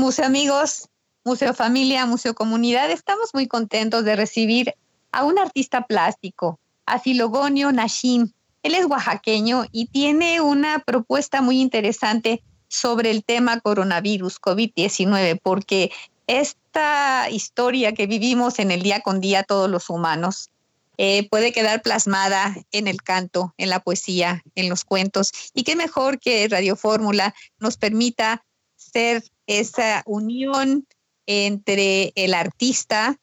Museo 0.00 0.24
Amigos, 0.24 0.88
Museo 1.24 1.52
Familia, 1.52 2.06
Museo 2.06 2.34
Comunidad, 2.34 2.90
estamos 2.90 3.34
muy 3.34 3.46
contentos 3.46 4.02
de 4.02 4.16
recibir 4.16 4.74
a 5.12 5.24
un 5.24 5.38
artista 5.38 5.86
plástico, 5.86 6.58
a 6.86 6.98
Filogonio 6.98 7.70
Nashin. 7.70 8.32
Él 8.62 8.74
es 8.74 8.86
oaxaqueño 8.86 9.66
y 9.70 9.88
tiene 9.88 10.40
una 10.40 10.78
propuesta 10.78 11.42
muy 11.42 11.60
interesante 11.60 12.42
sobre 12.68 13.10
el 13.10 13.24
tema 13.24 13.60
coronavirus, 13.60 14.40
COVID-19, 14.40 15.38
porque 15.42 15.92
esta 16.26 17.28
historia 17.28 17.92
que 17.92 18.06
vivimos 18.06 18.58
en 18.58 18.70
el 18.70 18.82
día 18.82 19.02
con 19.02 19.20
día 19.20 19.42
todos 19.42 19.68
los 19.68 19.90
humanos 19.90 20.48
eh, 20.96 21.28
puede 21.28 21.52
quedar 21.52 21.82
plasmada 21.82 22.56
en 22.72 22.88
el 22.88 23.02
canto, 23.02 23.52
en 23.58 23.68
la 23.68 23.80
poesía, 23.80 24.42
en 24.54 24.70
los 24.70 24.84
cuentos. 24.84 25.30
Y 25.52 25.64
qué 25.64 25.76
mejor 25.76 26.18
que 26.18 26.48
Radio 26.48 26.74
Fórmula 26.74 27.34
nos 27.58 27.76
permita 27.76 28.42
ser 28.76 29.22
esa 29.50 30.02
unión 30.06 30.86
entre 31.26 32.12
el 32.14 32.34
artista 32.34 33.16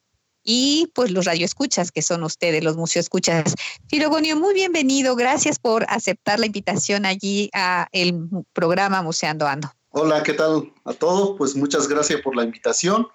y 0.43 0.91
pues 0.93 1.11
los 1.11 1.25
radioescuchas, 1.25 1.91
que 1.91 2.01
son 2.01 2.23
ustedes, 2.23 2.63
los 2.63 2.75
museoescuchas. 2.75 3.55
Filogonio, 3.87 4.35
muy 4.35 4.53
bienvenido. 4.53 5.15
Gracias 5.15 5.57
por 5.57 5.85
aceptar 5.89 6.39
la 6.39 6.45
invitación 6.45 7.05
allí 7.05 7.49
a 7.53 7.87
el 7.93 8.27
programa 8.53 9.01
Museando 9.01 9.47
Ando. 9.47 9.71
Hola, 9.89 10.21
¿qué 10.23 10.33
tal 10.33 10.73
a 10.83 10.93
todos? 10.93 11.35
Pues 11.37 11.55
muchas 11.55 11.87
gracias 11.87 12.21
por 12.21 12.35
la 12.35 12.43
invitación. 12.43 13.07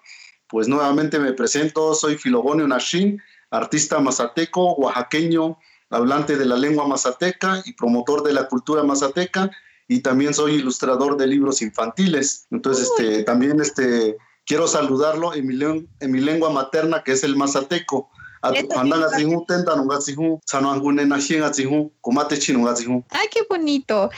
Pues 0.47 0.67
nuevamente 0.67 1.19
me 1.19 1.33
presento, 1.33 1.93
soy 1.93 2.17
Filogonio 2.17 2.67
Nashin, 2.67 3.21
artista 3.51 3.99
mazateco, 3.99 4.73
oaxaqueño, 4.73 5.57
hablante 5.91 6.35
de 6.35 6.45
la 6.45 6.57
lengua 6.57 6.87
mazateca 6.87 7.61
y 7.65 7.73
promotor 7.73 8.23
de 8.23 8.33
la 8.33 8.47
cultura 8.47 8.83
mazateca 8.83 9.51
y 9.87 10.01
también 10.01 10.33
soy 10.33 10.55
ilustrador 10.55 11.17
de 11.17 11.27
libros 11.27 11.61
infantiles. 11.61 12.47
Entonces, 12.51 12.89
este, 12.89 13.23
también 13.23 13.59
este, 13.59 14.17
quiero 14.45 14.67
saludarlo 14.67 15.33
en 15.33 15.47
mi, 15.47 15.55
en 15.99 16.11
mi 16.11 16.19
lengua 16.19 16.49
materna, 16.49 17.03
que 17.03 17.13
es 17.13 17.23
el 17.23 17.35
mazateco. 17.35 18.09
Ay, 23.09 23.27
qué 23.31 23.39
bonito. 23.49 24.09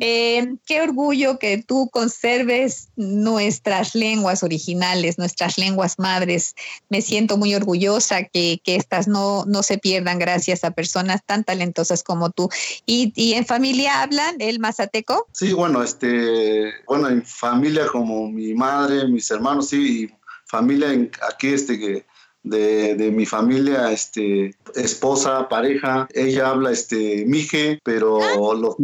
Eh, 0.00 0.56
qué 0.66 0.82
orgullo 0.82 1.38
que 1.38 1.62
tú 1.62 1.88
conserves 1.90 2.88
nuestras 2.96 3.94
lenguas 3.94 4.42
originales, 4.42 5.16
nuestras 5.16 5.58
lenguas 5.58 5.98
madres. 5.98 6.54
Me 6.88 7.02
siento 7.02 7.36
muy 7.36 7.54
orgullosa 7.54 8.24
que, 8.24 8.60
que 8.64 8.74
estas 8.74 9.06
no, 9.06 9.44
no 9.46 9.62
se 9.62 9.78
pierdan 9.78 10.18
gracias 10.18 10.64
a 10.64 10.72
personas 10.72 11.20
tan 11.24 11.44
talentosas 11.44 12.02
como 12.02 12.30
tú. 12.30 12.48
¿Y, 12.84 13.12
y 13.14 13.34
en 13.34 13.46
familia 13.46 14.02
hablan 14.02 14.36
el 14.40 14.58
mazateco? 14.58 15.28
Sí, 15.32 15.52
bueno, 15.52 15.82
este, 15.82 16.72
bueno, 16.86 17.08
en 17.08 17.24
familia 17.24 17.86
como 17.86 18.28
mi 18.28 18.54
madre, 18.54 19.06
mis 19.06 19.30
hermanos, 19.30 19.68
sí, 19.68 20.02
y 20.04 20.14
familia 20.46 20.92
en, 20.92 21.10
aquí, 21.30 21.48
este, 21.48 21.78
que 21.78 22.06
de, 22.48 23.10
mi 23.12 23.26
familia, 23.26 23.90
este, 23.92 24.54
esposa, 24.74 25.48
pareja, 25.48 26.08
ella 26.14 26.50
habla 26.50 26.70
este, 26.70 27.24
mije, 27.26 27.80
pero 27.84 28.20
los 28.54 28.76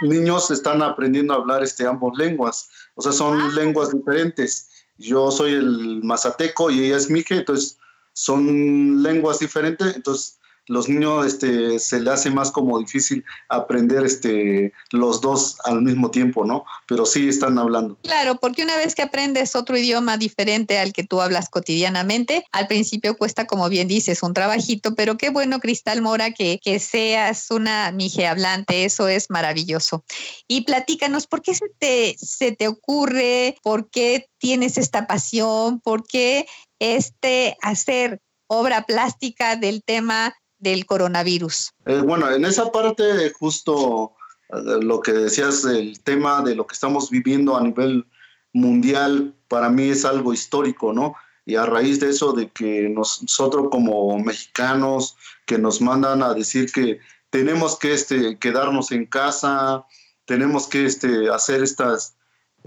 niños 0.00 0.50
están 0.50 0.82
aprendiendo 0.82 1.32
a 1.32 1.36
hablar 1.36 1.62
este, 1.62 1.86
ambos 1.86 2.16
lenguas, 2.16 2.68
o 2.94 3.02
sea, 3.02 3.12
son 3.12 3.54
lenguas 3.54 3.92
diferentes. 3.92 4.68
Yo 4.98 5.30
soy 5.30 5.52
el 5.52 6.02
mazateco 6.02 6.70
y 6.70 6.84
ella 6.84 6.96
es 6.96 7.10
mije, 7.10 7.36
entonces 7.36 7.78
son 8.12 9.02
lenguas 9.02 9.38
diferentes, 9.38 9.96
entonces 9.96 10.38
los 10.66 10.88
niños 10.88 11.26
este, 11.26 11.78
se 11.78 12.00
le 12.00 12.10
hace 12.10 12.30
más 12.30 12.50
como 12.50 12.78
difícil 12.78 13.24
aprender 13.48 14.04
este, 14.04 14.72
los 14.90 15.20
dos 15.20 15.56
al 15.64 15.82
mismo 15.82 16.10
tiempo, 16.10 16.44
¿no? 16.44 16.64
Pero 16.86 17.04
sí 17.06 17.28
están 17.28 17.58
hablando. 17.58 17.98
Claro, 18.02 18.36
porque 18.36 18.62
una 18.62 18.76
vez 18.76 18.94
que 18.94 19.02
aprendes 19.02 19.56
otro 19.56 19.76
idioma 19.76 20.16
diferente 20.16 20.78
al 20.78 20.92
que 20.92 21.04
tú 21.04 21.20
hablas 21.20 21.48
cotidianamente, 21.48 22.44
al 22.52 22.66
principio 22.68 23.16
cuesta, 23.16 23.46
como 23.46 23.68
bien 23.68 23.88
dices, 23.88 24.22
un 24.22 24.34
trabajito, 24.34 24.94
pero 24.94 25.16
qué 25.16 25.30
bueno, 25.30 25.60
Cristal 25.60 26.02
Mora, 26.02 26.32
que, 26.32 26.60
que 26.62 26.78
seas 26.78 27.50
una 27.50 27.90
mije 27.92 28.26
hablante, 28.26 28.84
eso 28.84 29.08
es 29.08 29.30
maravilloso. 29.30 30.04
Y 30.46 30.62
platícanos, 30.62 31.26
¿por 31.26 31.42
qué 31.42 31.54
se 31.54 31.68
te, 31.78 32.16
se 32.18 32.52
te 32.52 32.68
ocurre? 32.68 33.56
¿Por 33.62 33.90
qué 33.90 34.26
tienes 34.38 34.78
esta 34.78 35.06
pasión? 35.06 35.80
¿Por 35.80 36.04
qué 36.06 36.46
este 36.78 37.56
hacer 37.62 38.20
obra 38.48 38.82
plástica 38.82 39.56
del 39.56 39.82
tema 39.82 40.34
del 40.62 40.86
coronavirus? 40.86 41.72
Eh, 41.86 42.00
bueno, 42.06 42.30
en 42.30 42.44
esa 42.44 42.70
parte 42.70 43.32
justo 43.38 44.12
eh, 44.48 44.78
lo 44.80 45.00
que 45.00 45.12
decías, 45.12 45.64
el 45.64 46.00
tema 46.00 46.40
de 46.42 46.54
lo 46.54 46.66
que 46.66 46.74
estamos 46.74 47.10
viviendo 47.10 47.56
a 47.56 47.62
nivel 47.62 48.06
mundial, 48.52 49.34
para 49.48 49.68
mí 49.68 49.90
es 49.90 50.04
algo 50.04 50.32
histórico, 50.32 50.92
¿no? 50.92 51.14
Y 51.44 51.56
a 51.56 51.66
raíz 51.66 51.98
de 51.98 52.10
eso, 52.10 52.32
de 52.32 52.48
que 52.50 52.88
nosotros 52.88 53.66
como 53.70 54.16
mexicanos, 54.20 55.16
que 55.46 55.58
nos 55.58 55.80
mandan 55.80 56.22
a 56.22 56.32
decir 56.32 56.70
que 56.70 57.00
tenemos 57.30 57.76
que 57.76 57.92
este, 57.92 58.38
quedarnos 58.38 58.92
en 58.92 59.06
casa, 59.06 59.84
tenemos 60.26 60.68
que 60.68 60.84
este, 60.84 61.28
hacer 61.28 61.64
estas, 61.64 62.14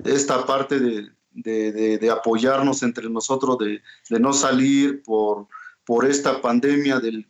esta 0.03 0.45
parte 0.45 0.79
de, 0.79 1.11
de, 1.31 1.97
de, 1.97 2.09
apoyarnos 2.09 2.83
entre 2.83 3.09
nosotros, 3.09 3.57
de, 3.59 3.81
no 4.19 4.33
salir 4.33 5.01
por, 5.03 5.47
por 5.85 6.05
esta 6.05 6.41
pandemia 6.41 6.99
del, 6.99 7.25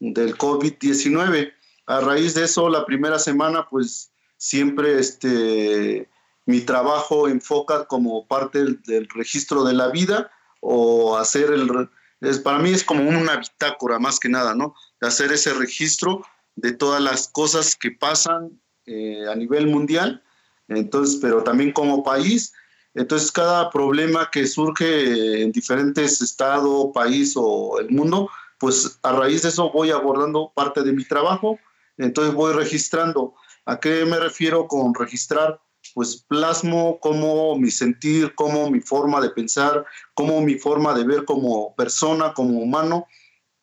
del 0.00 0.36
COVID-19. 0.36 1.52
A 1.86 2.00
raíz 2.00 2.34
de 2.34 2.44
eso, 2.44 2.68
la 2.68 2.84
primera 2.84 3.18
semana, 3.18 3.68
pues 3.68 4.10
siempre 4.36 4.98
este, 4.98 6.08
mi 6.46 6.60
trabajo 6.60 7.28
enfoca 7.28 7.86
como 7.86 8.26
parte 8.26 8.64
del, 8.86 9.08
registro 9.08 9.64
de 9.64 9.74
la 9.74 9.88
vida 9.88 10.30
o 10.60 11.16
hacer 11.16 11.50
el... 11.52 11.88
Es, 12.20 12.38
para 12.38 12.58
mí 12.58 12.70
es 12.70 12.82
como 12.82 13.08
una 13.08 13.36
bitácora 13.36 13.98
más 13.98 14.18
que 14.18 14.28
nada, 14.28 14.54
¿no? 14.54 14.74
Hacer 15.00 15.32
ese 15.32 15.52
registro 15.52 16.24
de 16.54 16.72
todas 16.72 17.02
las 17.02 17.28
cosas 17.28 17.76
que 17.76 17.90
pasan 17.90 18.58
eh, 18.86 19.26
a 19.30 19.34
nivel 19.34 19.66
mundial, 19.66 20.22
entonces, 20.68 21.18
pero 21.20 21.42
también 21.42 21.72
como 21.72 22.02
país. 22.02 22.52
Entonces, 22.94 23.30
cada 23.30 23.70
problema 23.70 24.30
que 24.30 24.46
surge 24.46 25.42
en 25.42 25.52
diferentes 25.52 26.22
estados, 26.22 26.90
país 26.94 27.34
o 27.36 27.78
el 27.78 27.90
mundo, 27.90 28.30
pues 28.58 28.98
a 29.02 29.12
raíz 29.12 29.42
de 29.42 29.50
eso 29.50 29.70
voy 29.70 29.90
abordando 29.90 30.52
parte 30.54 30.82
de 30.82 30.92
mi 30.92 31.04
trabajo, 31.04 31.58
entonces 31.96 32.34
voy 32.34 32.52
registrando. 32.52 33.34
¿A 33.64 33.80
qué 33.80 34.04
me 34.04 34.18
refiero 34.18 34.66
con 34.68 34.94
registrar? 34.94 35.60
Pues 35.94 36.24
plasmo 36.28 36.98
como 37.00 37.56
mi 37.56 37.70
sentir, 37.70 38.34
como 38.34 38.70
mi 38.70 38.80
forma 38.80 39.20
de 39.20 39.30
pensar, 39.30 39.84
como 40.14 40.40
mi 40.40 40.56
forma 40.56 40.94
de 40.94 41.04
ver 41.04 41.24
como 41.24 41.74
persona, 41.74 42.32
como 42.34 42.58
humano, 42.60 43.06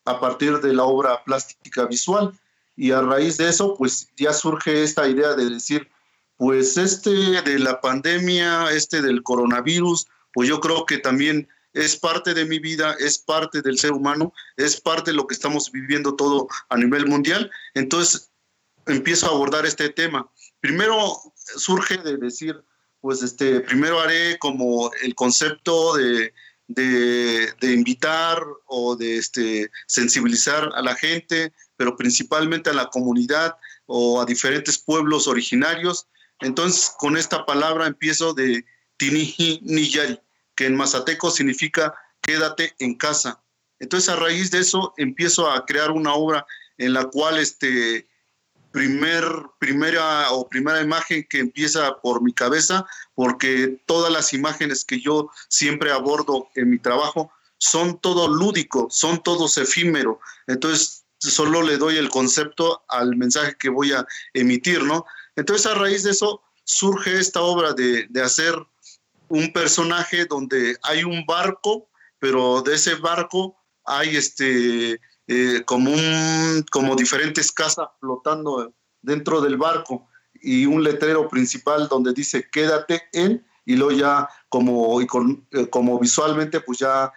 a 0.04 0.20
partir 0.20 0.60
de 0.60 0.74
la 0.74 0.84
obra 0.84 1.22
plástica 1.24 1.86
visual. 1.86 2.32
Y 2.76 2.90
a 2.90 3.00
raíz 3.00 3.36
de 3.36 3.48
eso, 3.48 3.74
pues 3.76 4.10
ya 4.16 4.32
surge 4.32 4.82
esta 4.82 5.08
idea 5.08 5.34
de 5.34 5.48
decir, 5.48 5.88
pues 6.36 6.76
este 6.76 7.10
de 7.10 7.58
la 7.58 7.80
pandemia, 7.80 8.70
este 8.72 9.00
del 9.00 9.22
coronavirus, 9.22 10.06
pues 10.32 10.48
yo 10.48 10.60
creo 10.60 10.84
que 10.84 10.98
también 10.98 11.48
es 11.74 11.96
parte 11.96 12.32
de 12.32 12.44
mi 12.44 12.58
vida, 12.58 12.96
es 12.98 13.18
parte 13.18 13.60
del 13.60 13.78
ser 13.78 13.92
humano, 13.92 14.32
es 14.56 14.80
parte 14.80 15.10
de 15.10 15.16
lo 15.16 15.26
que 15.26 15.34
estamos 15.34 15.70
viviendo 15.70 16.14
todo 16.14 16.48
a 16.68 16.76
nivel 16.76 17.06
mundial. 17.06 17.50
Entonces 17.74 18.30
empiezo 18.86 19.26
a 19.26 19.30
abordar 19.30 19.66
este 19.66 19.90
tema. 19.90 20.30
Primero 20.60 21.18
surge 21.56 21.98
de 21.98 22.16
decir, 22.16 22.64
pues 23.00 23.22
este, 23.22 23.60
primero 23.60 24.00
haré 24.00 24.38
como 24.38 24.90
el 25.02 25.14
concepto 25.14 25.94
de, 25.94 26.32
de, 26.68 27.72
invitar 27.72 28.42
o 28.66 28.96
de 28.96 29.18
este, 29.18 29.70
sensibilizar 29.86 30.70
a 30.74 30.82
la 30.82 30.94
gente, 30.94 31.52
pero 31.76 31.96
principalmente 31.96 32.70
a 32.70 32.74
la 32.74 32.88
comunidad 32.88 33.56
o 33.86 34.20
a 34.20 34.24
diferentes 34.24 34.78
pueblos 34.78 35.28
originarios. 35.28 36.06
Entonces, 36.40 36.92
con 36.98 37.16
esta 37.16 37.44
palabra 37.44 37.86
empiezo 37.86 38.32
de 38.32 38.64
Tiniji 38.96 39.60
Niyari, 39.62 40.20
que 40.54 40.66
en 40.66 40.76
mazateco 40.76 41.30
significa 41.30 41.94
quédate 42.20 42.74
en 42.78 42.94
casa. 42.94 43.42
Entonces 43.78 44.08
a 44.08 44.16
raíz 44.16 44.50
de 44.50 44.60
eso 44.60 44.94
empiezo 44.96 45.50
a 45.50 45.64
crear 45.66 45.90
una 45.90 46.14
obra 46.14 46.46
en 46.78 46.92
la 46.92 47.04
cual 47.04 47.38
este 47.38 48.08
primer, 48.72 49.24
primera 49.60 50.32
o 50.32 50.48
primera 50.48 50.80
imagen 50.80 51.24
que 51.30 51.38
empieza 51.38 52.00
por 52.00 52.22
mi 52.22 52.32
cabeza, 52.32 52.84
porque 53.14 53.80
todas 53.86 54.12
las 54.12 54.32
imágenes 54.32 54.84
que 54.84 55.00
yo 55.00 55.30
siempre 55.48 55.92
abordo 55.92 56.48
en 56.56 56.70
mi 56.70 56.78
trabajo 56.78 57.30
son 57.58 58.00
todo 58.00 58.26
lúdico, 58.26 58.88
son 58.90 59.22
todos 59.22 59.58
efímero. 59.58 60.18
Entonces 60.48 61.04
solo 61.18 61.62
le 61.62 61.76
doy 61.76 61.98
el 61.98 62.10
concepto 62.10 62.84
al 62.88 63.16
mensaje 63.16 63.56
que 63.56 63.68
voy 63.68 63.92
a 63.92 64.04
emitir, 64.32 64.82
¿no? 64.82 65.06
Entonces 65.36 65.66
a 65.66 65.74
raíz 65.74 66.02
de 66.02 66.10
eso 66.10 66.42
surge 66.64 67.18
esta 67.18 67.42
obra 67.42 67.74
de, 67.74 68.06
de 68.08 68.22
hacer 68.22 68.54
un 69.28 69.52
personaje 69.52 70.26
donde 70.26 70.76
hay 70.82 71.04
un 71.04 71.24
barco, 71.26 71.88
pero 72.18 72.62
de 72.62 72.74
ese 72.74 72.94
barco 72.96 73.56
hay 73.84 74.16
este 74.16 75.00
eh, 75.26 75.62
como 75.64 75.90
un 75.90 76.64
como 76.70 76.96
diferentes 76.96 77.50
casas 77.52 77.88
flotando 78.00 78.74
dentro 79.02 79.40
del 79.40 79.56
barco 79.56 80.08
y 80.34 80.66
un 80.66 80.82
letrero 80.82 81.28
principal 81.28 81.88
donde 81.88 82.12
dice 82.12 82.48
quédate 82.50 83.02
en 83.12 83.44
y 83.64 83.76
luego 83.76 83.92
ya 83.92 84.28
como, 84.48 85.00
y 85.00 85.06
eh, 85.52 85.68
como 85.70 85.98
visualmente, 85.98 86.60
pues 86.60 86.78
ya 86.78 87.12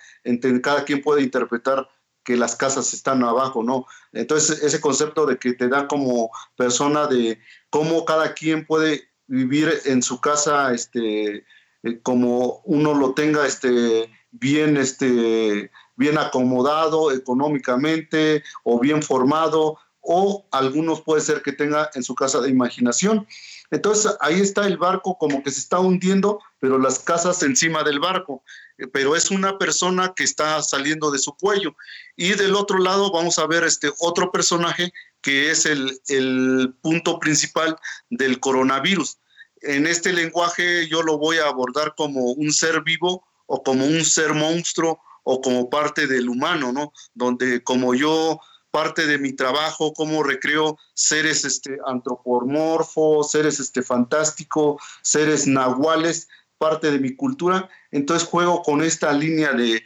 cada 0.62 0.86
quien 0.86 1.02
puede 1.02 1.22
interpretar 1.22 1.88
que 2.24 2.38
las 2.38 2.56
casas 2.56 2.94
están 2.94 3.24
abajo, 3.24 3.64
¿no? 3.64 3.86
Entonces, 4.12 4.62
ese 4.64 4.82
concepto 4.82 5.26
de 5.26 5.38
que 5.38 5.54
te 5.54 5.70
da 5.70 5.88
como 5.88 6.30
persona 6.56 7.08
de 7.08 7.40
cómo 7.70 8.06
cada 8.06 8.34
quien 8.34 8.66
puede 8.66 9.10
vivir 9.28 9.72
en 9.86 10.02
su 10.02 10.20
casa, 10.20 10.74
este, 10.74 11.46
eh, 11.88 12.00
como 12.02 12.62
uno 12.66 12.94
lo 12.94 13.14
tenga, 13.14 13.46
este, 13.46 14.10
bien, 14.32 14.78
este, 14.78 15.72
bien 15.96 16.18
acomodado 16.18 17.12
económicamente 17.12 18.44
o 18.64 18.80
bien 18.80 19.02
formado, 19.02 19.78
o 20.02 20.48
algunos 20.52 21.02
puede 21.02 21.22
ser 21.22 21.42
que 21.42 21.52
tenga 21.52 21.90
en 21.94 22.04
su 22.04 22.16
casa 22.16 22.40
de 22.40 22.50
imaginación. 22.50 23.28
Entonces 23.72 24.16
ahí 24.22 24.40
está 24.40 24.66
el 24.66 24.78
barco 24.78 25.18
como 25.18 25.44
que 25.44 25.52
se 25.52 25.60
está 25.60 25.80
hundiendo, 25.80 26.40
pero 26.60 26.80
las 26.80 27.00
casas 27.00 27.44
encima 27.44 27.84
del 27.84 28.00
barco. 28.00 28.42
Eh, 28.78 28.88
pero 28.88 29.16
es 29.16 29.32
una 29.32 29.58
persona 29.58 30.14
que 30.16 30.24
está 30.24 30.62
saliendo 30.62 31.12
de 31.12 31.20
su 31.20 31.36
cuello. 31.36 31.76
Y 32.16 32.34
del 32.34 32.56
otro 32.56 32.80
lado 32.80 33.12
vamos 33.12 33.38
a 33.40 33.48
ver 33.48 33.64
este 33.64 33.92
otro 34.00 34.32
personaje 34.32 34.94
que 35.22 35.52
es 35.52 35.66
el, 35.66 36.00
el 36.08 36.74
punto 36.82 37.20
principal 37.20 37.76
del 38.10 38.40
coronavirus. 38.40 39.18
En 39.62 39.88
este 39.88 40.14
lenguaje 40.14 40.88
yo 40.88 41.02
lo 41.02 41.18
voy 41.18 41.38
a 41.38 41.48
abordar 41.48 41.94
como 41.96 42.32
un 42.32 42.52
ser 42.52 42.82
vivo 42.84 43.26
o 43.46 43.64
como 43.64 43.86
un 43.86 44.04
ser 44.06 44.34
monstruo 44.34 45.00
o 45.24 45.42
como 45.42 45.70
parte 45.70 46.08
del 46.08 46.30
humano, 46.30 46.72
¿no? 46.72 46.94
Donde 47.14 47.64
como 47.64 47.94
yo 47.94 48.40
parte 48.72 49.08
de 49.08 49.18
mi 49.18 49.34
trabajo, 49.34 49.94
como 49.94 50.24
recreo 50.24 50.78
seres 50.94 51.44
este, 51.46 51.78
antropomorfos, 51.86 53.32
seres 53.32 53.60
este, 53.60 53.82
fantásticos, 53.82 54.82
seres 55.02 55.48
nahuales, 55.48 56.28
parte 56.58 56.92
de 56.92 57.00
mi 57.00 57.16
cultura. 57.16 57.70
Entonces 57.92 58.28
juego 58.28 58.62
con 58.62 58.82
esta 58.84 59.12
línea 59.14 59.54
de, 59.54 59.82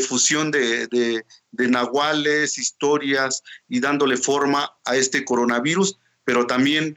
fusión 0.00 0.50
de, 0.50 0.86
de, 0.88 1.68
nahuales, 1.68 2.58
historias 2.58 3.42
y 3.68 3.80
dándole 3.80 4.16
forma 4.16 4.76
a 4.84 4.96
este 4.96 5.24
coronavirus, 5.24 5.98
pero 6.24 6.46
también 6.46 6.96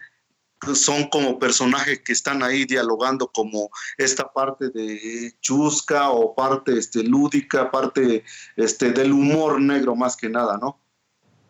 son 0.74 1.08
como 1.10 1.40
personajes 1.40 2.00
que 2.00 2.14
están 2.14 2.44
ahí 2.44 2.66
dialogando 2.66 3.28
como 3.28 3.70
esta 3.98 4.32
parte 4.32 4.70
de 4.70 5.34
chusca 5.42 6.10
o 6.10 6.34
parte 6.34 6.78
este, 6.78 7.04
lúdica, 7.04 7.72
parte 7.72 8.24
este, 8.56 8.92
del 8.92 9.12
humor 9.12 9.62
negro 9.62 9.96
más 9.96 10.16
que 10.16 10.30
nada, 10.30 10.58
¿no? 10.58 10.80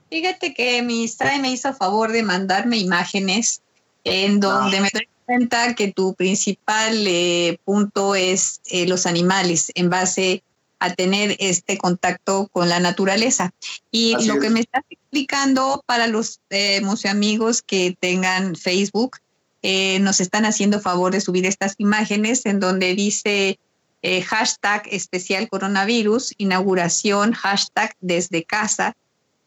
Fíjate 0.09 0.54
que 0.54 0.81
mi 0.81 1.04
Instagram 1.04 1.42
me 1.42 1.51
hizo 1.51 1.74
favor 1.74 2.12
de 2.12 2.24
mandarme 2.24 2.77
imágenes 2.77 3.62
en 4.04 4.39
donde 4.39 4.77
ah. 4.77 4.81
me 4.81 4.89
doy 4.94 5.07
cuenta 5.25 5.75
que 5.75 5.92
tu 5.92 6.13
principal 6.15 7.06
eh, 7.07 7.60
punto 7.65 8.15
es 8.15 8.62
eh, 8.68 8.88
los 8.88 9.06
animales 9.06 9.71
en 9.75 9.89
base 9.89 10.44
a 10.79 10.94
tener 10.94 11.35
este 11.39 11.77
contacto 11.77 12.47
con 12.51 12.69
la 12.69 12.79
naturaleza. 12.79 13.53
Y 13.91 14.15
lo 14.25 14.39
que 14.39 14.50
me 14.50 14.59
estás 14.59 14.83
explicando 14.89 15.83
para 15.85 16.07
los 16.07 16.39
eh, 16.50 16.81
amigos 17.09 17.62
que 17.62 17.97
tengan 18.00 18.56
Facebook, 18.56 19.18
eh, 19.63 20.00
nos 20.00 20.19
están 20.19 20.45
haciendo 20.45 20.79
favor 20.79 21.12
de 21.12 21.21
subir 21.21 21.45
estas 21.45 21.75
imágenes 21.77 22.45
en 22.45 22.59
donde 22.59 22.94
dice 22.94 23.59
eh, 24.03 24.21
hashtag 24.21 24.83
especial 24.91 25.50
coronavirus, 25.50 26.33
inauguración, 26.38 27.33
hashtag 27.33 27.95
desde 28.00 28.44
casa, 28.44 28.95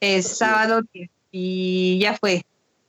es 0.01 0.37
sábado 0.37 0.83
y 1.31 1.99
ya 2.01 2.17
fue. 2.17 2.45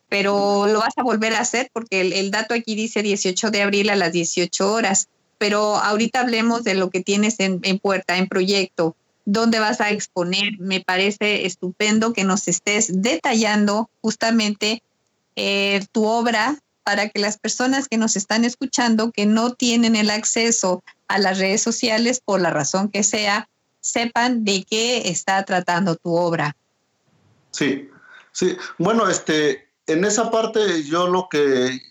Pero 0.09 0.67
lo 0.67 0.79
vas 0.79 0.93
a 0.97 1.03
volver 1.03 1.35
a 1.35 1.39
hacer 1.39 1.69
porque 1.71 2.01
el, 2.01 2.11
el 2.11 2.31
dato 2.31 2.53
aquí 2.53 2.75
dice 2.75 3.01
18 3.03 3.51
de 3.51 3.61
abril 3.61 3.89
a 3.91 3.95
las 3.95 4.11
18 4.11 4.71
horas 4.71 5.07
pero 5.41 5.77
ahorita 5.77 6.19
hablemos 6.19 6.63
de 6.63 6.75
lo 6.75 6.91
que 6.91 7.01
tienes 7.01 7.38
en, 7.39 7.79
puerta, 7.79 8.15
en 8.17 8.27
proyecto, 8.27 8.95
dónde 9.25 9.57
vas 9.57 9.81
a 9.81 9.89
exponer. 9.89 10.59
Me 10.59 10.81
parece 10.81 11.47
estupendo 11.47 12.13
que 12.13 12.23
nos 12.23 12.47
estés 12.47 13.01
detallando 13.01 13.89
justamente 14.01 14.83
eh, 15.35 15.83
tu 15.91 16.05
obra 16.05 16.59
para 16.83 17.09
que 17.09 17.19
las 17.19 17.39
personas 17.39 17.88
que 17.88 17.97
nos 17.97 18.15
están 18.17 18.45
escuchando, 18.45 19.11
que 19.11 19.25
no 19.25 19.55
tienen 19.55 19.95
el 19.95 20.11
acceso 20.11 20.83
a 21.07 21.17
las 21.17 21.39
redes 21.39 21.63
sociales 21.63 22.21
por 22.23 22.39
la 22.39 22.51
razón 22.51 22.89
que 22.89 23.01
sea, 23.01 23.49
sepan 23.79 24.45
de 24.45 24.63
qué 24.69 25.09
está 25.09 25.43
tratando 25.43 25.95
tu 25.95 26.15
obra. 26.15 26.55
Sí, 27.49 27.89
sí. 28.31 28.55
Bueno, 28.77 29.09
este, 29.09 29.69
en 29.88 30.05
esa 30.05 30.29
parte 30.29 30.83
yo 30.83 31.07
lo 31.07 31.29
que 31.31 31.81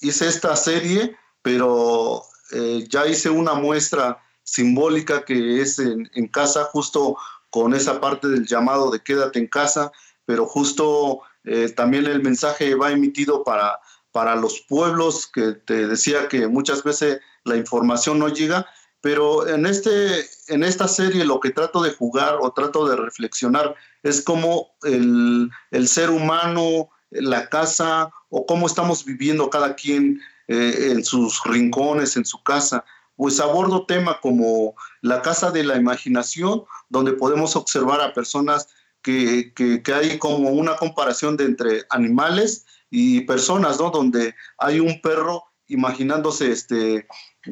hice 0.00 0.28
esta 0.28 0.54
serie, 0.54 1.16
pero 1.42 2.29
eh, 2.52 2.84
ya 2.88 3.06
hice 3.06 3.30
una 3.30 3.54
muestra 3.54 4.18
simbólica 4.42 5.24
que 5.24 5.60
es 5.60 5.78
en, 5.78 6.28
casa, 6.28 6.64
justo 6.64 7.16
con 7.50 7.74
esa 7.74 8.00
parte 8.00 8.28
del 8.28 8.46
llamado 8.46 8.90
de 8.90 9.00
quédate 9.00 9.38
en 9.38 9.46
casa, 9.46 9.92
pero 10.24 10.46
justo 10.46 11.20
eh, 11.44 11.68
también 11.70 12.06
el 12.06 12.22
mensaje 12.22 12.74
va 12.74 12.90
emitido 12.90 13.44
para, 13.44 13.78
para 14.12 14.36
los 14.36 14.60
pueblos, 14.68 15.26
que 15.26 15.52
te 15.52 15.86
decía 15.86 16.28
que 16.28 16.48
muchas 16.48 16.82
veces 16.82 17.20
la 17.44 17.56
información 17.56 18.18
no 18.18 18.28
llega, 18.28 18.66
pero 19.00 19.48
en, 19.48 19.66
este, 19.66 20.26
en 20.48 20.62
esta 20.62 20.86
serie 20.86 21.24
lo 21.24 21.40
que 21.40 21.50
trato 21.50 21.82
de 21.82 21.92
jugar 21.92 22.36
o 22.40 22.52
trato 22.52 22.86
de 22.86 22.96
reflexionar 22.96 23.74
es 24.02 24.22
cómo 24.22 24.72
el, 24.82 25.50
el 25.70 25.88
ser 25.88 26.10
humano, 26.10 26.90
la 27.10 27.48
casa 27.48 28.10
o 28.28 28.46
cómo 28.46 28.66
estamos 28.66 29.04
viviendo 29.04 29.50
cada 29.50 29.74
quien 29.74 30.20
eh, 30.52 30.90
en 30.90 31.04
sus 31.04 31.40
rincones, 31.44 32.16
en 32.16 32.24
su 32.24 32.42
casa, 32.42 32.84
pues 33.14 33.38
abordo 33.38 33.86
temas 33.86 34.16
como 34.20 34.74
la 35.00 35.22
casa 35.22 35.52
de 35.52 35.62
la 35.62 35.76
imaginación, 35.76 36.64
donde 36.88 37.12
podemos 37.12 37.54
observar 37.54 38.00
a 38.00 38.12
personas 38.12 38.66
que, 39.00 39.52
que, 39.54 39.94
hay 39.94 40.18
como 40.18 40.50
una 40.50 40.74
comparación 40.74 41.36
de 41.36 41.44
entre 41.44 41.84
animales 41.90 42.66
y 42.90 43.20
personas, 43.20 43.78
¿no? 43.78 43.90
Donde 43.90 44.34
hay 44.58 44.80
un 44.80 45.00
perro 45.00 45.44
imaginándose 45.68 46.50
este, 46.50 47.06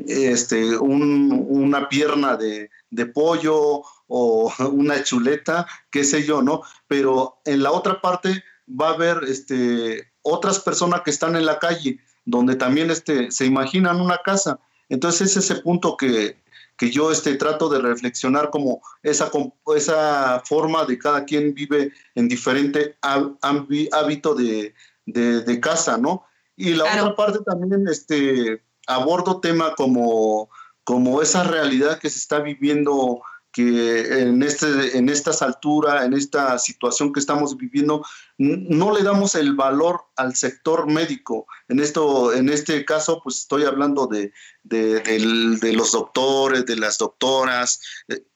este, 0.08 0.76
una 0.76 1.88
pierna 1.88 2.36
de, 2.36 2.68
de, 2.90 3.06
pollo 3.06 3.82
o 4.08 4.52
una 4.72 5.04
chuleta, 5.04 5.68
qué 5.92 6.02
sé 6.02 6.24
yo, 6.24 6.42
¿no? 6.42 6.62
Pero 6.88 7.42
en 7.44 7.62
la 7.62 7.70
otra 7.70 8.00
parte 8.00 8.42
va 8.68 8.88
a 8.88 8.94
haber 8.94 9.22
este, 9.28 10.10
otras 10.22 10.58
personas 10.58 11.02
que 11.02 11.10
están 11.10 11.36
en 11.36 11.46
la 11.46 11.60
calle 11.60 12.00
donde 12.28 12.56
también 12.56 12.90
este, 12.90 13.30
se 13.30 13.46
imaginan 13.46 14.02
una 14.02 14.19
casa. 14.19 14.60
Entonces 14.90 15.30
es 15.30 15.44
ese 15.44 15.62
punto 15.62 15.96
que, 15.96 16.36
que 16.76 16.90
yo 16.90 17.10
este, 17.10 17.36
trato 17.36 17.70
de 17.70 17.80
reflexionar 17.80 18.50
como 18.50 18.82
esa, 19.02 19.31
esa 19.74 20.43
forma 20.44 20.84
de 20.84 20.98
cada 20.98 21.24
quien 21.24 21.55
vive 21.55 21.91
en 22.14 22.29
diferente 22.29 22.96
hábito 23.00 24.34
de, 24.34 24.74
de, 25.06 25.60
casa, 25.60 25.96
¿no? 25.96 26.26
Y 26.55 26.74
la 26.74 26.84
otra 26.84 27.17
parte 27.17 27.38
también 27.46 27.88
este, 27.88 28.62
abordo 28.86 29.41
tema 29.41 29.74
como, 29.74 30.50
como 30.84 31.22
esa 31.22 31.44
realidad 31.44 31.98
que 31.98 32.10
se 32.10 32.19
está 32.19 32.41
viviendo 32.41 33.22
que 33.58 34.20
en, 34.22 34.41
este, 34.44 34.96
en 34.96 35.08
estas 35.08 35.43
alturas, 35.43 36.05
en 36.05 36.12
esta 36.12 36.56
situación 36.60 37.12
que 37.12 37.19
estamos 37.19 37.56
viviendo, 37.56 38.05
no 38.36 38.96
le 38.96 39.03
damos 39.03 39.34
el 39.34 39.56
valor 39.56 40.03
al 40.15 40.36
sector 40.36 40.86
médico. 40.86 41.48
En, 41.67 41.81
esto, 41.81 42.32
en 42.32 42.50
este 42.50 42.84
caso, 42.84 43.20
pues 43.20 43.38
estoy 43.38 43.65
hablando 43.65 44.06
de, 44.06 44.32
de, 44.62 45.72
los 45.72 45.91
doctores, 45.91 46.67
de 46.67 46.77
las 46.77 46.98
doctoras, 46.98 47.81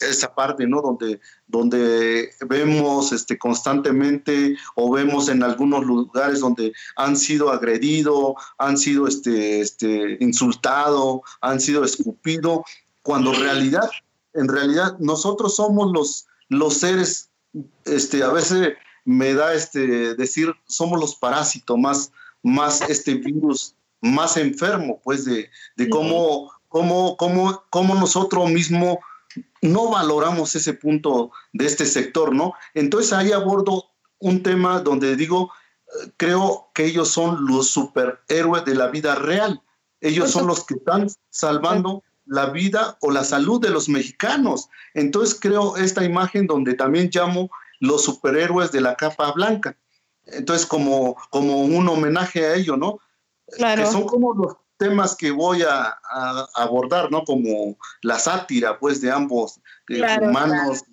esa 0.01 0.35
parte, 0.35 0.67
¿no? 0.67 0.83
Donde, 0.83 1.21
donde 1.47 2.31
vemos 2.49 3.13
este, 3.13 3.39
constantemente 3.39 4.57
o 4.75 4.91
vemos 4.91 5.29
en 5.29 5.45
algunos 5.45 5.85
lugares 5.85 6.41
donde 6.41 6.73
han 6.97 7.17
sido 7.17 7.53
agredidos, 7.53 8.35
han 8.59 8.77
sido 8.77 9.07
este, 9.07 9.61
este, 9.61 10.17
insultados, 10.19 11.21
han 11.41 11.61
sido 11.61 11.85
escupidos, 11.85 12.63
cuando 13.03 13.33
en 13.33 13.41
realidad 13.41 13.89
en 14.35 14.49
realidad 14.49 14.99
nosotros 14.99 15.57
somos 15.57 15.93
los, 15.93 16.27
los 16.49 16.75
seres, 16.75 17.31
este, 17.85 18.23
a 18.23 18.31
veces 18.31 18.75
me 19.05 19.35
da 19.35 19.55
este, 19.55 20.15
decir, 20.15 20.55
somos 20.67 21.01
los 21.01 21.15
parásitos 21.17 21.79
más, 21.79 22.13
más 22.43 22.81
este 22.83 23.15
virus 23.15 23.75
más 24.01 24.37
enfermo, 24.37 25.01
pues, 25.05 25.25
de, 25.25 25.49
de 25.77 25.89
cómo, 25.89 26.51
cómo, 26.69 27.17
cómo, 27.17 27.63
cómo 27.71 27.95
nosotros 27.95 28.51
mismos 28.51 28.99
no 29.63 29.91
valoramos 29.91 30.55
ese 30.57 30.75
punto 30.75 31.31
de 31.53 31.67
este 31.67 31.87
sector, 31.87 32.35
¿no? 32.35 32.55
Entonces 32.75 33.13
ahí 33.13 33.33
abordo 33.33 33.85
un 34.19 34.43
tema 34.43 34.81
donde 34.81 35.17
digo, 35.17 35.51
creo 36.17 36.71
que 36.75 36.85
ellos 36.85 37.09
son 37.09 37.47
los 37.47 37.71
superhéroes 37.71 38.65
de 38.65 38.75
la 38.75 38.89
vida 38.89 39.15
real. 39.15 39.63
Ellos 40.01 40.33
son 40.33 40.47
los 40.49 40.65
que 40.65 40.75
están 40.75 41.09
salvando 41.31 42.03
la 42.33 42.47
vida 42.47 42.97
o 43.03 43.11
la 43.11 43.25
salud 43.25 43.61
de 43.61 43.69
los 43.69 43.91
mexicanos. 43.91 44.71
Entonces 44.95 45.39
creo 45.39 45.77
esta 45.77 46.03
imagen 46.03 46.47
donde 46.47 46.73
también 46.73 47.11
llamo 47.13 47.51
los 47.79 48.05
superhéroes 48.05 48.73
de 48.73 48.81
la 48.81 48.97
capa 48.97 49.33
blanca. 49.33 49.77
Entonces 50.25 50.65
como, 50.67 51.17
como 51.29 51.61
un 51.63 51.87
homenaje 51.87 52.47
a 52.47 52.55
ello, 52.55 52.79
¿no? 52.79 53.01
Claro. 53.49 53.85
Que 53.85 53.91
son 53.91 54.07
como 54.07 54.33
los 54.33 54.57
temas 54.79 55.15
que 55.15 55.31
voy 55.31 55.63
a, 55.63 55.95
abordar, 56.55 57.11
¿no? 57.11 57.23
Como 57.25 57.77
la 58.01 58.19
sátira, 58.19 58.79
pues, 58.79 59.03
de 59.03 59.11
ambos 59.11 59.61
eh, 59.91 60.03
humanos, 60.23 60.85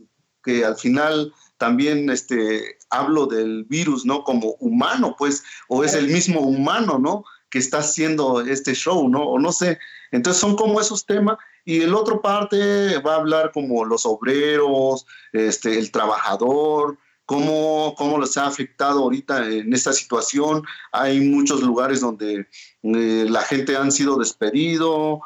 que 0.44 0.66
al 0.66 0.76
final 0.76 1.34
también 1.58 2.10
este, 2.10 2.78
hablo 2.90 3.28
del 3.28 3.64
virus, 3.64 4.06
¿no? 4.06 4.26
Como 4.26 4.56
humano, 4.60 5.16
pues, 5.18 5.44
o 5.70 5.86
es 5.86 5.94
el 5.94 6.08
mismo 6.08 6.42
humano, 6.42 7.00
¿no? 7.00 7.24
Que 7.50 7.60
está 7.60 7.80
haciendo 7.80 8.42
este 8.42 8.74
show, 8.74 9.10
¿no? 9.10 9.24
O 9.24 9.40
no 9.40 9.52
sé. 9.52 9.80
Entonces 10.12 10.40
son 10.40 10.56
como 10.56 10.80
esos 10.80 11.06
temas. 11.06 11.38
Y 11.66 11.82
el 11.82 11.94
otro 11.94 12.22
parte 12.22 12.98
va 13.00 13.14
a 13.14 13.18
hablar 13.18 13.52
como 13.54 13.86
los 13.86 14.06
obreros, 14.06 15.06
este, 15.34 15.78
el 15.78 15.92
trabajador, 15.92 16.98
cómo, 17.30 17.94
cómo 17.96 18.18
les 18.18 18.36
ha 18.38 18.48
afectado 18.48 19.04
ahorita 19.04 19.48
en 19.48 19.72
esta 19.72 19.94
situación. 19.94 20.64
Hay 20.92 21.20
muchos 21.20 21.62
lugares 21.62 22.02
donde 22.02 22.48
eh, 22.82 23.26
la 23.30 23.44
gente 23.44 23.78
han 23.78 23.92
sido 23.92 24.18
despedido, 24.18 25.22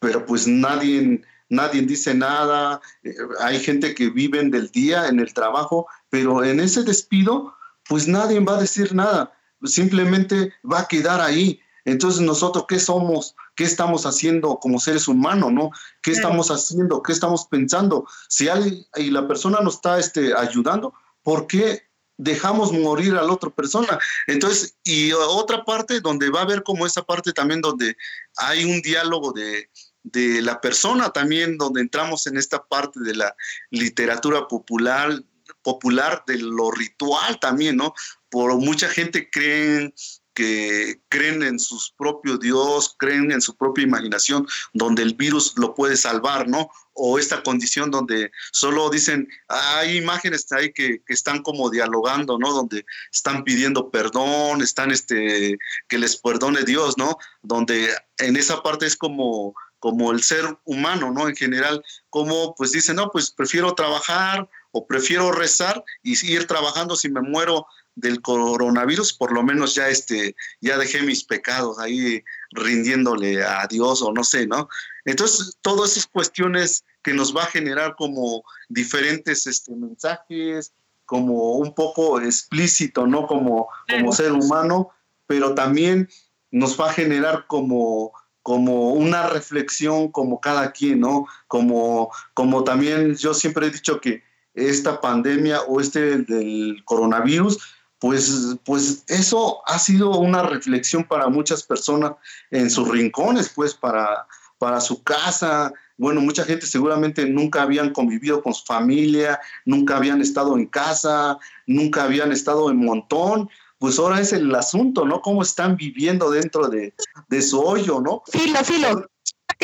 pero 0.00 0.26
pues 0.26 0.48
nadie, 0.48 1.22
nadie 1.48 1.82
dice 1.82 2.12
nada. 2.12 2.80
Eh, 3.04 3.14
hay 3.38 3.60
gente 3.60 3.94
que 3.94 4.10
viven 4.10 4.50
del 4.50 4.68
día 4.72 5.06
en 5.06 5.20
el 5.20 5.32
trabajo, 5.32 5.86
pero 6.10 6.42
en 6.42 6.58
ese 6.58 6.82
despido, 6.82 7.54
pues 7.88 8.08
nadie 8.08 8.40
va 8.40 8.56
a 8.58 8.62
decir 8.62 8.92
nada. 8.92 9.32
Simplemente 9.62 10.52
va 10.68 10.80
a 10.80 10.88
quedar 10.88 11.20
ahí. 11.20 11.60
Entonces 11.84 12.20
nosotros, 12.22 12.64
¿qué 12.68 12.78
somos? 12.78 13.34
¿Qué 13.54 13.64
estamos 13.64 14.06
haciendo 14.06 14.58
como 14.60 14.80
seres 14.80 15.06
humanos, 15.06 15.52
no? 15.52 15.70
¿Qué 16.02 16.12
estamos 16.12 16.50
haciendo? 16.50 17.02
¿Qué 17.02 17.12
estamos 17.12 17.46
pensando? 17.46 18.06
Si 18.28 18.48
alguien 18.48 18.84
y 18.96 19.10
la 19.10 19.28
persona 19.28 19.60
nos 19.60 19.74
está 19.74 19.98
este, 19.98 20.34
ayudando, 20.34 20.94
¿por 21.22 21.46
qué 21.46 21.82
dejamos 22.16 22.72
morir 22.72 23.14
a 23.14 23.22
la 23.22 23.32
otra 23.32 23.50
persona? 23.50 23.98
Entonces, 24.26 24.76
y 24.84 25.12
otra 25.12 25.64
parte 25.64 26.00
donde 26.00 26.30
va 26.30 26.40
a 26.40 26.44
haber 26.44 26.62
como 26.62 26.86
esa 26.86 27.02
parte 27.02 27.32
también 27.32 27.60
donde 27.60 27.96
hay 28.36 28.64
un 28.64 28.80
diálogo 28.80 29.32
de, 29.32 29.68
de 30.04 30.42
la 30.42 30.60
persona 30.60 31.10
también, 31.10 31.58
donde 31.58 31.80
entramos 31.80 32.26
en 32.26 32.36
esta 32.36 32.64
parte 32.64 33.00
de 33.00 33.14
la 33.14 33.34
literatura 33.70 34.46
popular, 34.48 35.22
popular 35.62 36.22
de 36.26 36.38
lo 36.38 36.70
ritual 36.70 37.40
también, 37.40 37.76
¿no? 37.76 37.94
Por 38.30 38.54
mucha 38.56 38.88
gente 38.88 39.28
creen 39.30 39.94
que 40.34 41.00
creen 41.08 41.42
en 41.42 41.58
su 41.58 41.78
propio 41.96 42.36
Dios, 42.36 42.94
creen 42.98 43.30
en 43.30 43.40
su 43.40 43.56
propia 43.56 43.84
imaginación, 43.84 44.46
donde 44.72 45.02
el 45.02 45.14
virus 45.14 45.54
lo 45.56 45.74
puede 45.74 45.96
salvar, 45.96 46.48
¿no? 46.48 46.68
O 46.92 47.18
esta 47.18 47.42
condición 47.42 47.90
donde 47.90 48.30
solo 48.52 48.90
dicen, 48.90 49.28
hay 49.48 49.96
imágenes 49.96 50.50
ahí 50.52 50.72
que, 50.72 51.02
que 51.06 51.14
están 51.14 51.42
como 51.42 51.70
dialogando, 51.70 52.38
¿no? 52.38 52.52
Donde 52.52 52.84
están 53.12 53.44
pidiendo 53.44 53.90
perdón, 53.90 54.60
están, 54.60 54.90
este, 54.90 55.56
que 55.88 55.98
les 55.98 56.16
perdone 56.16 56.64
Dios, 56.64 56.98
¿no? 56.98 57.16
Donde 57.42 57.88
en 58.18 58.36
esa 58.36 58.62
parte 58.62 58.86
es 58.86 58.96
como, 58.96 59.54
como 59.78 60.10
el 60.10 60.22
ser 60.22 60.58
humano, 60.64 61.12
¿no? 61.12 61.28
En 61.28 61.36
general, 61.36 61.84
como 62.10 62.54
pues 62.56 62.72
dicen, 62.72 62.96
no, 62.96 63.10
pues 63.10 63.30
prefiero 63.30 63.74
trabajar 63.74 64.48
o 64.72 64.86
prefiero 64.86 65.30
rezar 65.30 65.84
y 66.02 66.12
ir 66.26 66.46
trabajando 66.48 66.96
si 66.96 67.08
me 67.08 67.20
muero 67.20 67.66
del 67.96 68.20
coronavirus, 68.20 69.12
por 69.12 69.32
lo 69.32 69.42
menos 69.42 69.74
ya 69.74 69.88
este, 69.88 70.34
ya 70.60 70.78
dejé 70.78 71.02
mis 71.02 71.24
pecados 71.24 71.78
ahí 71.78 72.22
rindiéndole 72.50 73.44
a 73.44 73.66
Dios 73.68 74.02
o 74.02 74.12
no 74.12 74.24
sé, 74.24 74.46
¿no? 74.46 74.68
Entonces, 75.04 75.56
todas 75.60 75.92
esas 75.92 76.06
cuestiones 76.06 76.84
que 77.02 77.14
nos 77.14 77.36
va 77.36 77.44
a 77.44 77.50
generar 77.50 77.94
como 77.96 78.42
diferentes 78.68 79.46
este, 79.46 79.74
mensajes, 79.76 80.72
como 81.04 81.56
un 81.56 81.74
poco 81.74 82.20
explícito, 82.20 83.06
¿no? 83.06 83.26
Como, 83.26 83.68
como 83.88 84.12
ser 84.12 84.32
humano, 84.32 84.90
pero 85.26 85.54
también 85.54 86.08
nos 86.50 86.80
va 86.80 86.90
a 86.90 86.92
generar 86.92 87.46
como, 87.46 88.12
como 88.42 88.92
una 88.92 89.28
reflexión 89.28 90.10
como 90.10 90.40
cada 90.40 90.72
quien, 90.72 91.00
¿no? 91.00 91.26
Como, 91.48 92.10
como 92.32 92.64
también 92.64 93.14
yo 93.16 93.34
siempre 93.34 93.66
he 93.66 93.70
dicho 93.70 94.00
que 94.00 94.22
esta 94.54 95.00
pandemia 95.00 95.62
o 95.62 95.80
este 95.80 96.18
del 96.18 96.82
coronavirus 96.84 97.58
pues, 98.04 98.58
pues 98.66 99.02
eso 99.08 99.62
ha 99.66 99.78
sido 99.78 100.18
una 100.18 100.42
reflexión 100.42 101.04
para 101.04 101.30
muchas 101.30 101.62
personas 101.62 102.12
en 102.50 102.68
sus 102.68 102.86
rincones, 102.86 103.48
pues 103.48 103.72
para, 103.72 104.26
para 104.58 104.82
su 104.82 105.02
casa. 105.02 105.72
Bueno, 105.96 106.20
mucha 106.20 106.44
gente 106.44 106.66
seguramente 106.66 107.24
nunca 107.24 107.62
habían 107.62 107.94
convivido 107.94 108.42
con 108.42 108.52
su 108.52 108.62
familia, 108.66 109.40
nunca 109.64 109.96
habían 109.96 110.20
estado 110.20 110.58
en 110.58 110.66
casa, 110.66 111.38
nunca 111.66 112.04
habían 112.04 112.30
estado 112.30 112.70
en 112.70 112.76
montón. 112.76 113.48
Pues 113.78 113.98
ahora 113.98 114.20
es 114.20 114.34
el 114.34 114.54
asunto, 114.54 115.06
¿no? 115.06 115.22
Cómo 115.22 115.40
están 115.40 115.74
viviendo 115.74 116.30
dentro 116.30 116.68
de, 116.68 116.92
de 117.28 117.40
su 117.40 117.58
hoyo, 117.58 118.02
¿no? 118.02 118.22
Filo, 118.30 118.58
filo 118.64 119.06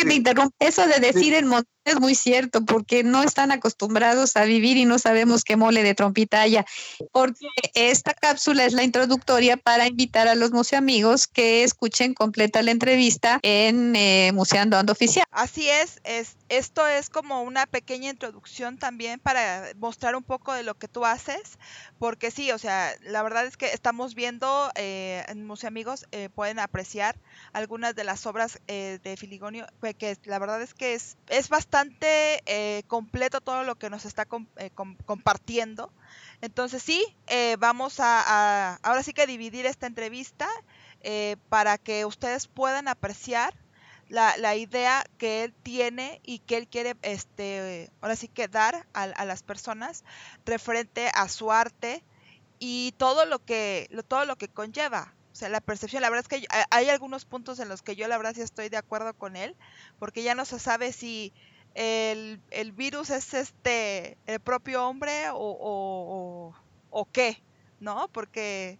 que 0.02 0.08
te 0.08 0.14
interrumpa. 0.14 0.54
Eso 0.58 0.86
de 0.86 1.00
decir 1.00 1.34
en 1.34 1.46
montón 1.46 1.70
es 1.84 1.98
muy 1.98 2.14
cierto, 2.14 2.64
porque 2.64 3.02
no 3.02 3.22
están 3.22 3.52
acostumbrados 3.52 4.36
a 4.36 4.44
vivir 4.44 4.76
y 4.76 4.84
no 4.84 4.98
sabemos 4.98 5.44
qué 5.44 5.56
mole 5.56 5.82
de 5.82 5.94
trompita 5.94 6.40
haya. 6.40 6.64
Porque 7.12 7.46
esta 7.74 8.14
cápsula 8.14 8.64
es 8.64 8.72
la 8.72 8.82
introductoria 8.82 9.56
para 9.56 9.86
invitar 9.86 10.28
a 10.28 10.34
los 10.34 10.52
museamigos 10.52 11.26
que 11.26 11.64
escuchen 11.64 12.14
completa 12.14 12.62
la 12.62 12.70
entrevista 12.70 13.38
en 13.42 13.96
eh, 13.96 14.30
Museando 14.34 14.76
Ando 14.76 14.92
Oficial. 14.92 15.24
Así 15.30 15.68
es, 15.68 16.00
es, 16.04 16.36
esto 16.50 16.86
es 16.86 17.08
como 17.08 17.42
una 17.42 17.64
pequeña 17.66 18.10
introducción 18.10 18.76
también 18.76 19.20
para 19.20 19.68
mostrar 19.76 20.16
un 20.16 20.24
poco 20.24 20.52
de 20.52 20.64
lo 20.64 20.74
que 20.74 20.88
tú 20.88 21.06
haces, 21.06 21.58
porque 21.98 22.32
sí, 22.32 22.50
o 22.50 22.58
sea, 22.58 22.92
la 23.02 23.22
verdad 23.22 23.46
es 23.46 23.56
que 23.56 23.66
estamos 23.66 24.16
viendo 24.16 24.70
eh, 24.74 25.24
en 25.28 25.46
Museamigos, 25.46 26.06
eh, 26.10 26.28
pueden 26.28 26.58
apreciar 26.58 27.16
algunas 27.52 27.94
de 27.94 28.02
las 28.02 28.26
obras 28.26 28.60
eh, 28.66 28.98
de 29.02 29.16
Filigonio 29.16 29.66
que 29.96 30.16
la 30.24 30.40
verdad 30.40 30.60
es 30.60 30.74
que 30.74 30.94
es, 30.94 31.16
es 31.28 31.48
bastante 31.48 32.42
eh, 32.46 32.82
completo 32.88 33.40
todo 33.40 33.62
lo 33.62 33.76
que 33.76 33.88
nos 33.88 34.04
está 34.04 34.26
eh, 34.56 34.70
compartiendo. 35.06 35.92
Entonces 36.40 36.82
sí, 36.82 37.04
vamos 37.58 38.00
a, 38.00 38.74
ahora 38.82 39.02
sí 39.02 39.12
que 39.12 39.26
dividir 39.26 39.66
esta 39.66 39.86
entrevista 39.86 40.48
para 41.48 41.78
que 41.78 42.04
ustedes 42.06 42.48
puedan 42.48 42.88
apreciar 42.88 43.54
la, 44.10 44.36
la, 44.36 44.56
idea 44.56 45.04
que 45.16 45.44
él 45.44 45.54
tiene 45.62 46.20
y 46.22 46.40
que 46.40 46.58
él 46.58 46.68
quiere, 46.68 46.96
este, 47.00 47.90
ahora 48.02 48.16
sí 48.16 48.28
que 48.28 48.48
dar 48.48 48.86
a, 48.92 49.04
a 49.04 49.24
las 49.24 49.42
personas 49.42 50.04
referente 50.44 51.10
a 51.14 51.28
su 51.28 51.50
arte 51.50 52.04
y 52.58 52.92
todo 52.98 53.24
lo 53.24 53.42
que, 53.42 53.88
todo 54.06 54.26
lo 54.26 54.36
que 54.36 54.48
conlleva 54.48 55.14
sea, 55.40 55.48
la 55.48 55.60
percepción, 55.60 56.02
la 56.02 56.10
verdad 56.10 56.26
es 56.30 56.40
que 56.40 56.46
hay 56.70 56.88
algunos 56.88 57.24
puntos 57.24 57.58
en 57.58 57.68
los 57.68 57.82
que 57.82 57.96
yo 57.96 58.06
la 58.06 58.16
verdad 58.16 58.34
sí 58.34 58.42
estoy 58.42 58.68
de 58.68 58.76
acuerdo 58.76 59.14
con 59.14 59.36
él, 59.36 59.56
porque 59.98 60.22
ya 60.22 60.34
no 60.34 60.44
se 60.44 60.58
sabe 60.58 60.92
si 60.92 61.32
el, 61.74 62.40
virus 62.74 63.10
es 63.10 63.34
este 63.34 64.18
el 64.26 64.40
propio 64.40 64.86
hombre 64.86 65.30
o, 65.32 66.54
o, 66.90 67.04
qué, 67.06 67.42
¿no? 67.80 68.08
Porque 68.08 68.78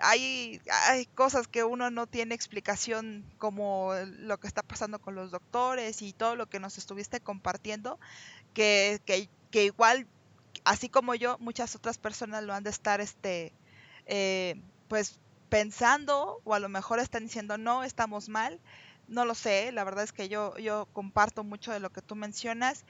hay, 0.00 0.60
hay 0.88 1.06
cosas 1.06 1.48
que 1.48 1.64
uno 1.64 1.90
no 1.90 2.06
tiene 2.06 2.34
explicación 2.34 3.24
como 3.38 3.92
lo 4.04 4.38
que 4.38 4.46
está 4.46 4.62
pasando 4.62 4.98
con 5.00 5.14
los 5.14 5.30
doctores 5.30 6.02
y 6.02 6.12
todo 6.12 6.36
lo 6.36 6.48
que 6.48 6.60
nos 6.60 6.78
estuviste 6.78 7.20
compartiendo, 7.20 7.98
que, 8.54 9.00
que, 9.04 9.28
que 9.50 9.64
igual, 9.64 10.06
así 10.64 10.88
como 10.88 11.14
yo, 11.14 11.36
muchas 11.38 11.74
otras 11.76 11.98
personas 11.98 12.44
lo 12.44 12.54
han 12.54 12.64
de 12.64 12.70
estar, 12.70 13.00
este, 13.00 13.52
eh, 14.06 14.60
pues 14.88 15.18
pensando 15.48 16.40
o 16.44 16.54
a 16.54 16.60
lo 16.60 16.68
mejor 16.68 16.98
están 16.98 17.24
diciendo 17.24 17.58
no, 17.58 17.84
estamos 17.84 18.28
mal. 18.28 18.60
No 19.06 19.24
lo 19.24 19.34
sé, 19.34 19.72
la 19.72 19.84
verdad 19.84 20.04
es 20.04 20.12
que 20.12 20.28
yo, 20.28 20.54
yo 20.58 20.86
comparto 20.92 21.42
mucho 21.42 21.72
de 21.72 21.80
lo 21.80 21.88
que 21.90 22.02
tú 22.02 22.14
mencionas. 22.14 22.84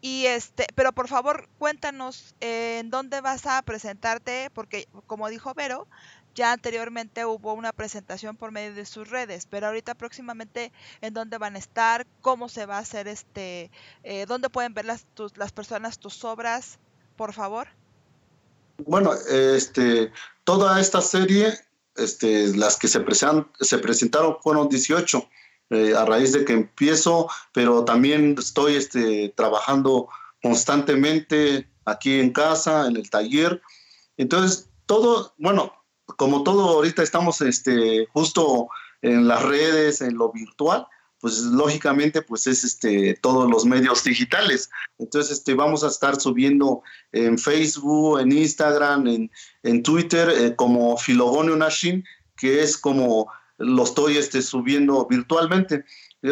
Y 0.00 0.24
este, 0.24 0.66
pero 0.74 0.92
por 0.92 1.08
favor, 1.08 1.48
cuéntanos 1.58 2.34
eh, 2.40 2.78
en 2.78 2.88
dónde 2.88 3.20
vas 3.20 3.44
a 3.46 3.60
presentarte, 3.62 4.48
porque 4.54 4.88
como 5.06 5.28
dijo 5.28 5.52
Vero, 5.52 5.86
ya 6.34 6.52
anteriormente 6.52 7.24
hubo 7.24 7.52
una 7.54 7.72
presentación 7.72 8.36
por 8.36 8.52
medio 8.52 8.74
de 8.74 8.86
sus 8.86 9.08
redes, 9.08 9.46
pero 9.50 9.66
ahorita 9.66 9.94
próximamente 9.94 10.72
en 11.00 11.14
dónde 11.14 11.38
van 11.38 11.56
a 11.56 11.58
estar, 11.58 12.06
cómo 12.20 12.48
se 12.48 12.66
va 12.66 12.76
a 12.76 12.80
hacer 12.80 13.08
este, 13.08 13.70
eh, 14.04 14.26
dónde 14.26 14.50
pueden 14.50 14.74
ver 14.74 14.84
las, 14.84 15.06
las 15.36 15.52
personas 15.52 15.98
tus 15.98 16.24
obras, 16.24 16.78
por 17.16 17.32
favor. 17.32 17.68
Bueno, 18.86 19.12
este, 19.28 20.12
toda 20.44 20.80
esta 20.80 21.00
serie 21.00 21.52
este, 21.96 22.56
las 22.56 22.76
que 22.76 22.88
se, 22.88 23.04
se 23.60 23.78
presentaron 23.78 24.36
fueron 24.40 24.68
18 24.68 25.28
eh, 25.70 25.94
a 25.94 26.04
raíz 26.04 26.32
de 26.32 26.44
que 26.44 26.54
empiezo, 26.54 27.28
pero 27.52 27.84
también 27.84 28.36
estoy 28.38 28.76
este, 28.76 29.32
trabajando 29.36 30.08
constantemente 30.42 31.68
aquí 31.84 32.20
en 32.20 32.32
casa, 32.32 32.86
en 32.86 32.96
el 32.96 33.10
taller. 33.10 33.60
Entonces, 34.16 34.70
todo, 34.86 35.34
bueno, 35.38 35.72
como 36.16 36.42
todo 36.42 36.68
ahorita 36.70 37.02
estamos 37.02 37.40
este, 37.40 38.06
justo 38.12 38.68
en 39.02 39.28
las 39.28 39.42
redes, 39.42 40.00
en 40.00 40.16
lo 40.16 40.32
virtual, 40.32 40.86
pues 41.20 41.40
lógicamente 41.40 42.22
pues 42.22 42.46
es 42.46 42.64
este 42.64 43.18
todos 43.20 43.50
los 43.50 43.64
medios 43.64 44.04
digitales. 44.04 44.70
Entonces 44.98 45.38
este 45.38 45.54
vamos 45.54 45.84
a 45.84 45.88
estar 45.88 46.20
subiendo 46.20 46.82
en 47.12 47.38
Facebook, 47.38 48.20
en 48.20 48.32
Instagram, 48.32 49.06
en, 49.06 49.30
en 49.62 49.82
Twitter 49.82 50.28
eh, 50.30 50.56
como 50.56 50.96
Filogonio 50.96 51.56
Nashin, 51.56 52.04
que 52.36 52.62
es 52.62 52.76
como 52.76 53.30
lo 53.58 53.82
estoy 53.82 54.16
este, 54.16 54.40
subiendo 54.42 55.06
virtualmente. 55.06 55.84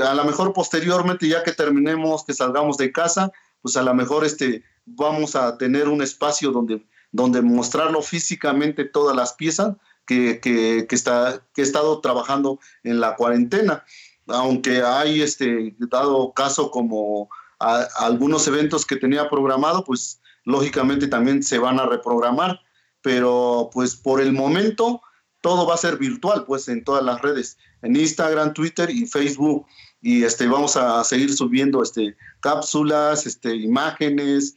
A 0.02 0.14
lo 0.14 0.24
mejor 0.24 0.52
posteriormente, 0.52 1.28
ya 1.28 1.42
que 1.42 1.52
terminemos, 1.52 2.24
que 2.24 2.32
salgamos 2.34 2.76
de 2.76 2.92
casa, 2.92 3.30
pues 3.62 3.76
a 3.76 3.82
lo 3.82 3.94
mejor 3.94 4.24
este, 4.24 4.62
vamos 4.84 5.34
a 5.34 5.58
tener 5.58 5.88
un 5.88 6.02
espacio 6.02 6.52
donde, 6.52 6.84
donde 7.16 7.40
mostrarlo 7.40 8.02
físicamente 8.02 8.84
todas 8.84 9.16
las 9.16 9.32
piezas 9.32 9.74
que, 10.06 10.38
que, 10.40 10.86
está, 10.90 11.42
que 11.54 11.62
he 11.62 11.64
estado 11.64 12.00
trabajando 12.00 12.60
en 12.84 13.00
la 13.00 13.16
cuarentena. 13.16 13.84
Aunque 14.26 14.82
hay 14.82 15.22
este, 15.22 15.74
dado 15.78 16.32
caso 16.34 16.70
como 16.70 17.28
algunos 17.58 18.46
eventos 18.46 18.84
que 18.84 18.96
tenía 18.96 19.30
programado, 19.30 19.82
pues 19.82 20.20
lógicamente 20.44 21.08
también 21.08 21.42
se 21.42 21.58
van 21.58 21.80
a 21.80 21.86
reprogramar, 21.86 22.60
pero 23.00 23.70
pues 23.72 23.96
por 23.96 24.20
el 24.20 24.32
momento 24.32 25.00
todo 25.40 25.66
va 25.66 25.74
a 25.74 25.78
ser 25.78 25.96
virtual, 25.96 26.44
pues 26.44 26.68
en 26.68 26.84
todas 26.84 27.02
las 27.02 27.22
redes, 27.22 27.56
en 27.80 27.96
Instagram, 27.96 28.52
Twitter 28.52 28.90
y 28.90 29.06
Facebook. 29.06 29.64
Y 30.02 30.22
este, 30.22 30.46
vamos 30.46 30.76
a 30.76 31.02
seguir 31.02 31.32
subiendo 31.32 31.82
este, 31.82 32.14
cápsulas, 32.40 33.26
este, 33.26 33.54
imágenes, 33.56 34.54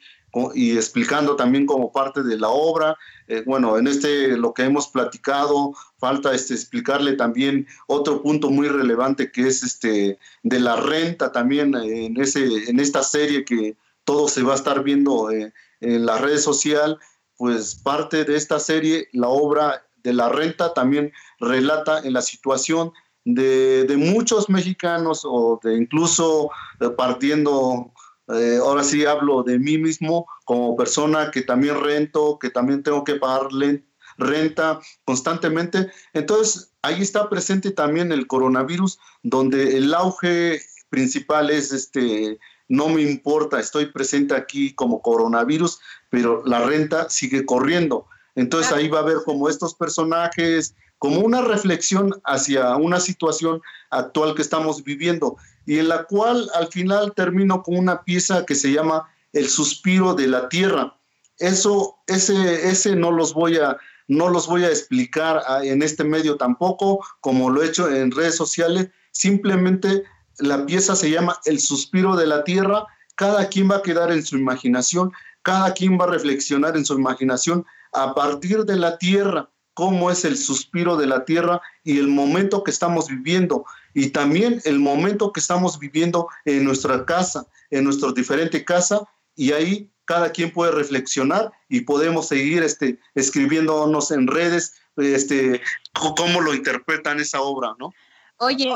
y 0.53 0.75
explicando 0.75 1.35
también 1.35 1.65
como 1.65 1.91
parte 1.91 2.23
de 2.23 2.37
la 2.37 2.49
obra. 2.49 2.97
Eh, 3.27 3.43
bueno, 3.45 3.77
en 3.77 3.87
este 3.87 4.37
lo 4.37 4.53
que 4.53 4.63
hemos 4.63 4.87
platicado, 4.87 5.73
falta 5.97 6.33
este, 6.33 6.53
explicarle 6.53 7.13
también 7.13 7.67
otro 7.87 8.21
punto 8.21 8.49
muy 8.49 8.67
relevante 8.67 9.31
que 9.31 9.47
es 9.47 9.63
este 9.63 10.17
de 10.43 10.59
la 10.59 10.75
renta 10.75 11.31
también 11.31 11.75
en, 11.75 12.19
ese, 12.19 12.69
en 12.69 12.79
esta 12.79 13.03
serie 13.03 13.45
que 13.45 13.75
todo 14.03 14.27
se 14.27 14.43
va 14.43 14.53
a 14.53 14.55
estar 14.55 14.83
viendo 14.83 15.31
eh, 15.31 15.53
en 15.81 16.05
la 16.05 16.17
red 16.17 16.37
social, 16.37 16.97
pues 17.37 17.75
parte 17.75 18.25
de 18.25 18.35
esta 18.35 18.59
serie, 18.59 19.07
la 19.13 19.29
obra 19.29 19.85
de 20.03 20.13
la 20.13 20.29
renta 20.29 20.73
también 20.73 21.11
relata 21.39 21.99
en 21.99 22.13
la 22.13 22.21
situación 22.21 22.91
de, 23.25 23.83
de 23.83 23.97
muchos 23.97 24.49
mexicanos 24.49 25.21
o 25.23 25.59
de 25.61 25.75
incluso 25.75 26.49
eh, 26.79 26.89
partiendo 26.89 27.91
eh, 28.33 28.59
ahora 28.61 28.83
sí 28.83 29.05
hablo 29.05 29.43
de 29.43 29.57
mí 29.57 29.77
mismo 29.77 30.27
como 30.45 30.75
persona 30.75 31.31
que 31.31 31.41
también 31.41 31.81
rento, 31.81 32.37
que 32.39 32.49
también 32.49 32.83
tengo 32.83 33.03
que 33.03 33.15
pagarle 33.15 33.83
renta 34.17 34.79
constantemente. 35.05 35.91
Entonces, 36.13 36.71
ahí 36.81 37.01
está 37.01 37.29
presente 37.29 37.71
también 37.71 38.11
el 38.11 38.27
coronavirus, 38.27 38.99
donde 39.23 39.77
el 39.77 39.93
auge 39.93 40.61
principal 40.89 41.49
es 41.49 41.71
este, 41.71 42.39
no 42.67 42.89
me 42.89 43.01
importa, 43.01 43.59
estoy 43.59 43.87
presente 43.87 44.35
aquí 44.35 44.73
como 44.73 45.01
coronavirus, 45.01 45.79
pero 46.09 46.43
la 46.45 46.61
renta 46.61 47.09
sigue 47.09 47.45
corriendo. 47.45 48.07
Entonces 48.35 48.71
ahí 48.71 48.87
va 48.87 48.99
a 48.99 49.01
haber 49.01 49.17
como 49.25 49.49
estos 49.49 49.73
personajes, 49.75 50.75
como 50.99 51.21
una 51.21 51.41
reflexión 51.41 52.13
hacia 52.25 52.75
una 52.75 52.99
situación 52.99 53.61
actual 53.89 54.35
que 54.35 54.41
estamos 54.41 54.83
viviendo 54.83 55.37
y 55.65 55.79
en 55.79 55.87
la 55.87 56.03
cual 56.03 56.49
al 56.55 56.67
final 56.67 57.13
termino 57.15 57.63
con 57.63 57.77
una 57.77 58.03
pieza 58.03 58.45
que 58.45 58.53
se 58.53 58.71
llama 58.71 59.09
El 59.33 59.47
suspiro 59.49 60.13
de 60.13 60.27
la 60.27 60.49
tierra. 60.49 60.95
Eso, 61.37 61.97
ese, 62.05 62.69
ese 62.69 62.95
no 62.95 63.11
los 63.11 63.33
voy 63.33 63.57
a, 63.57 63.77
no 64.07 64.27
los 64.27 64.47
voy 64.47 64.65
a 64.65 64.69
explicar 64.69 65.41
ah, 65.47 65.63
en 65.63 65.81
este 65.81 66.03
medio 66.03 66.35
tampoco, 66.35 67.05
como 67.21 67.49
lo 67.49 67.63
he 67.63 67.67
hecho 67.67 67.89
en 67.89 68.11
redes 68.11 68.35
sociales. 68.35 68.89
Simplemente 69.11 70.03
la 70.39 70.65
pieza 70.65 70.95
se 70.95 71.09
llama 71.09 71.39
El 71.45 71.59
suspiro 71.61 72.17
de 72.17 72.27
la 72.27 72.43
tierra. 72.43 72.85
Cada 73.15 73.47
quien 73.47 73.71
va 73.71 73.77
a 73.77 73.83
quedar 73.83 74.11
en 74.11 74.25
su 74.25 74.37
imaginación, 74.37 75.13
cada 75.43 75.73
quien 75.73 75.97
va 75.97 76.05
a 76.05 76.09
reflexionar 76.09 76.75
en 76.75 76.85
su 76.85 76.95
imaginación 76.95 77.65
a 77.93 78.13
partir 78.13 78.65
de 78.65 78.75
la 78.75 78.97
tierra 78.97 79.49
cómo 79.79 80.11
es 80.11 80.25
el 80.25 80.35
suspiro 80.35 80.97
de 80.97 81.07
la 81.07 81.23
tierra 81.23 81.61
y 81.85 81.99
el 81.99 82.09
momento 82.09 82.65
que 82.65 82.71
estamos 82.71 83.07
viviendo 83.07 83.63
y 83.93 84.09
también 84.09 84.61
el 84.65 84.77
momento 84.77 85.31
que 85.31 85.39
estamos 85.39 85.79
viviendo 85.79 86.27
en 86.43 86.65
nuestra 86.65 87.05
casa, 87.05 87.47
en 87.69 87.85
nuestra 87.85 88.11
diferente 88.11 88.65
casa 88.65 89.07
y 89.37 89.53
ahí 89.53 89.89
cada 90.03 90.33
quien 90.33 90.51
puede 90.51 90.73
reflexionar 90.73 91.53
y 91.69 91.79
podemos 91.79 92.27
seguir 92.27 92.61
este, 92.61 92.99
escribiéndonos 93.15 94.11
en 94.11 94.27
redes 94.27 94.73
este, 94.97 95.61
cómo 95.93 96.41
lo 96.41 96.53
interpretan 96.53 97.21
esa 97.21 97.39
obra, 97.39 97.73
¿no? 97.79 97.93
Oye, 98.39 98.67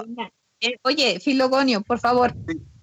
eh, 0.61 0.77
oye, 0.83 1.19
Filogonio, 1.19 1.81
por 1.81 1.99
favor. 1.99 2.33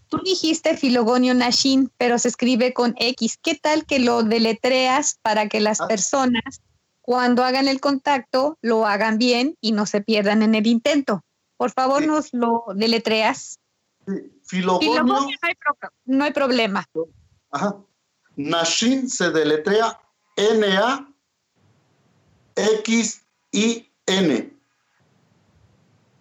Tú 0.09 0.21
dijiste 0.23 0.77
Filogonio 0.77 1.33
Nashin, 1.33 1.91
pero 1.97 2.19
se 2.19 2.29
escribe 2.29 2.75
con 2.75 2.95
X. 2.99 3.39
¿Qué 3.43 3.55
tal 3.55 3.87
que 3.87 3.99
lo 3.99 4.25
deletreas 4.25 5.19
para 5.23 5.49
que 5.49 5.61
las 5.61 5.81
ah. 5.81 5.89
personas 5.89 6.61
cuando 7.11 7.43
hagan 7.43 7.67
el 7.67 7.81
contacto 7.81 8.57
lo 8.63 8.87
hagan 8.87 9.19
bien 9.19 9.59
y 9.61 9.73
no 9.73 9.85
se 9.85 10.01
pierdan 10.01 10.45
en 10.45 10.55
el 10.55 10.69
intento. 10.69 11.25
Por 11.57 11.73
favor, 11.73 12.07
nos 12.07 12.33
lo 12.33 12.67
deletreas. 12.73 13.59
Filogonio, 14.45 15.03
no, 15.03 15.27
hay 15.43 15.55
no 16.05 16.23
hay 16.23 16.33
problema. 16.33 16.87
Ajá. 17.51 17.79
Nashin 18.37 19.11
se 19.11 19.33
deletrea 19.33 19.99
N-A-X-I-N. 20.37 21.11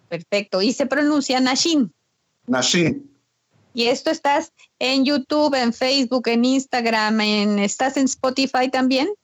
Perfecto. 0.08 0.60
Y 0.60 0.72
se 0.72 0.86
pronuncia 0.86 1.38
Nashin. 1.38 1.94
Nashin. 2.48 3.16
Y 3.74 3.84
esto 3.84 4.10
estás 4.10 4.52
en 4.80 5.04
YouTube, 5.04 5.54
en 5.54 5.72
Facebook, 5.72 6.26
en 6.26 6.44
Instagram, 6.44 7.20
en, 7.20 7.60
¿estás 7.60 7.96
en 7.96 8.06
Spotify 8.06 8.68
también? 8.68 9.14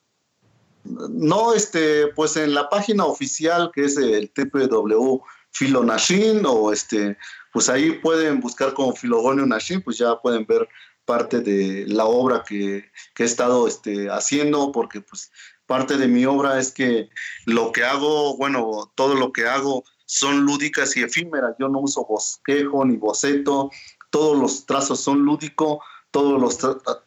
No, 1.11 1.55
este, 1.55 2.09
pues 2.09 2.37
en 2.37 2.55
la 2.55 2.69
página 2.69 3.05
oficial 3.05 3.71
que 3.75 3.85
es 3.85 3.97
el 3.97 4.31
www.filonashin 4.37 6.45
o 6.47 6.73
este, 6.73 7.17
pues 7.53 7.69
ahí 7.69 7.93
pueden 7.93 8.41
buscar 8.41 8.75
como 8.75 8.95
Filogonio 8.95 9.47
Nashin, 9.47 9.83
pues 9.83 9.99
ya 9.99 10.21
pueden 10.21 10.47
ver 10.47 10.69
parte 11.07 11.41
de 11.41 11.87
la 11.87 12.05
obra 12.05 12.45
que, 12.47 12.91
he 13.19 13.25
estado 13.25 13.67
este, 13.67 14.11
haciendo, 14.11 14.73
porque 14.73 15.01
pues 15.01 15.31
parte 15.65 15.97
de 15.97 16.09
mi 16.09 16.27
obra 16.27 16.59
es 16.59 16.73
que 16.73 17.09
lo 17.47 17.73
que 17.73 17.85
hago, 17.85 18.37
bueno, 18.37 18.93
todo 18.95 19.15
lo 19.15 19.33
que 19.33 19.47
hago 19.47 19.85
son 20.05 20.45
lúdicas 20.45 20.97
y 20.97 21.03
efímeras. 21.03 21.57
Yo 21.59 21.69
no 21.69 21.81
uso 21.81 22.05
bosquejo 22.05 22.85
ni 22.85 22.97
boceto, 22.97 23.71
todos 24.11 24.39
los 24.39 24.67
trazos 24.67 25.01
son 25.01 25.25
lúdicos, 25.25 25.79
todos 26.11 26.41
los, 26.41 26.59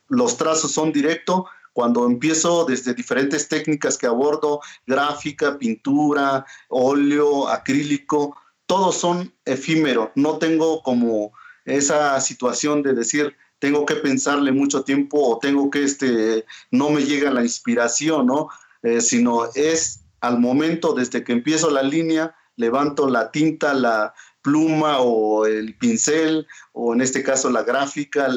los 0.07 0.37
trazos 0.37 0.71
son 0.71 0.91
directos 0.91 1.43
cuando 1.73 2.05
empiezo 2.05 2.65
desde 2.65 2.93
diferentes 2.93 3.47
técnicas 3.47 3.97
que 3.97 4.07
abordo, 4.07 4.61
gráfica, 4.85 5.57
pintura, 5.57 6.45
óleo, 6.69 7.47
acrílico, 7.47 8.35
todos 8.65 8.95
son 8.95 9.33
efímeros. 9.45 10.09
No 10.15 10.37
tengo 10.37 10.81
como 10.83 11.31
esa 11.65 12.19
situación 12.21 12.83
de 12.83 12.93
decir, 12.93 13.35
tengo 13.59 13.85
que 13.85 13.95
pensarle 13.95 14.51
mucho 14.51 14.83
tiempo 14.83 15.19
o 15.21 15.39
tengo 15.39 15.69
que, 15.69 15.83
este, 15.83 16.45
no 16.71 16.89
me 16.89 17.03
llega 17.03 17.31
la 17.31 17.41
inspiración, 17.41 18.27
¿no? 18.27 18.49
Eh, 18.83 19.01
sino 19.01 19.49
es 19.55 20.01
al 20.21 20.39
momento, 20.39 20.93
desde 20.93 21.23
que 21.23 21.33
empiezo 21.33 21.69
la 21.69 21.83
línea, 21.83 22.35
levanto 22.55 23.09
la 23.09 23.31
tinta, 23.31 23.73
la 23.73 24.13
pluma 24.41 24.99
o 24.99 25.45
el 25.45 25.75
pincel, 25.77 26.47
o 26.73 26.93
en 26.93 27.01
este 27.01 27.23
caso 27.23 27.49
la 27.49 27.63
gráfica, 27.63 28.27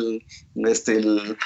este, 0.54 1.00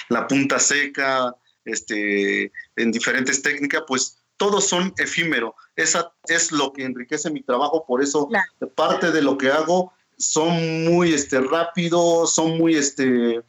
la 0.08 0.26
punta 0.26 0.58
seca, 0.58 1.34
este, 1.66 2.50
en 2.76 2.92
diferentes 2.92 3.42
técnicas, 3.42 3.82
pues 3.86 4.18
todos 4.36 4.66
son 4.66 4.94
efímeros. 4.98 5.52
Esa 5.76 6.12
es 6.28 6.52
lo 6.52 6.72
que 6.72 6.84
enriquece 6.84 7.30
mi 7.30 7.42
trabajo, 7.42 7.84
por 7.86 8.02
eso 8.02 8.28
parte 8.74 9.10
de 9.12 9.22
lo 9.22 9.36
que 9.36 9.50
hago 9.50 9.92
son 10.18 10.84
muy 10.84 11.12
este, 11.12 11.40
rápidos, 11.40 12.34
son 12.34 12.56
muy 12.56 12.76
este, 12.76 13.42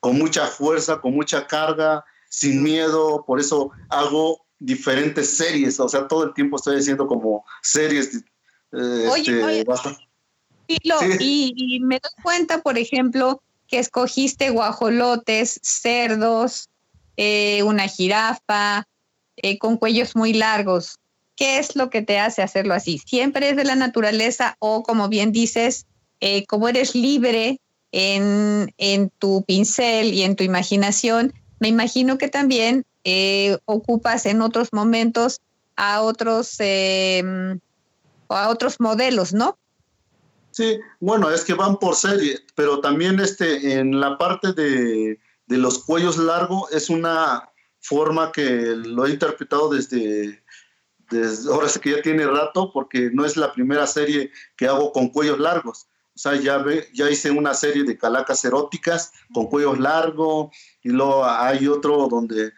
con 0.00 0.18
mucha 0.18 0.46
fuerza, 0.46 1.00
con 1.00 1.14
mucha 1.14 1.46
carga, 1.46 2.04
sin 2.28 2.62
miedo, 2.62 3.24
por 3.26 3.40
eso 3.40 3.70
hago 3.90 4.44
diferentes 4.58 5.36
series, 5.36 5.78
o 5.78 5.88
sea, 5.88 6.08
todo 6.08 6.24
el 6.24 6.34
tiempo 6.34 6.56
estoy 6.56 6.78
haciendo 6.78 7.06
como 7.06 7.44
series. 7.62 8.24
Eh, 8.72 9.08
oye, 9.10 9.64
este, 10.66 11.18
y, 11.18 11.80
me 11.80 12.00
doy 12.00 12.22
cuenta, 12.22 12.62
por 12.62 12.78
ejemplo, 12.78 13.42
que 13.68 13.78
escogiste 13.78 14.50
guajolotes, 14.50 15.60
cerdos, 15.62 16.70
eh, 17.16 17.62
una 17.62 17.88
jirafa, 17.88 18.86
eh, 19.36 19.58
con 19.58 19.76
cuellos 19.76 20.16
muy 20.16 20.32
largos. 20.32 20.98
¿Qué 21.36 21.58
es 21.58 21.74
lo 21.76 21.90
que 21.90 22.02
te 22.02 22.18
hace 22.18 22.42
hacerlo 22.42 22.74
así? 22.74 22.98
¿Siempre 22.98 23.50
es 23.50 23.56
de 23.56 23.64
la 23.64 23.74
naturaleza 23.74 24.56
o, 24.60 24.82
como 24.82 25.08
bien 25.08 25.32
dices, 25.32 25.86
eh, 26.20 26.46
como 26.46 26.68
eres 26.68 26.94
libre 26.94 27.60
en, 27.92 28.72
en, 28.78 29.10
tu 29.18 29.44
pincel 29.44 30.14
y 30.14 30.22
en 30.22 30.36
tu 30.36 30.44
imaginación, 30.44 31.32
me 31.58 31.68
imagino 31.68 32.18
que 32.18 32.28
también 32.28 32.84
ocupas 33.66 34.24
en 34.24 34.40
otros 34.40 34.72
momentos 34.72 35.40
a 35.76 36.02
otros, 36.02 36.56
em, 36.58 37.60
a 38.28 38.48
otros 38.48 38.80
modelos, 38.80 39.32
¿no? 39.32 39.58
Sí, 40.50 40.78
bueno, 41.00 41.30
es 41.30 41.44
que 41.44 41.54
van 41.54 41.78
por 41.78 41.96
serie, 41.96 42.38
pero 42.54 42.80
también 42.80 43.18
este, 43.18 43.74
en 43.74 43.98
la 43.98 44.16
parte 44.18 44.52
de, 44.52 45.18
de 45.46 45.58
los 45.58 45.84
cuellos 45.84 46.16
largos 46.16 46.72
es 46.72 46.90
una 46.90 47.50
forma 47.80 48.32
que 48.32 48.74
lo 48.74 49.06
he 49.06 49.10
interpretado 49.10 49.68
desde, 49.68 50.42
ahora 51.50 51.68
sé 51.68 51.80
que 51.80 51.90
ya 51.90 52.02
tiene 52.02 52.26
rato 52.26 52.72
porque 52.72 53.10
no 53.12 53.24
es 53.24 53.36
la 53.36 53.52
primera 53.52 53.86
serie 53.86 54.30
que 54.56 54.66
hago 54.66 54.92
con 54.92 55.08
cuellos 55.08 55.38
largos. 55.38 55.86
O 56.14 56.18
sea, 56.18 56.36
ya, 56.36 56.58
ve, 56.58 56.88
ya 56.94 57.10
hice 57.10 57.30
una 57.30 57.54
serie 57.54 57.82
de 57.82 57.98
calacas 57.98 58.44
eróticas 58.44 59.12
con 59.32 59.48
cuellos 59.48 59.78
largos 59.80 60.54
y 60.82 60.90
luego 60.90 61.24
hay 61.26 61.66
otro 61.66 62.08
donde 62.08 62.46
eh, 62.46 62.52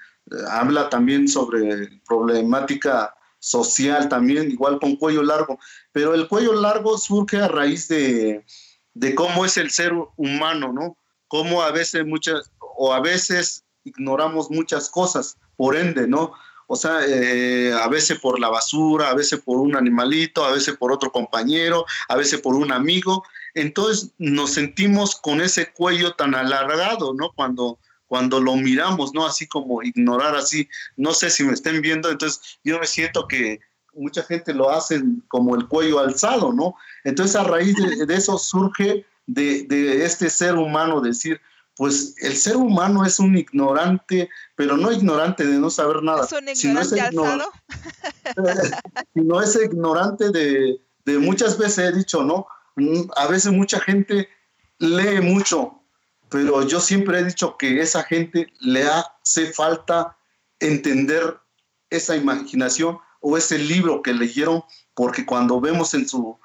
habla 0.51 0.91
también 0.91 1.27
sobre 1.27 2.03
problemática 2.07 3.15
social 3.39 4.09
también, 4.09 4.51
igual 4.51 4.79
con 4.79 4.97
cuello 4.97 5.23
largo. 5.23 5.59
Pero 5.93 6.15
el 6.15 6.29
cuello 6.29 6.53
largo 6.53 6.99
surge 6.99 7.39
a 7.39 7.49
raíz 7.49 7.89
de, 7.89 8.45
de 8.93 9.15
cómo 9.15 9.45
es 9.45 9.57
el 9.57 9.71
ser 9.71 9.93
humano, 10.17 10.73
¿no? 10.73 10.99
Cómo 11.29 11.63
a 11.63 11.71
veces 11.71 12.07
muchas, 12.07 12.53
o 12.77 12.93
a 12.93 13.01
veces 13.01 13.65
ignoramos 13.85 14.51
muchas 14.51 14.91
cosas, 14.91 15.39
por 15.57 15.77
ende, 15.77 16.07
¿no? 16.07 16.33
O 16.69 16.75
sea, 16.75 16.99
eh, 17.07 17.73
a 17.73 17.89
veces 17.89 18.19
por 18.19 18.41
la 18.41 18.49
basura, 18.49 19.11
a 19.11 19.15
veces 19.15 19.41
por 19.41 19.59
un 19.59 19.77
animalito, 19.77 20.45
a 20.45 20.51
veces 20.51 20.77
por 20.77 20.93
otro 20.93 21.13
compañero, 21.13 21.87
a 22.09 22.17
veces 22.17 22.41
por 22.41 22.57
un 22.57 22.73
amigo. 22.73 23.25
Entonces 23.55 24.11
nos 24.19 24.51
sentimos 24.51 25.15
con 25.15 25.41
ese 25.41 25.73
cuello 25.73 26.15
tan 26.15 26.35
alargado, 26.35 27.15
¿no? 27.15 27.31
Cuando, 27.37 27.79
cuando 28.09 28.41
lo 28.41 28.57
miramos, 28.57 29.15
¿no? 29.15 29.25
Así 29.25 29.47
como 29.47 29.83
ignorar 29.83 30.35
así. 30.35 30.69
No 30.97 31.15
sé 31.15 31.31
si 31.31 31.45
me 31.45 31.53
estén 31.53 31.81
viendo, 31.81 32.11
entonces 32.11 32.59
yo 32.65 32.81
me 32.81 32.87
siento 32.87 33.29
que 33.29 33.61
mucha 33.95 34.25
gente 34.25 34.53
lo 34.53 34.69
hace 34.69 35.03
como 35.29 35.55
el 35.55 35.69
cuello 35.69 36.01
alzado, 36.01 36.53
¿no? 36.53 36.75
Entonces 37.05 37.37
a 37.37 37.45
raíz 37.45 37.77
de, 37.77 38.13
eso 38.15 38.39
surge 38.39 39.07
de, 39.27 39.63
de 39.63 40.05
este 40.05 40.29
ser 40.29 40.57
humano 40.57 41.01
decir, 41.01 41.41
pues 41.77 42.15
el 42.19 42.35
ser 42.35 42.57
humano 42.57 43.05
es 43.05 43.19
un 43.19 43.37
ignorante, 43.37 44.31
pero 44.55 44.77
no 44.79 44.91
ignorante 44.91 45.47
de 45.47 45.59
no 45.59 45.69
saber 45.69 46.03
nada. 46.03 46.25
¿Es 46.25 46.33
un 46.33 46.49
ignorante 46.49 47.01
alzado? 47.01 47.53
no 49.15 49.43
es 49.43 49.57
ignorante 49.63 50.31
de, 50.31 50.81
de, 51.05 51.19
muchas 51.19 51.59
veces 51.59 51.79
he 51.79 51.93
dicho, 51.93 52.25
¿no? 52.25 52.47
Mm, 52.77 53.11
a 53.17 53.27
veces 53.27 53.53
mucha 53.53 53.79
gente 53.79 54.29
lee 54.79 55.21
mucho, 55.21 55.83
pero 56.31 56.67
yo 56.67 56.81
siempre 56.81 57.21
he 57.21 57.25
dicho 57.25 57.59
que 57.59 57.81
esa 57.81 58.03
gente 58.05 58.53
le 58.61 58.85
hace 58.85 59.53
falta 59.53 60.17
entender 60.61 61.39
esa 61.91 62.17
imaginación 62.17 62.99
o 63.21 63.37
ese 63.37 63.59
libro 63.59 64.03
que 64.03 64.15
leyeron, 64.15 64.65
porque 64.95 65.27
cuando 65.27 65.61
vemos 65.61 65.93
en 65.93 66.09
su 66.09 66.39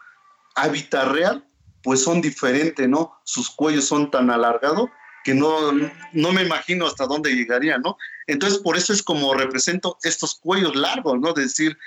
hábitat 0.55 1.07
real, 1.07 1.47
pues 1.83 2.03
son 2.03 2.21
diferentes, 2.21 2.87
¿no? 2.87 3.13
Sus 3.23 3.49
cuellos 3.49 3.85
son 3.85 4.11
tan 4.11 4.29
alargados 4.29 4.89
que 5.23 5.33
no, 5.33 5.71
no 6.13 6.31
me 6.31 6.43
imagino 6.43 6.87
hasta 6.87 7.05
dónde 7.05 7.33
llegaría, 7.33 7.77
¿no? 7.77 7.97
Entonces, 8.27 8.59
por 8.59 8.77
eso 8.77 8.93
es 8.93 9.03
como 9.03 9.33
represento 9.33 9.97
estos 10.03 10.35
cuellos 10.35 10.75
largos, 10.75 11.19
¿no? 11.19 11.33
De 11.33 11.43
decir, 11.43 11.77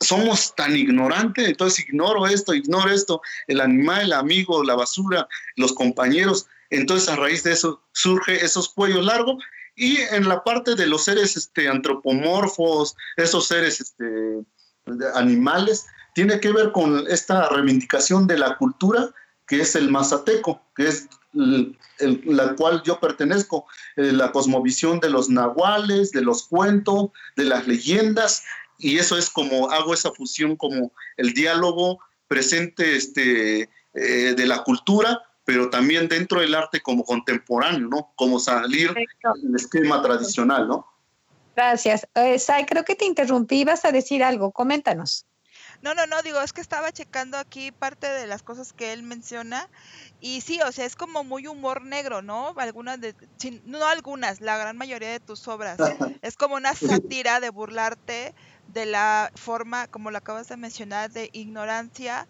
somos 0.00 0.54
tan 0.54 0.76
ignorantes, 0.76 1.48
entonces 1.48 1.88
ignoro 1.88 2.26
esto, 2.26 2.54
ignoro 2.54 2.90
esto, 2.90 3.20
el 3.46 3.60
animal, 3.60 4.02
el 4.02 4.12
amigo, 4.12 4.62
la 4.62 4.76
basura, 4.76 5.26
los 5.56 5.72
compañeros. 5.72 6.46
Entonces, 6.70 7.08
a 7.08 7.16
raíz 7.16 7.42
de 7.42 7.52
eso 7.52 7.82
surge 7.92 8.44
esos 8.44 8.68
cuellos 8.68 9.04
largos 9.04 9.42
y 9.74 9.98
en 10.10 10.28
la 10.28 10.42
parte 10.42 10.74
de 10.74 10.86
los 10.86 11.04
seres 11.04 11.36
este, 11.36 11.68
antropomorfos, 11.68 12.96
esos 13.16 13.46
seres 13.46 13.80
este, 13.80 14.44
animales, 15.14 15.86
tiene 16.14 16.40
que 16.40 16.52
ver 16.52 16.72
con 16.72 17.06
esta 17.08 17.48
reivindicación 17.48 18.26
de 18.26 18.38
la 18.38 18.56
cultura 18.56 19.10
que 19.46 19.60
es 19.60 19.74
el 19.76 19.90
mazateco, 19.90 20.60
que 20.76 20.88
es 20.88 21.08
la 21.32 22.54
cual 22.56 22.82
yo 22.84 22.98
pertenezco, 23.00 23.66
eh, 23.96 24.12
la 24.12 24.32
cosmovisión 24.32 25.00
de 25.00 25.10
los 25.10 25.28
nahuales, 25.28 26.10
de 26.10 26.22
los 26.22 26.46
cuentos, 26.46 27.10
de 27.36 27.44
las 27.44 27.66
leyendas, 27.66 28.44
y 28.78 28.98
eso 28.98 29.18
es 29.18 29.28
como 29.28 29.70
hago 29.70 29.92
esa 29.92 30.12
fusión 30.12 30.56
como 30.56 30.92
el 31.16 31.34
diálogo 31.34 31.98
presente 32.28 32.96
este, 32.96 33.68
eh, 33.94 34.34
de 34.36 34.46
la 34.46 34.62
cultura, 34.62 35.22
pero 35.44 35.70
también 35.70 36.08
dentro 36.08 36.40
del 36.40 36.54
arte 36.54 36.80
como 36.80 37.04
contemporáneo, 37.04 37.88
¿no? 37.88 38.12
Como 38.16 38.38
salir 38.38 38.92
del 38.94 39.56
esquema 39.56 40.02
tradicional, 40.02 40.68
¿no? 40.68 40.86
Gracias. 41.56 42.06
Eh, 42.14 42.38
Sai, 42.38 42.66
creo 42.66 42.84
que 42.84 42.94
te 42.94 43.04
interrumpí, 43.04 43.64
vas 43.64 43.84
a 43.84 43.90
decir 43.90 44.22
algo, 44.22 44.52
coméntanos. 44.52 45.26
No, 45.80 45.94
no, 45.94 46.06
no, 46.06 46.22
digo, 46.22 46.40
es 46.40 46.52
que 46.52 46.60
estaba 46.60 46.90
checando 46.90 47.38
aquí 47.38 47.70
parte 47.70 48.08
de 48.08 48.26
las 48.26 48.42
cosas 48.42 48.72
que 48.72 48.92
él 48.92 49.04
menciona 49.04 49.68
y 50.20 50.40
sí, 50.40 50.60
o 50.62 50.72
sea, 50.72 50.84
es 50.84 50.96
como 50.96 51.22
muy 51.22 51.46
humor 51.46 51.82
negro, 51.82 52.20
¿no? 52.20 52.52
Algunas 52.56 53.00
de, 53.00 53.14
no 53.64 53.86
algunas, 53.86 54.40
la 54.40 54.56
gran 54.56 54.76
mayoría 54.76 55.10
de 55.10 55.20
tus 55.20 55.46
obras. 55.46 55.78
Es 56.20 56.36
como 56.36 56.56
una 56.56 56.74
sátira 56.74 57.38
de 57.38 57.50
burlarte 57.50 58.34
de 58.66 58.86
la 58.86 59.30
forma, 59.36 59.86
como 59.86 60.10
lo 60.10 60.18
acabas 60.18 60.48
de 60.48 60.56
mencionar, 60.56 61.12
de 61.12 61.30
ignorancia 61.32 62.26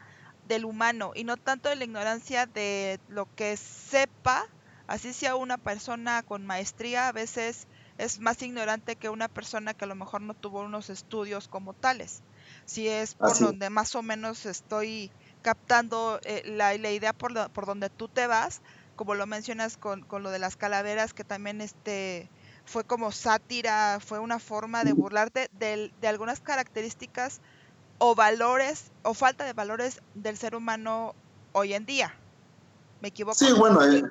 del 0.47 0.67
humano 0.67 1.13
y 1.15 1.25
no 1.25 1.37
tanto 1.37 1.71
de 1.71 1.77
la 1.77 1.85
ignorancia 1.85 2.47
de 2.47 3.01
lo 3.09 3.27
que 3.35 3.57
sepa, 3.57 4.45
así 4.87 5.15
sea 5.15 5.37
una 5.37 5.57
persona 5.57 6.23
con 6.23 6.45
maestría, 6.45 7.09
a 7.09 7.13
veces 7.13 7.67
es 7.97 8.21
más 8.21 8.43
ignorante 8.43 8.97
que 8.97 9.09
una 9.09 9.29
persona 9.29 9.73
que 9.73 9.85
a 9.87 9.89
lo 9.89 9.95
mejor 9.95 10.21
no 10.21 10.35
tuvo 10.35 10.61
unos 10.61 10.91
estudios 10.91 11.49
como 11.49 11.73
tales 11.73 12.23
si 12.69 12.87
es 12.87 13.15
por 13.15 13.37
donde 13.39 13.71
más 13.71 13.95
o 13.95 14.03
menos 14.03 14.45
estoy 14.45 15.11
captando 15.41 16.21
eh, 16.25 16.43
la, 16.45 16.77
la, 16.77 16.93
idea 16.93 17.15
por, 17.15 17.51
por 17.51 17.65
donde 17.65 17.89
tú 17.89 18.09
te 18.09 18.27
vas, 18.27 18.61
como 18.95 19.15
lo 19.15 19.27
mencionas 19.27 19.79
con, 19.79 20.03
con, 20.03 20.23
lo 20.23 20.31
de 20.31 20.39
las 20.39 20.57
calaveras, 20.57 21.15
que 21.15 21.25
también 21.25 21.63
este 21.63 22.29
fue 22.67 22.85
como 22.85 23.11
sátira, 23.11 24.01
fue 24.05 24.19
una 24.19 24.39
forma 24.39 24.85
de 24.85 24.93
burlarte 24.93 25.49
de, 25.59 25.91
de 25.99 26.09
algunas 26.09 26.41
características 26.41 27.41
o 27.97 28.15
valores 28.15 28.93
o 29.03 29.15
falta 29.15 29.45
de 29.45 29.55
valores 29.55 30.03
del 30.15 30.37
ser 30.37 30.55
humano 30.55 31.15
hoy 31.53 31.73
en 31.73 31.87
día. 31.87 32.15
¿Me 33.01 33.09
equivoco? 33.09 33.39
Sí, 33.39 33.51
bueno, 33.53 33.83
eh, 33.83 34.03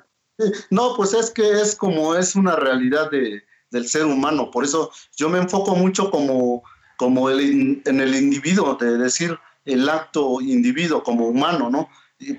no, 0.70 0.96
pues 0.96 1.14
es 1.14 1.30
que 1.30 1.60
es 1.60 1.76
como 1.76 2.16
es 2.16 2.34
una 2.34 2.56
realidad 2.56 3.08
de, 3.08 3.44
del 3.70 3.88
ser 3.88 4.04
humano, 4.04 4.50
por 4.50 4.64
eso 4.64 4.90
yo 5.16 5.28
me 5.28 5.38
enfoco 5.38 5.76
mucho 5.76 6.10
como 6.10 6.64
como 6.98 7.30
el, 7.30 7.80
en 7.86 8.00
el 8.00 8.14
individuo, 8.14 8.74
de 8.74 8.98
decir 8.98 9.38
el 9.64 9.88
acto 9.88 10.40
individuo 10.40 11.02
como 11.02 11.28
humano, 11.28 11.70
¿no? 11.70 11.88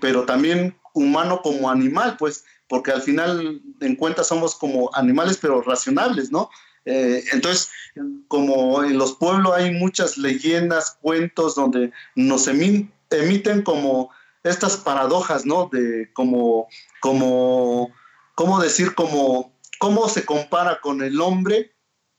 Pero 0.01 0.25
también 0.25 0.77
humano 0.93 1.41
como 1.41 1.71
animal, 1.71 2.17
pues, 2.19 2.43
porque 2.67 2.91
al 2.91 3.01
final 3.01 3.61
en 3.79 3.95
cuenta 3.95 4.23
somos 4.23 4.55
como 4.55 4.89
animales, 4.93 5.39
pero 5.41 5.61
racionales, 5.61 6.29
¿no? 6.29 6.49
Eh, 6.83 7.23
entonces, 7.31 7.69
como 8.27 8.83
en 8.83 8.97
los 8.97 9.15
pueblos 9.15 9.53
hay 9.55 9.71
muchas 9.71 10.17
leyendas, 10.17 10.97
cuentos 11.01 11.55
donde 11.55 11.91
nos 12.15 12.47
emiten 12.47 13.61
como 13.63 14.11
estas 14.43 14.75
paradojas, 14.75 15.45
¿no? 15.45 15.69
De 15.71 16.11
como, 16.11 16.67
como, 16.99 17.91
¿cómo 18.35 18.59
decir? 18.59 18.93
Como, 18.93 19.57
¿cómo 19.79 20.09
se 20.09 20.25
compara 20.25 20.81
con 20.81 21.01
el 21.01 21.21
hombre 21.21 21.71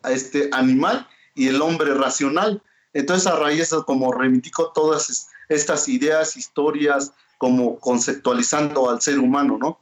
a 0.03 0.13
este 0.13 0.49
animal 0.53 1.07
y 1.41 1.49
el 1.49 1.63
hombre 1.63 1.95
racional. 1.95 2.63
Entonces 2.93 3.27
a 3.27 3.35
raíz 3.35 3.57
de 3.57 3.63
eso 3.63 3.87
como 3.87 4.13
reivindico 4.13 4.73
todas 4.73 5.31
estas 5.49 5.89
ideas, 5.89 6.37
historias, 6.37 7.13
como 7.39 7.79
conceptualizando 7.79 8.91
al 8.91 9.01
ser 9.01 9.19
humano, 9.19 9.57
¿no? 9.59 9.81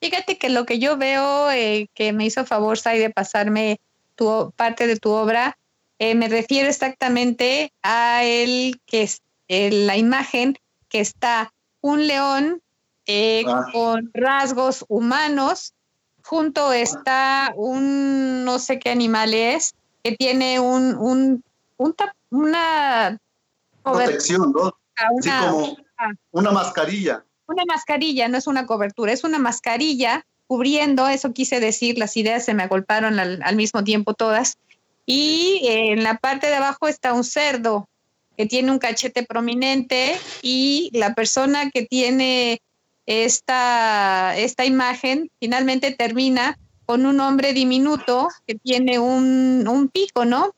Fíjate 0.00 0.38
que 0.38 0.48
lo 0.48 0.66
que 0.66 0.78
yo 0.78 0.96
veo 0.96 1.50
eh, 1.50 1.88
que 1.92 2.12
me 2.12 2.24
hizo 2.24 2.46
favor, 2.46 2.78
Sai, 2.78 3.00
de 3.00 3.10
pasarme 3.10 3.80
tu, 4.14 4.52
parte 4.54 4.86
de 4.86 4.96
tu 4.96 5.10
obra, 5.10 5.58
eh, 5.98 6.14
me 6.14 6.28
refiero 6.28 6.68
exactamente 6.68 7.72
a 7.82 8.22
el 8.22 8.80
que 8.86 9.02
es 9.02 9.22
la 9.48 9.96
imagen 9.96 10.56
que 10.88 11.00
está 11.00 11.52
un 11.80 12.06
león 12.06 12.62
eh, 13.06 13.42
ah. 13.48 13.64
con 13.72 14.08
rasgos 14.14 14.84
humanos, 14.86 15.74
junto 16.22 16.72
está 16.72 17.52
un 17.56 18.44
no 18.44 18.60
sé 18.60 18.78
qué 18.78 18.90
animal 18.90 19.34
es, 19.34 19.74
que 20.02 20.16
tiene 20.16 20.60
un, 20.60 20.94
un, 20.96 21.44
una 22.30 23.18
protección, 23.82 24.52
¿no? 24.52 24.72
Una, 25.12 25.50
como 25.50 25.76
una 26.32 26.50
mascarilla. 26.52 27.24
Una 27.46 27.64
mascarilla, 27.66 28.28
no 28.28 28.38
es 28.38 28.46
una 28.46 28.66
cobertura, 28.66 29.12
es 29.12 29.24
una 29.24 29.38
mascarilla 29.38 30.24
cubriendo, 30.46 31.08
eso 31.08 31.32
quise 31.32 31.60
decir, 31.60 31.98
las 31.98 32.16
ideas 32.16 32.44
se 32.44 32.54
me 32.54 32.62
agolparon 32.62 33.18
al, 33.18 33.40
al 33.42 33.56
mismo 33.56 33.84
tiempo 33.84 34.14
todas. 34.14 34.58
Y 35.06 35.60
en 35.64 36.02
la 36.02 36.18
parte 36.18 36.48
de 36.48 36.54
abajo 36.54 36.86
está 36.86 37.12
un 37.12 37.24
cerdo 37.24 37.88
que 38.36 38.46
tiene 38.46 38.70
un 38.70 38.78
cachete 38.78 39.24
prominente 39.24 40.18
y 40.42 40.90
la 40.92 41.14
persona 41.14 41.70
que 41.70 41.84
tiene 41.84 42.62
esta, 43.06 44.36
esta 44.36 44.64
imagen 44.64 45.30
finalmente 45.40 45.90
termina 45.90 46.58
con 46.90 47.06
un 47.06 47.20
hombre 47.20 47.52
diminuto 47.52 48.26
que 48.48 48.56
tiene 48.56 48.98
un, 48.98 49.88
pico, 49.92 50.24
¿no? 50.24 50.52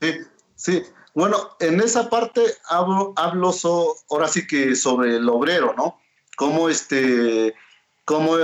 Sí, 0.00 0.14
sí. 0.54 0.84
Bueno, 1.12 1.56
en 1.58 1.80
esa 1.80 2.08
parte 2.08 2.40
hablo, 2.68 3.12
hablo 3.16 3.52
ahora 4.08 4.28
sí 4.28 4.46
que 4.46 4.76
sobre 4.76 5.16
el 5.16 5.28
obrero, 5.28 5.74
¿no? 5.76 5.98
Cómo 6.36 6.68
este, 6.68 7.52
cómo, 8.04 8.36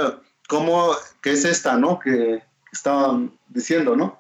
cómo, 0.49 0.97
que 1.21 1.35
es 1.35 1.45
esta, 1.45 1.77
¿no? 1.77 2.01
Que 2.01 2.43
estaban 2.73 3.39
diciendo, 3.51 3.95
¿no? 3.95 4.19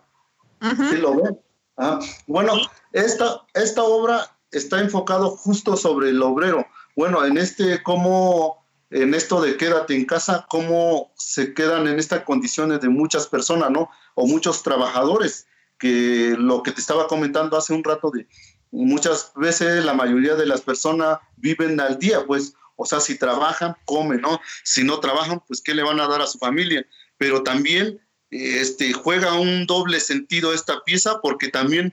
Sí 0.88 0.96
lo 0.98 1.16
ven. 1.16 1.40
Ah, 1.78 1.98
bueno, 2.28 2.52
esta, 2.92 3.42
esta 3.54 3.82
obra 3.82 4.30
está 4.52 4.78
enfocado 4.78 5.30
justo 5.30 5.76
sobre 5.76 6.10
el 6.10 6.22
obrero. 6.22 6.64
Bueno, 6.94 7.24
en 7.24 7.36
este, 7.36 7.82
cómo, 7.82 8.61
en 8.92 9.14
esto 9.14 9.40
de 9.40 9.56
quédate 9.56 9.94
en 9.94 10.04
casa, 10.04 10.46
cómo 10.48 11.12
se 11.16 11.54
quedan 11.54 11.86
en 11.88 11.98
estas 11.98 12.22
condiciones 12.22 12.80
de 12.80 12.88
muchas 12.88 13.26
personas, 13.26 13.70
¿no? 13.70 13.90
O 14.14 14.26
muchos 14.26 14.62
trabajadores, 14.62 15.46
que 15.78 16.36
lo 16.38 16.62
que 16.62 16.72
te 16.72 16.80
estaba 16.80 17.08
comentando 17.08 17.56
hace 17.56 17.72
un 17.72 17.82
rato 17.82 18.10
de 18.10 18.26
muchas 18.70 19.32
veces 19.34 19.84
la 19.84 19.94
mayoría 19.94 20.34
de 20.34 20.46
las 20.46 20.60
personas 20.60 21.18
viven 21.36 21.80
al 21.80 21.98
día, 21.98 22.24
pues, 22.26 22.54
o 22.76 22.86
sea, 22.86 23.00
si 23.00 23.18
trabajan, 23.18 23.76
comen, 23.84 24.20
¿no? 24.20 24.40
Si 24.64 24.84
no 24.84 25.00
trabajan, 25.00 25.42
pues, 25.46 25.60
¿qué 25.60 25.74
le 25.74 25.82
van 25.82 26.00
a 26.00 26.08
dar 26.08 26.22
a 26.22 26.26
su 26.26 26.38
familia? 26.38 26.86
Pero 27.18 27.42
también 27.42 28.00
este, 28.30 28.92
juega 28.92 29.34
un 29.34 29.66
doble 29.66 30.00
sentido 30.00 30.54
esta 30.54 30.82
pieza 30.84 31.20
porque 31.20 31.48
también 31.48 31.92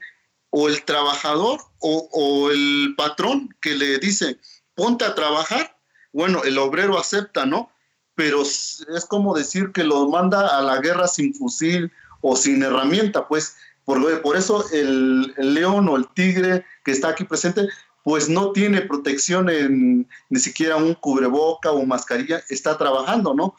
o 0.52 0.68
el 0.68 0.84
trabajador 0.84 1.60
o, 1.80 2.50
el 2.52 2.96
patrón 2.98 3.56
que 3.62 3.76
le 3.76 4.00
dice, 4.00 4.40
ponte 4.74 5.06
a 5.06 5.16
trabajar, 5.16 5.78
bueno, 6.20 6.44
el 6.44 6.58
obrero 6.58 7.00
acepta, 7.00 7.46
¿no? 7.46 7.72
Pero 8.14 8.42
es 8.42 9.06
como 9.08 9.34
decir 9.34 9.72
que 9.72 9.86
lo 9.86 10.10
manda 10.10 10.58
a 10.58 10.62
la 10.62 10.82
guerra 10.82 11.08
sin 11.08 11.34
fusil 11.34 11.90
o 12.20 12.36
sin 12.36 12.62
herramienta, 12.62 13.26
pues 13.26 13.56
por, 13.86 14.22
por 14.22 14.36
eso 14.36 14.70
el, 14.74 15.34
león 15.38 15.88
o 15.88 15.96
el 15.96 16.10
tigre 16.10 16.66
que 16.84 16.92
está 16.92 17.08
aquí 17.08 17.24
presente, 17.24 17.70
pues 18.04 18.28
no 18.28 18.52
tiene 18.52 18.82
protección 18.82 19.50
en 19.50 20.10
ni 20.30 20.40
siquiera 20.42 20.76
un 20.76 20.94
cubreboca 20.94 21.72
o 21.72 21.86
mascarilla, 21.86 22.44
está 22.50 22.78
trabajando, 22.78 23.34
¿no? 23.34 23.56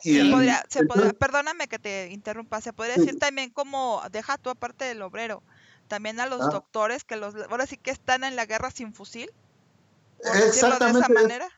se 0.00 0.86
podría, 0.86 1.12
perdóname 1.12 1.68
que 1.68 1.78
te 1.78 2.08
interrumpa, 2.10 2.62
se 2.62 2.72
podría 2.72 2.96
decir 2.96 3.18
también 3.18 3.50
como, 3.50 4.00
deja 4.10 4.38
tú 4.38 4.48
aparte 4.48 4.86
del 4.86 5.02
obrero, 5.02 5.42
también 5.88 6.20
a 6.20 6.26
los 6.26 6.40
ah. 6.40 6.48
doctores 6.52 7.04
que 7.04 7.16
los 7.16 7.34
ahora 7.50 7.66
sí 7.66 7.76
que 7.76 7.90
están 7.90 8.24
en 8.24 8.34
la 8.34 8.46
guerra 8.46 8.70
sin 8.70 8.94
fusil. 8.94 9.30
Exactamente. 10.20 11.00
de 11.00 11.04
esa 11.04 11.08
manera. 11.12 11.57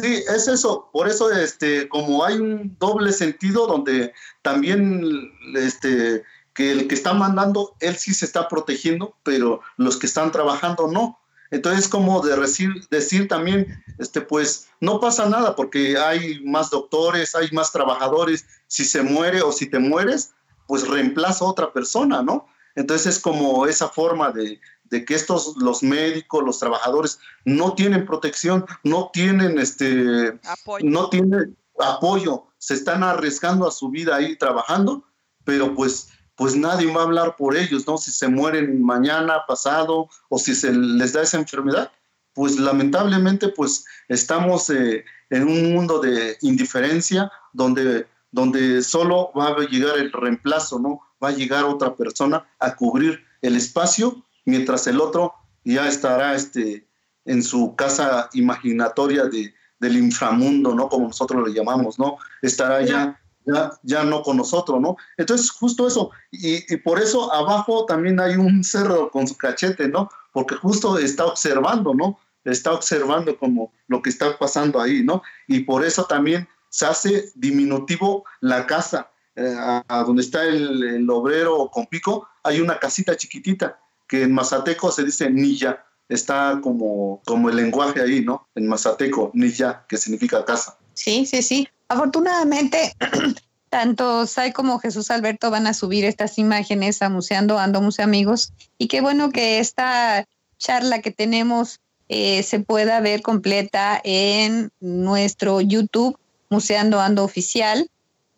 Sí, 0.00 0.24
es 0.34 0.48
eso. 0.48 0.88
Por 0.92 1.08
eso, 1.08 1.30
este, 1.30 1.88
como 1.88 2.24
hay 2.24 2.36
un 2.36 2.76
doble 2.78 3.12
sentido 3.12 3.66
donde 3.66 4.12
también, 4.42 5.32
este, 5.54 6.22
que 6.54 6.72
el 6.72 6.88
que 6.88 6.94
está 6.94 7.12
mandando, 7.12 7.76
él 7.80 7.96
sí 7.96 8.14
se 8.14 8.24
está 8.24 8.48
protegiendo, 8.48 9.14
pero 9.22 9.60
los 9.76 9.96
que 9.96 10.06
están 10.06 10.32
trabajando 10.32 10.88
no. 10.88 11.18
Entonces, 11.50 11.88
como 11.88 12.20
de 12.20 12.36
decir, 12.36 12.70
decir 12.90 13.28
también, 13.28 13.82
este, 13.98 14.20
pues 14.20 14.68
no 14.80 15.00
pasa 15.00 15.28
nada 15.28 15.56
porque 15.56 15.98
hay 15.98 16.40
más 16.44 16.70
doctores, 16.70 17.34
hay 17.34 17.48
más 17.52 17.72
trabajadores. 17.72 18.46
Si 18.68 18.84
se 18.84 19.02
muere 19.02 19.42
o 19.42 19.52
si 19.52 19.66
te 19.66 19.78
mueres, 19.78 20.32
pues 20.66 20.86
reemplaza 20.86 21.44
a 21.44 21.48
otra 21.48 21.72
persona, 21.72 22.22
¿no? 22.22 22.46
Entonces 22.76 23.16
es 23.16 23.18
como 23.18 23.66
esa 23.66 23.88
forma 23.88 24.30
de, 24.30 24.60
que 24.90 25.14
estos, 25.14 25.56
los 25.56 25.82
médicos, 25.82 26.44
los 26.44 26.58
trabajadores, 26.58 27.18
no 27.44 27.74
tienen 27.74 28.06
protección, 28.06 28.66
no 28.82 29.10
tienen 29.12 29.58
este, 29.58 30.38
apoyo. 30.44 30.84
no 30.88 31.08
tienen 31.08 31.56
apoyo, 31.78 32.44
se 32.58 32.74
están 32.74 33.02
arriesgando 33.02 33.66
a 33.66 33.70
su 33.70 33.88
vida 33.88 34.16
ahí 34.16 34.36
trabajando, 34.36 35.04
pero 35.44 35.74
pues, 35.74 36.08
pues 36.34 36.56
nadie 36.56 36.92
va 36.92 37.02
a 37.02 37.04
hablar 37.04 37.36
por 37.36 37.56
ellos, 37.56 37.86
¿no? 37.86 37.96
Si 37.98 38.10
se 38.10 38.28
mueren 38.28 38.82
mañana, 38.82 39.44
pasado, 39.46 40.08
o 40.28 40.38
si 40.38 40.54
se 40.54 40.72
les 40.72 41.12
da 41.12 41.22
esa 41.22 41.38
enfermedad, 41.38 41.90
pues 42.34 42.58
lamentablemente 42.58 43.48
pues 43.48 43.84
estamos 44.08 44.70
eh, 44.70 45.04
en 45.30 45.48
un 45.48 45.72
mundo 45.72 45.98
de 45.98 46.36
indiferencia 46.42 47.30
donde, 47.52 48.06
donde 48.30 48.82
solo 48.82 49.32
va 49.36 49.48
a 49.48 49.58
llegar 49.68 49.98
el 49.98 50.12
reemplazo, 50.12 50.78
¿no? 50.78 51.00
va 51.22 51.28
a 51.28 51.32
llegar 51.32 51.64
otra 51.64 51.94
persona 51.94 52.46
a 52.58 52.74
cubrir 52.74 53.24
el 53.42 53.56
espacio, 53.56 54.24
mientras 54.44 54.86
el 54.86 55.00
otro 55.00 55.34
ya 55.64 55.88
estará 55.88 56.34
este, 56.34 56.86
en 57.24 57.42
su 57.42 57.74
casa 57.76 58.28
imaginatoria 58.32 59.24
de, 59.24 59.54
del 59.78 59.96
inframundo, 59.96 60.74
¿no? 60.74 60.88
Como 60.88 61.08
nosotros 61.08 61.48
le 61.48 61.54
llamamos, 61.54 61.98
¿no? 61.98 62.16
Estará 62.42 62.82
ya, 62.82 63.20
ya, 63.46 63.72
ya 63.82 64.04
no 64.04 64.22
con 64.22 64.36
nosotros, 64.36 64.80
¿no? 64.80 64.96
Entonces, 65.16 65.50
justo 65.50 65.86
eso. 65.86 66.10
Y, 66.30 66.72
y, 66.72 66.76
por 66.78 67.00
eso 67.00 67.32
abajo 67.32 67.86
también 67.86 68.20
hay 68.20 68.36
un 68.36 68.64
cerro 68.64 69.10
con 69.10 69.26
su 69.26 69.36
cachete, 69.36 69.88
¿no? 69.88 70.08
Porque 70.32 70.54
justo 70.54 70.98
está 70.98 71.26
observando, 71.26 71.94
¿no? 71.94 72.18
Está 72.44 72.72
observando 72.72 73.36
como 73.38 73.72
lo 73.88 74.00
que 74.00 74.10
está 74.10 74.38
pasando 74.38 74.80
ahí, 74.80 75.02
¿no? 75.02 75.22
Y 75.46 75.60
por 75.60 75.84
eso 75.84 76.04
también 76.04 76.48
se 76.70 76.86
hace 76.86 77.30
diminutivo 77.34 78.24
la 78.40 78.66
casa. 78.66 79.10
Eh, 79.36 79.54
a, 79.56 80.02
donde 80.04 80.22
está 80.22 80.44
el, 80.44 81.08
obrero 81.08 81.70
con 81.72 81.86
pico, 81.86 82.28
hay 82.42 82.60
una 82.60 82.78
casita 82.78 83.16
chiquitita 83.16 83.78
que 84.10 84.24
en 84.24 84.32
mazateco 84.32 84.90
se 84.90 85.04
dice 85.04 85.30
nilla. 85.30 85.86
Está 86.08 86.58
como, 86.60 87.22
como 87.24 87.48
el 87.48 87.56
lenguaje 87.56 88.02
ahí, 88.02 88.20
¿no? 88.22 88.48
En 88.56 88.66
mazateco, 88.66 89.30
nilla, 89.32 89.86
que 89.88 89.96
significa 89.96 90.44
casa. 90.44 90.76
Sí, 90.94 91.24
sí, 91.24 91.42
sí. 91.42 91.68
Afortunadamente, 91.86 92.92
tanto 93.70 94.26
Sai 94.26 94.52
como 94.52 94.80
Jesús 94.80 95.12
Alberto 95.12 95.52
van 95.52 95.68
a 95.68 95.74
subir 95.74 96.04
estas 96.04 96.36
imágenes 96.38 97.00
a 97.02 97.08
Museando 97.08 97.60
Ando 97.60 97.80
Museo 97.80 98.04
Amigos. 98.04 98.52
Y 98.78 98.88
qué 98.88 99.00
bueno 99.00 99.30
que 99.30 99.60
esta 99.60 100.26
charla 100.58 101.00
que 101.00 101.12
tenemos 101.12 101.78
eh, 102.08 102.42
se 102.42 102.58
pueda 102.58 102.98
ver 102.98 103.22
completa 103.22 104.00
en 104.02 104.72
nuestro 104.80 105.60
YouTube, 105.60 106.18
Museando 106.48 107.00
Ando 107.00 107.22
Oficial 107.22 107.88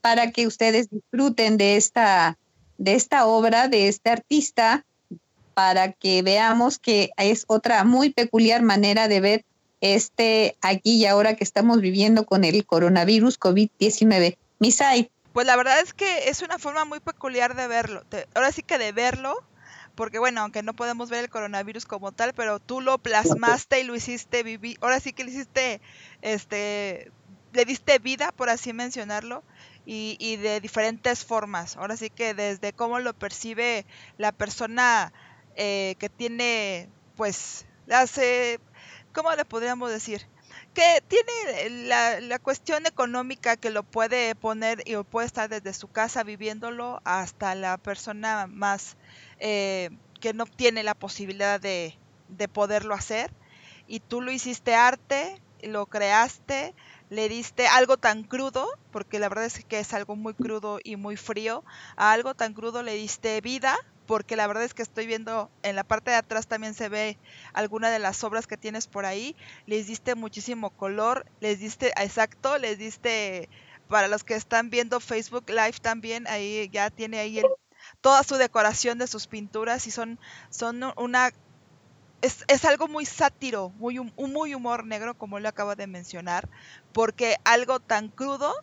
para 0.03 0.33
que 0.33 0.47
ustedes 0.47 0.91
disfruten 0.91 1.57
de 1.57 1.77
esta, 1.77 2.37
de 2.77 2.93
esta 2.93 3.25
obra, 3.25 3.69
de 3.69 3.89
este 3.89 4.11
artista, 4.11 4.85
para 5.55 5.93
que 5.93 6.23
veamos 6.23 6.79
que 6.79 7.11
es 7.17 7.45
otra 7.47 7.85
muy 7.85 8.11
peculiar 8.11 8.62
manera 8.62 9.09
de 9.09 9.21
ver 9.21 9.45
este 9.81 10.57
aquí 10.62 10.97
y 10.97 11.07
ahora 11.07 11.35
que 11.35 11.45
estamos 11.45 11.81
viviendo 11.81 12.25
con 12.25 12.45
el 12.45 12.65
coronavirus 12.65 13.38
COVID-19. 13.38 14.37
Misai. 14.59 15.11
Pues 15.33 15.47
la 15.47 15.57
verdad 15.57 15.81
es 15.81 15.93
que 15.93 16.29
es 16.29 16.43
una 16.43 16.59
forma 16.59 16.85
muy 16.85 17.01
peculiar 17.01 17.57
de 17.57 17.67
verlo. 17.67 18.05
ahora 18.35 18.53
sí 18.53 18.62
que 18.62 18.79
de 18.79 18.93
verlo, 18.93 19.35
porque 19.95 20.19
bueno, 20.19 20.43
aunque 20.43 20.62
no 20.62 20.75
podemos 20.75 21.11
ver 21.11 21.25
el 21.25 21.31
coronavirus 21.31 21.85
como 21.85 22.12
tal, 22.12 22.33
pero 22.33 22.61
tú 22.61 22.81
lo 22.81 22.99
plasmaste 22.99 23.81
y 23.81 23.85
lo 23.85 23.97
hiciste 23.97 24.43
vivir. 24.43 24.79
Ahora 24.81 25.01
sí 25.01 25.12
que 25.12 25.25
le 25.25 25.31
hiciste, 25.31 25.81
este, 26.21 27.11
le 27.53 27.65
diste 27.65 27.99
vida, 27.99 28.31
por 28.33 28.51
así 28.51 28.73
mencionarlo 28.73 29.43
y, 29.85 30.17
y, 30.21 30.37
de 30.37 30.61
diferentes 30.61 31.25
formas. 31.25 31.77
Ahora 31.77 31.97
sí 31.97 32.09
que 32.11 32.35
desde 32.35 32.73
cómo 32.73 33.01
lo 33.01 33.15
percibe 33.15 33.85
la 34.19 34.33
persona 34.33 35.12
eh, 35.57 35.97
que 35.99 36.09
tiene, 36.09 36.88
pues, 37.17 37.67
hace, 37.91 38.61
¿cómo 39.12 39.33
le 39.33 39.45
podríamos 39.45 39.91
decir? 39.91 40.27
Que 40.75 41.03
tiene 41.07 41.87
la, 41.87 42.21
la, 42.21 42.38
cuestión 42.38 42.87
económica 42.87 43.57
que 43.57 43.71
lo 43.71 43.83
puede 43.83 44.35
poner 44.35 44.83
y 44.87 44.97
puede 45.05 45.27
estar 45.27 45.49
desde 45.49 45.75
su 45.75 45.88
casa 45.88 46.23
viviéndolo 46.25 47.01
hasta 47.05 47.55
la 47.55 47.77
persona 47.77 48.47
más 48.47 48.97
eh, 49.38 49.91
que 50.21 50.33
no 50.33 50.47
tiene 50.47 50.83
la 50.83 50.95
posibilidad 50.95 51.61
de, 51.61 51.99
de 52.29 52.49
poderlo 52.49 52.95
hacer. 52.95 53.31
Y 53.87 54.01
tú 54.01 54.23
lo 54.23 54.33
hiciste 54.33 54.75
arte, 54.75 55.41
lo 55.62 55.87
creaste, 55.87 56.75
le 57.11 57.29
diste 57.29 57.67
algo 57.67 57.99
tan 57.99 58.25
crudo, 58.25 58.67
porque 58.91 59.19
la 59.19 59.29
verdad 59.29 59.45
es 59.45 59.65
que 59.65 59.79
es 59.79 59.93
algo 59.93 60.17
muy 60.17 60.33
crudo 60.33 60.79
y 60.83 60.97
muy 60.97 61.17
frío, 61.17 61.65
a 61.97 62.12
algo 62.12 62.35
tan 62.35 62.55
crudo 62.55 62.83
le 62.83 62.95
diste 62.95 63.41
vida, 63.43 63.77
porque 64.07 64.37
la 64.37 64.47
verdad 64.47 64.65
es 64.65 64.75
que 64.75 64.83
estoy 64.83 65.07
viendo 65.07 65.51
en 65.62 65.77
la 65.77 65.85
parte 65.85 66.11
de 66.11 66.17
atrás 66.17 66.47
también 66.47 66.75
se 66.75 66.88
ve 66.88 67.19
alguna 67.53 67.91
de 67.91 67.99
las 67.99 68.23
obras 68.25 68.47
que 68.47 68.57
tienes 68.57 68.87
por 68.87 69.05
ahí, 69.05 69.37
les 69.67 69.87
diste 69.87 70.15
muchísimo 70.15 70.71
color, 70.71 71.27
les 71.41 71.61
diste, 71.61 71.88
exacto, 71.88 72.59
les 72.59 72.79
diste, 72.79 73.49
para 73.88 74.09
los 74.09 74.25
que 74.25 74.35
están 74.35 74.71
viendo 74.71 75.01
Facebook 75.01 75.49
Live 75.49 75.79
también, 75.81 76.27
ahí 76.27 76.69
ya 76.73 76.91
tiene 76.91 77.19
ahí 77.19 77.43
toda 78.01 78.23
su 78.23 78.37
decoración 78.37 78.99
de 78.99 79.07
sus 79.07 79.27
pinturas 79.27 79.87
y 79.87 79.91
son, 79.91 80.19
son 80.51 80.83
una 80.97 81.31
es, 82.23 82.45
es, 82.47 82.65
algo 82.65 82.87
muy 82.87 83.05
sátiro, 83.05 83.71
muy, 83.71 83.99
muy 83.99 84.55
humor 84.55 84.87
negro, 84.87 85.15
como 85.15 85.41
le 85.41 85.49
acabo 85.49 85.75
de 85.75 85.88
mencionar, 85.88 86.49
porque 86.93 87.37
algo 87.45 87.81
tan 87.81 88.09
crudo, 88.09 88.55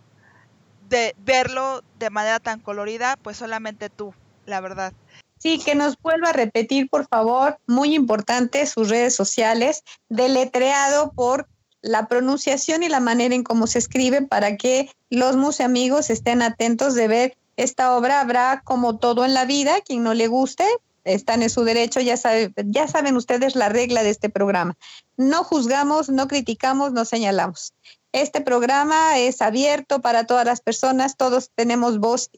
de 0.88 1.13
verlo 1.19 1.84
de 1.99 2.10
manera 2.10 2.39
tan 2.39 2.60
colorida, 2.62 3.17
pues 3.17 3.38
solamente 3.38 3.89
tú, 3.89 4.13
la 4.45 4.62
verdad. 4.62 4.93
Sí, 5.39 5.58
que 5.58 5.73
nos 5.73 5.97
vuelva 5.97 6.30
a 6.30 6.34
repetir, 6.34 6.89
por 6.89 7.08
favor, 7.08 7.58
muy 7.65 7.95
importante, 7.95 8.65
sus 8.65 8.89
redes 8.89 9.15
sociales, 9.15 9.84
deletreado 10.10 11.12
por 11.13 11.47
la 11.82 12.08
pronunciación 12.08 12.84
y 12.84 12.89
la 12.89 12.99
manera 12.99 13.34
en 13.34 13.43
cómo 13.43 13.65
se 13.65 13.80
escribe 13.80 14.21
para 14.21 14.58
que 14.58 14.91
los 15.10 15.38
museamigos 15.38 16.10
estén 16.10 16.41
atentos 16.41 16.93
de 16.93 17.08
ver 17.08 17.38
esta 17.56 17.95
obra. 17.95 18.19
Habrá 18.19 18.62
como 18.65 18.97
todo 18.97 19.23
en 19.23 19.34
la 19.34 19.45
vida, 19.45 19.80
quien 19.82 20.04
no 20.04 20.13
le 20.13 20.28
guste, 20.28 20.65
están 21.06 21.41
en 21.41 21.49
su 21.49 21.63
derecho, 21.63 22.02
ya, 22.02 22.15
ya 22.65 22.88
saben 22.88 23.15
ustedes 23.15 23.56
la 23.56 23.69
regla 23.69 24.04
de 24.04 24.10
este 24.10 24.30
programa. 24.30 24.78
No 25.17 25.43
juzgamos, 25.43 26.10
no 26.10 26.28
criticamos, 26.28 26.91
no 26.91 27.06
señalamos. 27.06 27.73
Este 28.12 28.41
programa 28.41 29.17
es 29.17 29.41
abierto 29.41 30.02
para 30.02 30.25
todas 30.25 30.45
las 30.45 30.62
personas, 30.62 31.15
todos 31.15 31.52
tenemos 31.56 31.99
voz 31.99 32.30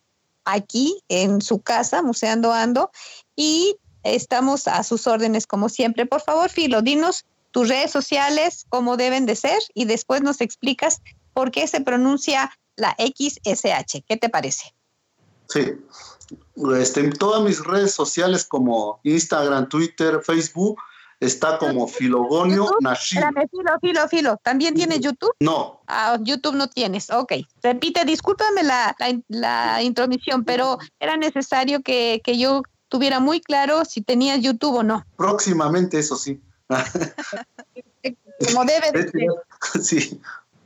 aquí 0.45 1.01
en 1.09 1.41
su 1.41 1.61
casa, 1.61 2.01
Museando 2.01 2.51
Ando, 2.53 2.91
y 3.35 3.75
estamos 4.03 4.67
a 4.67 4.83
sus 4.83 5.07
órdenes 5.07 5.47
como 5.47 5.69
siempre. 5.69 6.05
Por 6.05 6.21
favor, 6.21 6.49
Filo, 6.49 6.81
dinos 6.81 7.25
tus 7.51 7.69
redes 7.69 7.91
sociales, 7.91 8.65
cómo 8.69 8.97
deben 8.97 9.25
de 9.25 9.35
ser 9.35 9.59
y 9.73 9.85
después 9.85 10.21
nos 10.21 10.41
explicas 10.41 11.01
por 11.33 11.51
qué 11.51 11.67
se 11.67 11.81
pronuncia 11.81 12.51
la 12.75 12.95
XSH. 12.97 14.03
¿Qué 14.07 14.17
te 14.17 14.29
parece? 14.29 14.73
Sí, 15.49 15.73
este, 16.79 17.01
en 17.01 17.11
todas 17.11 17.43
mis 17.43 17.63
redes 17.63 17.93
sociales 17.93 18.45
como 18.45 18.99
Instagram, 19.03 19.67
Twitter, 19.67 20.21
Facebook, 20.23 20.79
está 21.21 21.57
como 21.57 21.87
Filogonio 21.87 22.69
Nashim. 22.81 23.19
Espérame, 23.19 23.47
Filo, 23.49 23.79
Filo, 23.79 24.07
Filo. 24.09 24.37
¿También 24.43 24.73
tienes 24.73 24.99
YouTube? 24.99 25.33
No. 25.39 25.81
Ah, 25.87 26.17
YouTube 26.19 26.55
no 26.55 26.67
tienes. 26.67 27.09
Ok. 27.11 27.33
Repite, 27.61 28.03
discúlpame 28.03 28.63
la, 28.63 28.95
la, 29.29 29.81
intromisión, 29.81 30.43
pero 30.43 30.79
era 30.99 31.15
necesario 31.15 31.81
que, 31.81 32.21
que 32.23 32.37
yo 32.37 32.63
tuviera 32.89 33.19
muy 33.19 33.39
claro 33.39 33.85
si 33.85 34.01
tenías 34.01 34.41
YouTube 34.41 34.75
o 34.75 34.83
no. 34.83 35.05
Próximamente, 35.15 35.99
eso 35.99 36.15
sí. 36.17 36.41
Como 38.45 38.65
debe 38.65 38.91
de 38.91 39.11
ser. 39.11 39.83
Sí. 39.83 40.21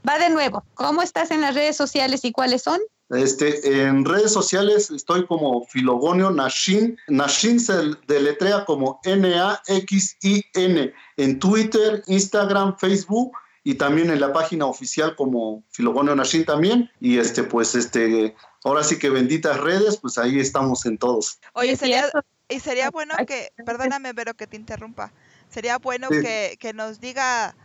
Va 0.07 0.17
de 0.17 0.29
nuevo. 0.29 0.63
¿Cómo 0.73 1.01
estás 1.01 1.31
en 1.31 1.41
las 1.41 1.53
redes 1.53 1.75
sociales 1.75 2.23
y 2.23 2.31
cuáles 2.31 2.63
son? 2.63 2.79
Este, 3.09 3.83
en 3.83 4.03
redes 4.03 4.33
sociales 4.33 4.89
estoy 4.89 5.25
como 5.27 5.65
Filogonio 5.65 6.31
Nashin. 6.31 6.97
Nashin 7.07 7.59
se 7.59 7.73
deletrea 8.07 8.65
como 8.65 8.99
N-A-X-I-N. 9.03 10.93
En 11.17 11.39
Twitter, 11.39 12.03
Instagram, 12.07 12.77
Facebook 12.77 13.33
y 13.63 13.75
también 13.75 14.09
en 14.09 14.19
la 14.19 14.33
página 14.33 14.65
oficial 14.65 15.15
como 15.15 15.63
Filogonio 15.69 16.15
Nashin 16.15 16.45
también. 16.45 16.89
Y 16.99 17.19
este, 17.19 17.43
pues, 17.43 17.75
este, 17.75 18.35
ahora 18.63 18.83
sí 18.83 18.97
que 18.97 19.09
benditas 19.09 19.59
redes, 19.59 19.97
pues 19.97 20.17
ahí 20.17 20.39
estamos 20.39 20.85
en 20.85 20.97
todos. 20.97 21.39
Oye, 21.53 21.75
sería, 21.75 22.09
y 22.49 22.59
sería 22.59 22.89
bueno 22.89 23.15
que, 23.27 23.49
perdóname, 23.65 24.13
pero 24.13 24.33
que 24.33 24.47
te 24.47 24.57
interrumpa. 24.57 25.11
Sería 25.49 25.77
bueno 25.77 26.09
que, 26.09 26.57
que 26.59 26.73
nos 26.73 26.99
diga 26.99 27.55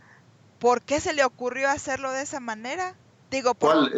por 0.59 0.83
qué 0.83 0.99
se 0.99 1.13
le 1.13 1.23
ocurrió 1.23 1.69
hacerlo 1.69 2.11
de 2.11 2.21
esa 2.21 2.39
manera. 2.39 2.95
Digo, 3.31 3.55
por 3.55 3.91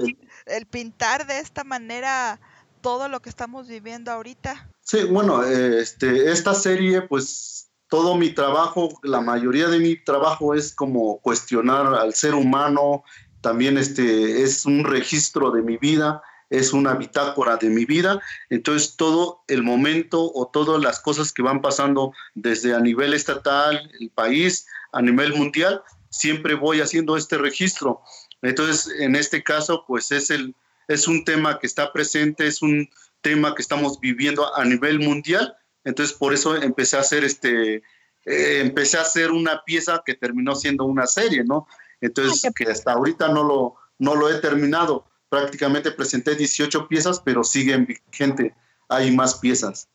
el 0.46 0.66
pintar 0.66 1.28
de 1.28 1.40
esta 1.40 1.64
manera 1.64 2.40
todo 2.82 3.08
lo 3.08 3.22
que 3.22 3.30
estamos 3.30 3.68
viviendo 3.68 4.12
ahorita. 4.12 4.70
Sí, 4.82 5.04
bueno, 5.06 5.44
este, 5.44 6.32
esta 6.32 6.54
serie, 6.54 7.02
pues 7.04 7.70
todo 7.88 8.16
mi 8.16 8.30
trabajo, 8.32 8.90
la 9.04 9.22
mayoría 9.22 9.68
de 9.68 9.80
mi 9.80 9.96
trabajo 10.04 10.54
es 10.54 10.74
como 10.74 11.20
cuestionar 11.20 11.94
al 11.94 12.14
ser 12.14 12.36
humano, 12.36 13.04
también 13.42 13.78
este, 13.78 14.42
es 14.44 14.66
un 14.66 14.84
registro 14.84 15.52
de 15.52 15.62
mi 15.62 15.78
vida, 15.78 16.22
es 16.50 16.74
una 16.74 16.94
bitácora 16.94 17.58
de 17.58 17.70
mi 17.70 17.86
vida, 17.86 18.22
entonces 18.50 18.96
todo 18.96 19.44
el 19.48 19.64
momento 19.64 20.32
o 20.34 20.48
todas 20.48 20.82
las 20.82 21.00
cosas 21.00 21.32
que 21.32 21.42
van 21.42 21.62
pasando 21.62 22.14
desde 22.36 22.76
a 22.76 22.80
nivel 22.80 23.14
estatal, 23.14 23.90
el 24.00 24.10
país, 24.10 24.66
a 24.92 25.02
nivel 25.02 25.34
mundial, 25.34 25.82
siempre 26.10 26.54
voy 26.56 26.80
haciendo 26.80 27.18
este 27.18 27.38
registro. 27.38 28.02
Entonces, 28.44 28.94
en 29.00 29.16
este 29.16 29.42
caso, 29.42 29.86
pues 29.88 30.12
es, 30.12 30.30
el, 30.30 30.54
es 30.88 31.08
un 31.08 31.26
tema 31.26 31.60
que 31.60 31.68
está 31.68 31.92
presente, 31.92 32.46
es 32.46 32.62
un 32.62 32.90
tema 33.22 33.56
que 33.56 33.62
estamos 33.62 34.00
viviendo 34.00 34.56
a 34.56 34.66
nivel 34.66 35.00
mundial. 35.00 35.56
Entonces, 35.86 36.16
por 36.16 36.34
eso 36.34 36.56
empecé 36.56 36.98
a 36.98 37.00
hacer 37.00 37.24
este, 37.24 37.82
eh, 38.26 38.60
empecé 38.62 38.98
a 38.98 39.02
hacer 39.02 39.32
una 39.32 39.64
pieza 39.64 40.04
que 40.06 40.14
terminó 40.14 40.56
siendo 40.56 40.86
una 40.86 41.08
serie, 41.08 41.44
¿no? 41.44 41.68
Entonces, 42.02 42.52
que 42.54 42.66
hasta 42.66 42.92
ahorita 42.92 43.30
no 43.30 43.44
lo, 43.44 43.76
no 43.98 44.16
lo 44.16 44.30
he 44.30 44.40
terminado. 44.40 45.06
Prácticamente 45.30 45.92
presenté 45.92 46.36
18 46.36 46.88
piezas, 46.88 47.22
pero 47.22 47.44
siguen 47.44 47.86
vigente. 47.86 48.54
Hay 48.90 49.16
más 49.16 49.36
piezas. 49.36 49.88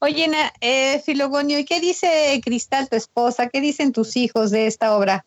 Oye, 0.00 0.28
eh, 0.60 1.00
Filogonio, 1.06 1.58
¿y 1.58 1.64
qué 1.64 1.80
dice 1.80 2.40
Cristal, 2.44 2.88
tu 2.88 2.96
esposa? 2.96 3.48
¿Qué 3.48 3.60
dicen 3.60 3.92
tus 3.92 4.16
hijos 4.16 4.50
de 4.50 4.66
esta 4.66 4.96
obra? 4.96 5.24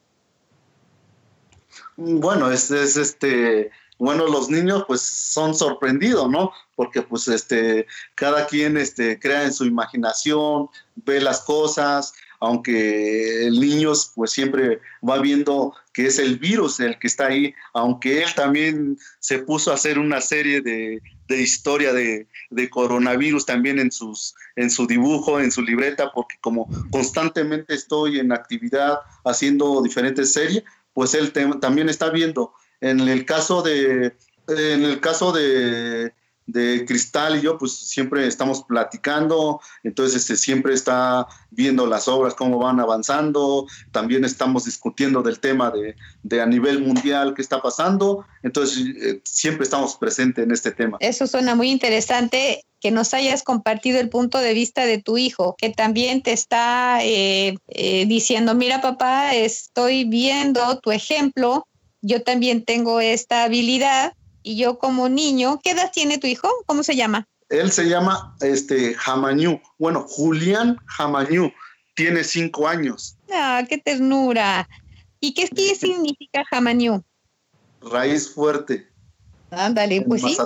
Bueno, 1.99 2.51
es, 2.51 2.69
este, 2.69 3.71
bueno, 3.97 4.27
los 4.27 4.49
niños 4.49 4.85
pues 4.87 5.01
son 5.01 5.55
sorprendidos, 5.55 6.29
¿no? 6.29 6.51
Porque 6.75 7.01
pues 7.01 7.27
este, 7.27 7.87
cada 8.13 8.45
quien 8.45 8.77
este, 8.77 9.19
crea 9.19 9.43
en 9.43 9.51
su 9.51 9.65
imaginación, 9.65 10.69
ve 10.95 11.19
las 11.19 11.41
cosas, 11.41 12.13
aunque 12.39 13.47
el 13.47 13.59
niño 13.59 13.93
pues 14.13 14.31
siempre 14.31 14.79
va 15.07 15.19
viendo 15.19 15.73
que 15.91 16.05
es 16.05 16.19
el 16.19 16.37
virus 16.37 16.79
el 16.79 16.99
que 16.99 17.07
está 17.07 17.27
ahí, 17.27 17.55
aunque 17.73 18.21
él 18.21 18.29
también 18.35 18.99
se 19.19 19.39
puso 19.39 19.71
a 19.71 19.73
hacer 19.73 19.97
una 19.97 20.21
serie 20.21 20.61
de, 20.61 21.01
de 21.27 21.41
historia 21.41 21.93
de, 21.93 22.27
de, 22.51 22.69
coronavirus 22.69 23.47
también 23.47 23.79
en, 23.79 23.91
sus, 23.91 24.35
en 24.55 24.69
su 24.69 24.85
dibujo, 24.85 25.39
en 25.39 25.51
su 25.51 25.63
libreta, 25.63 26.11
porque 26.13 26.35
como 26.41 26.69
constantemente 26.91 27.73
estoy 27.73 28.19
en 28.19 28.31
actividad 28.31 28.99
haciendo 29.25 29.81
diferentes 29.81 30.33
series, 30.33 30.63
pues 30.97 31.13
él 31.13 31.31
también 31.61 31.89
está 31.89 32.09
viendo. 32.09 32.53
En 32.81 33.01
el 33.01 33.23
caso 33.23 33.61
de, 33.61 34.15
en 34.47 34.83
el 34.83 34.99
caso 34.99 35.31
de, 35.31 36.11
Cristal 36.51 37.37
y 37.37 37.41
yo, 37.41 37.57
pues 37.57 37.73
siempre 37.73 38.25
estamos 38.25 38.63
platicando, 38.63 39.59
entonces 39.83 40.21
este, 40.21 40.37
siempre 40.37 40.73
está 40.73 41.27
viendo 41.51 41.85
las 41.87 42.07
obras, 42.07 42.35
cómo 42.35 42.57
van 42.57 42.79
avanzando, 42.79 43.67
también 43.91 44.23
estamos 44.23 44.65
discutiendo 44.65 45.21
del 45.21 45.39
tema 45.39 45.71
de, 46.23 46.41
a 46.41 46.45
nivel 46.45 46.81
mundial 46.81 47.33
qué 47.35 47.41
está 47.41 47.61
pasando, 47.61 48.25
entonces 48.43 48.85
eh, 49.01 49.21
siempre 49.23 49.63
estamos 49.63 49.95
presentes 49.97 50.45
en 50.45 50.51
este 50.51 50.71
tema. 50.71 50.97
Eso 51.01 51.27
suena 51.27 51.55
muy 51.55 51.69
interesante 51.69 52.63
que 52.79 52.91
nos 52.91 53.13
hayas 53.13 53.43
compartido 53.43 53.99
el 53.99 54.09
punto 54.09 54.37
de 54.37 54.53
vista 54.53 54.85
de 54.85 55.01
tu 55.01 55.17
hijo, 55.17 55.55
que 55.57 55.69
también 55.69 56.21
te 56.21 56.31
está 56.31 56.99
eh, 57.03 57.57
eh, 57.67 58.05
diciendo, 58.05 58.55
mira 58.55 58.81
papá, 58.81 59.35
estoy 59.35 60.05
viendo 60.05 60.79
tu 60.79 60.91
ejemplo, 60.91 61.67
yo 62.01 62.21
también 62.21 62.63
tengo 62.63 63.01
esta 63.01 63.43
habilidad 63.43 64.13
y 64.47 64.55
yo 64.55 64.79
como 64.79 65.09
niño, 65.09 65.59
¿qué 65.61 65.71
edad 65.71 65.91
tiene 65.93 66.19
tu 66.19 66.25
hijo? 66.25 66.49
¿Cómo 66.65 66.81
se 66.81 66.95
llama? 66.95 67.27
Él 67.49 67.69
se 67.69 67.89
llama 67.89 68.33
este 68.39 68.93
Jamañú, 68.93 69.59
bueno, 69.77 70.05
Julián 70.07 70.77
Jamañú, 70.85 71.51
tiene 71.95 72.23
cinco 72.23 72.65
años. 72.65 73.17
Ah, 73.29 73.63
qué 73.67 73.77
ternura. 73.77 74.69
¿Y 75.19 75.33
qué, 75.33 75.49
qué 75.49 75.75
significa 75.79 76.45
Jamañú? 76.49 77.03
Raíz 77.81 78.33
fuerte. 78.33 78.87
Ándale, 79.51 80.01
pues 80.01 80.21
sí. 80.21 80.37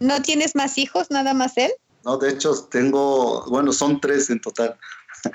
¿No 0.00 0.20
tienes 0.22 0.56
más 0.56 0.76
hijos, 0.76 1.08
nada 1.10 1.34
más 1.34 1.56
él? 1.56 1.70
No, 2.04 2.16
de 2.16 2.30
hecho 2.30 2.52
tengo, 2.68 3.44
bueno, 3.48 3.72
son 3.72 4.00
tres 4.00 4.28
en 4.30 4.40
total. 4.40 4.76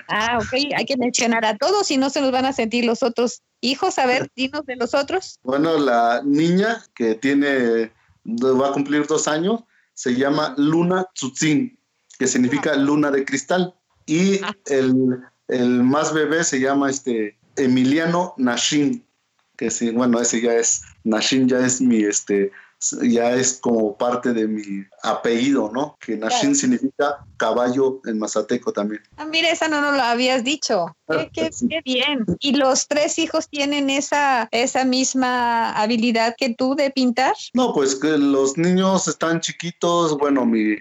Ah, 0.09 0.37
ok, 0.37 0.75
hay 0.75 0.85
que 0.85 0.97
mencionar 0.97 1.45
a 1.45 1.57
todos 1.57 1.89
y 1.91 1.97
no 1.97 2.09
se 2.09 2.19
nos 2.19 2.31
van 2.31 2.45
a 2.45 2.51
sentir 2.51 2.83
los 2.83 3.03
otros 3.03 3.41
hijos. 3.63 3.97
A 3.97 4.05
ver, 4.05 4.29
dinos 4.35 4.65
de 4.65 4.75
los 4.75 4.93
otros. 4.93 5.39
Bueno, 5.43 5.77
la 5.77 6.21
niña 6.23 6.83
que 6.93 7.15
tiene, 7.15 7.91
va 8.25 8.69
a 8.69 8.73
cumplir 8.73 9.07
dos 9.07 9.27
años, 9.27 9.61
se 9.93 10.15
llama 10.15 10.53
Luna 10.57 11.07
Tzutzin, 11.15 11.77
que 12.19 12.27
significa 12.27 12.73
ah. 12.73 12.77
luna 12.77 13.09
de 13.09 13.25
cristal. 13.25 13.73
Y 14.05 14.43
ah. 14.43 14.55
el, 14.65 15.19
el, 15.47 15.83
más 15.83 16.13
bebé 16.13 16.43
se 16.43 16.59
llama 16.59 16.89
este 16.89 17.39
Emiliano 17.55 18.33
Nashin, 18.37 19.05
que 19.57 19.71
sí, 19.71 19.91
bueno, 19.91 20.19
ese 20.19 20.41
ya 20.41 20.53
es, 20.53 20.81
Nashin 21.03 21.47
ya 21.47 21.59
es 21.59 21.79
mi, 21.79 22.03
este, 22.03 22.51
ya 23.01 23.31
es 23.33 23.59
como 23.61 23.97
parte 23.97 24.33
de 24.33 24.47
mi 24.47 24.85
apellido, 25.03 25.71
¿no? 25.73 25.97
Que 25.99 26.17
Nashin 26.17 26.55
significa 26.55 27.25
caballo 27.37 28.01
en 28.05 28.19
mazateco 28.19 28.73
también. 28.73 29.01
Ah, 29.17 29.25
mira, 29.25 29.49
esa 29.49 29.67
no 29.67 29.81
nos 29.81 29.95
lo 29.95 30.01
habías 30.03 30.43
dicho. 30.43 30.95
Qué, 31.33 31.51
bien. 31.85 32.25
¿Y 32.39 32.55
los 32.55 32.87
tres 32.87 33.17
hijos 33.19 33.47
tienen 33.49 33.89
esa, 33.89 34.47
esa 34.51 34.85
misma 34.85 35.71
habilidad 35.73 36.35
que 36.37 36.53
tú 36.53 36.75
de 36.75 36.91
pintar? 36.91 37.35
No, 37.53 37.73
pues 37.73 37.95
que 37.95 38.17
los 38.17 38.57
niños 38.57 39.07
están 39.07 39.39
chiquitos, 39.39 40.17
bueno, 40.17 40.45
mi, 40.45 40.75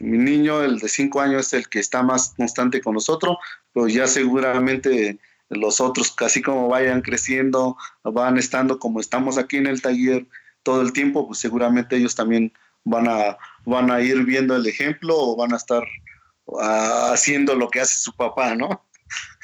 mi 0.00 0.18
niño, 0.18 0.62
el 0.62 0.78
de 0.78 0.88
cinco 0.88 1.20
años, 1.20 1.48
es 1.48 1.52
el 1.54 1.68
que 1.68 1.80
está 1.80 2.02
más 2.02 2.34
constante 2.36 2.80
con 2.80 2.94
nosotros, 2.94 3.36
pero 3.72 3.88
ya 3.88 4.06
seguramente 4.06 5.18
los 5.48 5.80
otros, 5.80 6.12
casi 6.12 6.42
como 6.42 6.68
vayan 6.68 7.00
creciendo, 7.00 7.76
van 8.04 8.38
estando 8.38 8.78
como 8.78 9.00
estamos 9.00 9.38
aquí 9.38 9.56
en 9.56 9.66
el 9.66 9.80
taller, 9.80 10.26
todo 10.68 10.82
el 10.82 10.92
tiempo, 10.92 11.26
pues 11.26 11.38
seguramente 11.38 11.96
ellos 11.96 12.14
también 12.14 12.52
van 12.84 13.08
a, 13.08 13.38
van 13.64 13.90
a 13.90 14.02
ir 14.02 14.22
viendo 14.24 14.54
el 14.54 14.66
ejemplo 14.66 15.16
o 15.16 15.34
van 15.34 15.54
a 15.54 15.56
estar 15.56 15.82
ah, 16.60 17.12
haciendo 17.14 17.54
lo 17.54 17.70
que 17.70 17.80
hace 17.80 17.98
su 17.98 18.12
papá, 18.12 18.54
¿no? 18.54 18.84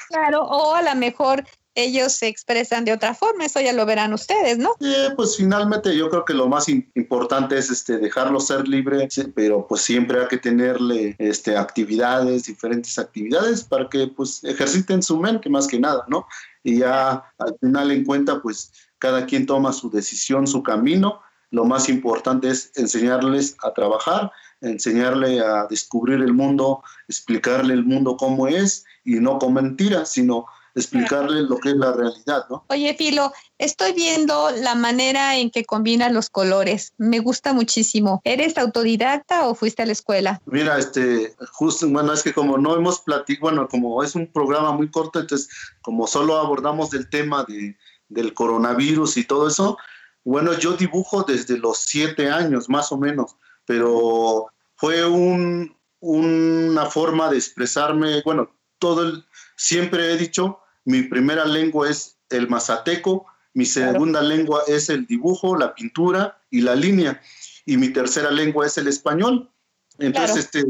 Claro, 0.09 0.43
o 0.43 0.75
a 0.75 0.83
lo 0.83 0.93
mejor 0.93 1.43
ellos 1.75 2.13
se 2.13 2.27
expresan 2.27 2.85
de 2.85 2.93
otra 2.93 3.13
forma, 3.13 3.45
eso 3.45 3.61
ya 3.61 3.73
lo 3.73 3.85
verán 3.85 4.13
ustedes, 4.13 4.57
¿no? 4.57 4.71
Pues 5.15 5.37
finalmente 5.37 5.95
yo 5.95 6.09
creo 6.09 6.25
que 6.25 6.33
lo 6.33 6.47
más 6.47 6.67
importante 6.69 7.57
es 7.57 7.69
este 7.69 7.97
dejarlo 7.97 8.39
ser 8.39 8.67
libre, 8.67 9.07
pero 9.35 9.67
pues 9.67 9.81
siempre 9.81 10.21
hay 10.21 10.27
que 10.27 10.37
tenerle 10.37 11.15
este 11.19 11.57
actividades, 11.57 12.45
diferentes 12.45 12.97
actividades 12.97 13.63
para 13.63 13.89
que 13.89 14.07
pues 14.07 14.43
ejerciten 14.43 15.03
su 15.03 15.19
mente 15.19 15.49
más 15.49 15.67
que 15.67 15.79
nada, 15.79 16.05
¿no? 16.07 16.25
Y 16.63 16.79
ya 16.79 17.23
al 17.37 17.57
final 17.59 17.91
en 17.91 18.05
cuenta 18.05 18.41
pues 18.41 18.71
cada 18.97 19.25
quien 19.25 19.45
toma 19.45 19.73
su 19.73 19.89
decisión, 19.89 20.47
su 20.47 20.63
camino. 20.63 21.21
Lo 21.51 21.65
más 21.65 21.89
importante 21.89 22.49
es 22.49 22.71
enseñarles 22.75 23.55
a 23.61 23.71
trabajar 23.73 24.31
enseñarle 24.61 25.39
a 25.39 25.67
descubrir 25.69 26.21
el 26.21 26.33
mundo, 26.33 26.83
explicarle 27.07 27.73
el 27.73 27.85
mundo 27.85 28.17
cómo 28.17 28.47
es 28.47 28.85
y 29.03 29.15
no 29.15 29.37
con 29.39 29.53
mentiras, 29.53 30.11
sino 30.11 30.45
explicarle 30.75 31.43
lo 31.43 31.57
que 31.57 31.69
es 31.69 31.75
la 31.77 31.93
realidad, 31.93 32.45
¿no? 32.49 32.65
Oye, 32.69 32.93
Filo, 32.95 33.31
estoy 33.57 33.93
viendo 33.93 34.51
la 34.51 34.75
manera 34.75 35.37
en 35.37 35.49
que 35.49 35.63
combinas 35.63 36.11
los 36.11 36.29
colores. 36.29 36.93
Me 36.97 37.19
gusta 37.19 37.53
muchísimo. 37.53 38.21
¿Eres 38.25 38.57
autodidacta 38.57 39.47
o 39.47 39.55
fuiste 39.55 39.83
a 39.83 39.85
la 39.85 39.93
escuela? 39.93 40.41
Mira, 40.45 40.77
este, 40.77 41.33
justo, 41.53 41.87
bueno, 41.89 42.13
es 42.13 42.23
que 42.23 42.33
como 42.33 42.57
no 42.57 42.75
hemos 42.75 42.99
platicado, 42.99 43.51
bueno, 43.51 43.67
como 43.69 44.03
es 44.03 44.15
un 44.15 44.27
programa 44.27 44.73
muy 44.73 44.91
corto, 44.91 45.19
entonces, 45.19 45.49
como 45.81 46.07
solo 46.07 46.37
abordamos 46.37 46.93
el 46.93 47.09
tema 47.09 47.45
de, 47.47 47.77
del 48.09 48.33
coronavirus 48.33 49.17
y 49.17 49.23
todo 49.23 49.47
eso, 49.47 49.77
bueno, 50.25 50.53
yo 50.53 50.73
dibujo 50.73 51.23
desde 51.23 51.57
los 51.57 51.77
siete 51.79 52.29
años, 52.29 52.67
más 52.67 52.91
o 52.91 52.97
menos, 52.97 53.37
pero 53.65 54.47
fue 54.75 55.05
un, 55.05 55.75
una 55.99 56.85
forma 56.87 57.29
de 57.29 57.37
expresarme, 57.37 58.21
bueno, 58.25 58.51
todo 58.79 59.03
el, 59.03 59.25
siempre 59.55 60.11
he 60.11 60.17
dicho 60.17 60.59
mi 60.85 61.03
primera 61.03 61.45
lengua 61.45 61.89
es 61.89 62.17
el 62.29 62.47
mazateco, 62.47 63.25
mi 63.53 63.65
segunda 63.65 64.21
lengua 64.21 64.63
es 64.67 64.89
el 64.89 65.05
dibujo, 65.05 65.57
la 65.57 65.73
pintura 65.73 66.41
y 66.49 66.61
la 66.61 66.75
línea, 66.75 67.21
y 67.65 67.77
mi 67.77 67.89
tercera 67.89 68.31
lengua 68.31 68.65
es 68.65 68.77
el 68.77 68.87
español. 68.87 69.49
Entonces, 69.97 70.45
este, 70.45 70.63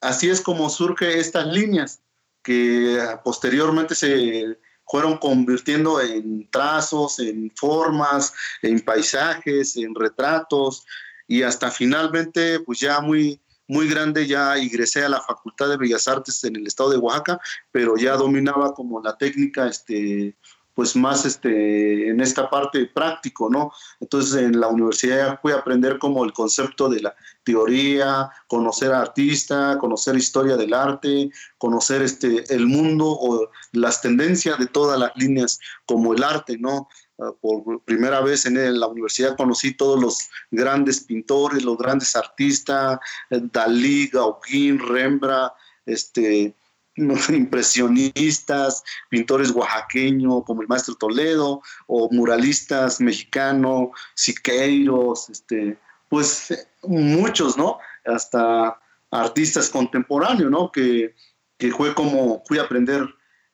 así 0.00 0.28
es 0.28 0.40
como 0.40 0.68
surgen 0.70 1.18
estas 1.18 1.46
líneas 1.46 2.00
que 2.42 2.98
posteriormente 3.24 3.94
se 3.94 4.58
fueron 4.86 5.18
convirtiendo 5.18 6.00
en 6.00 6.48
trazos, 6.50 7.18
en 7.20 7.50
formas, 7.54 8.32
en 8.62 8.80
paisajes, 8.80 9.76
en 9.76 9.94
retratos, 9.94 10.84
y 11.26 11.42
hasta 11.42 11.70
finalmente, 11.70 12.60
pues 12.60 12.80
ya 12.80 13.00
muy, 13.00 13.40
muy 13.70 13.88
grande, 13.88 14.26
ya 14.26 14.58
ingresé 14.58 15.04
a 15.04 15.08
la 15.08 15.20
Facultad 15.20 15.68
de 15.68 15.76
Bellas 15.76 16.08
Artes 16.08 16.42
en 16.42 16.56
el 16.56 16.66
estado 16.66 16.90
de 16.90 16.98
Oaxaca, 16.98 17.40
pero 17.70 17.96
ya 17.96 18.16
dominaba 18.16 18.74
como 18.74 19.00
la 19.00 19.16
técnica, 19.16 19.68
este, 19.68 20.36
pues 20.74 20.96
más 20.96 21.24
este, 21.24 22.08
en 22.08 22.20
esta 22.20 22.50
parte 22.50 22.86
práctico, 22.86 23.48
¿no? 23.48 23.70
Entonces 24.00 24.42
en 24.42 24.58
la 24.58 24.66
universidad 24.66 25.38
fui 25.40 25.52
a 25.52 25.56
aprender 25.58 25.98
como 26.00 26.24
el 26.24 26.32
concepto 26.32 26.88
de 26.88 27.00
la 27.00 27.14
teoría, 27.44 28.30
conocer 28.48 28.90
a 28.92 29.02
artista, 29.02 29.78
conocer 29.78 30.16
historia 30.16 30.56
del 30.56 30.74
arte, 30.74 31.30
conocer 31.58 32.02
este, 32.02 32.52
el 32.52 32.66
mundo 32.66 33.06
o 33.06 33.50
las 33.72 34.00
tendencias 34.00 34.58
de 34.58 34.66
todas 34.66 34.98
las 34.98 35.12
líneas 35.14 35.60
como 35.86 36.12
el 36.12 36.24
arte, 36.24 36.58
¿no? 36.58 36.88
Ah, 37.20 37.32
por 37.38 37.82
primera 37.82 38.22
vez 38.22 38.46
en 38.46 38.80
la 38.80 38.86
universidad 38.86 39.36
conocí 39.36 39.74
todos 39.74 40.00
los 40.00 40.30
grandes 40.50 41.00
pintores, 41.00 41.62
los 41.62 41.76
grandes 41.76 42.16
artistas, 42.16 42.98
eh, 43.28 43.40
Dalí, 43.52 44.08
Gauguin, 44.08 44.78
Rembrandt, 44.78 45.52
este, 45.84 46.54
impresionistas, 46.96 48.82
pintores 49.10 49.50
oaxaqueños 49.50 50.44
como 50.46 50.62
el 50.62 50.68
maestro 50.68 50.94
Toledo, 50.94 51.60
o 51.86 52.08
muralistas 52.10 53.00
mexicanos, 53.02 53.90
Siqueiros, 54.14 55.28
este, 55.28 55.78
pues 56.08 56.66
muchos, 56.82 57.58
¿no? 57.58 57.78
Hasta 58.06 58.80
artistas 59.10 59.68
contemporáneos, 59.68 60.50
¿no? 60.50 60.72
Que, 60.72 61.14
que 61.58 61.70
fue 61.70 61.94
como 61.94 62.42
fui 62.46 62.58
a 62.58 62.62
aprender 62.62 63.06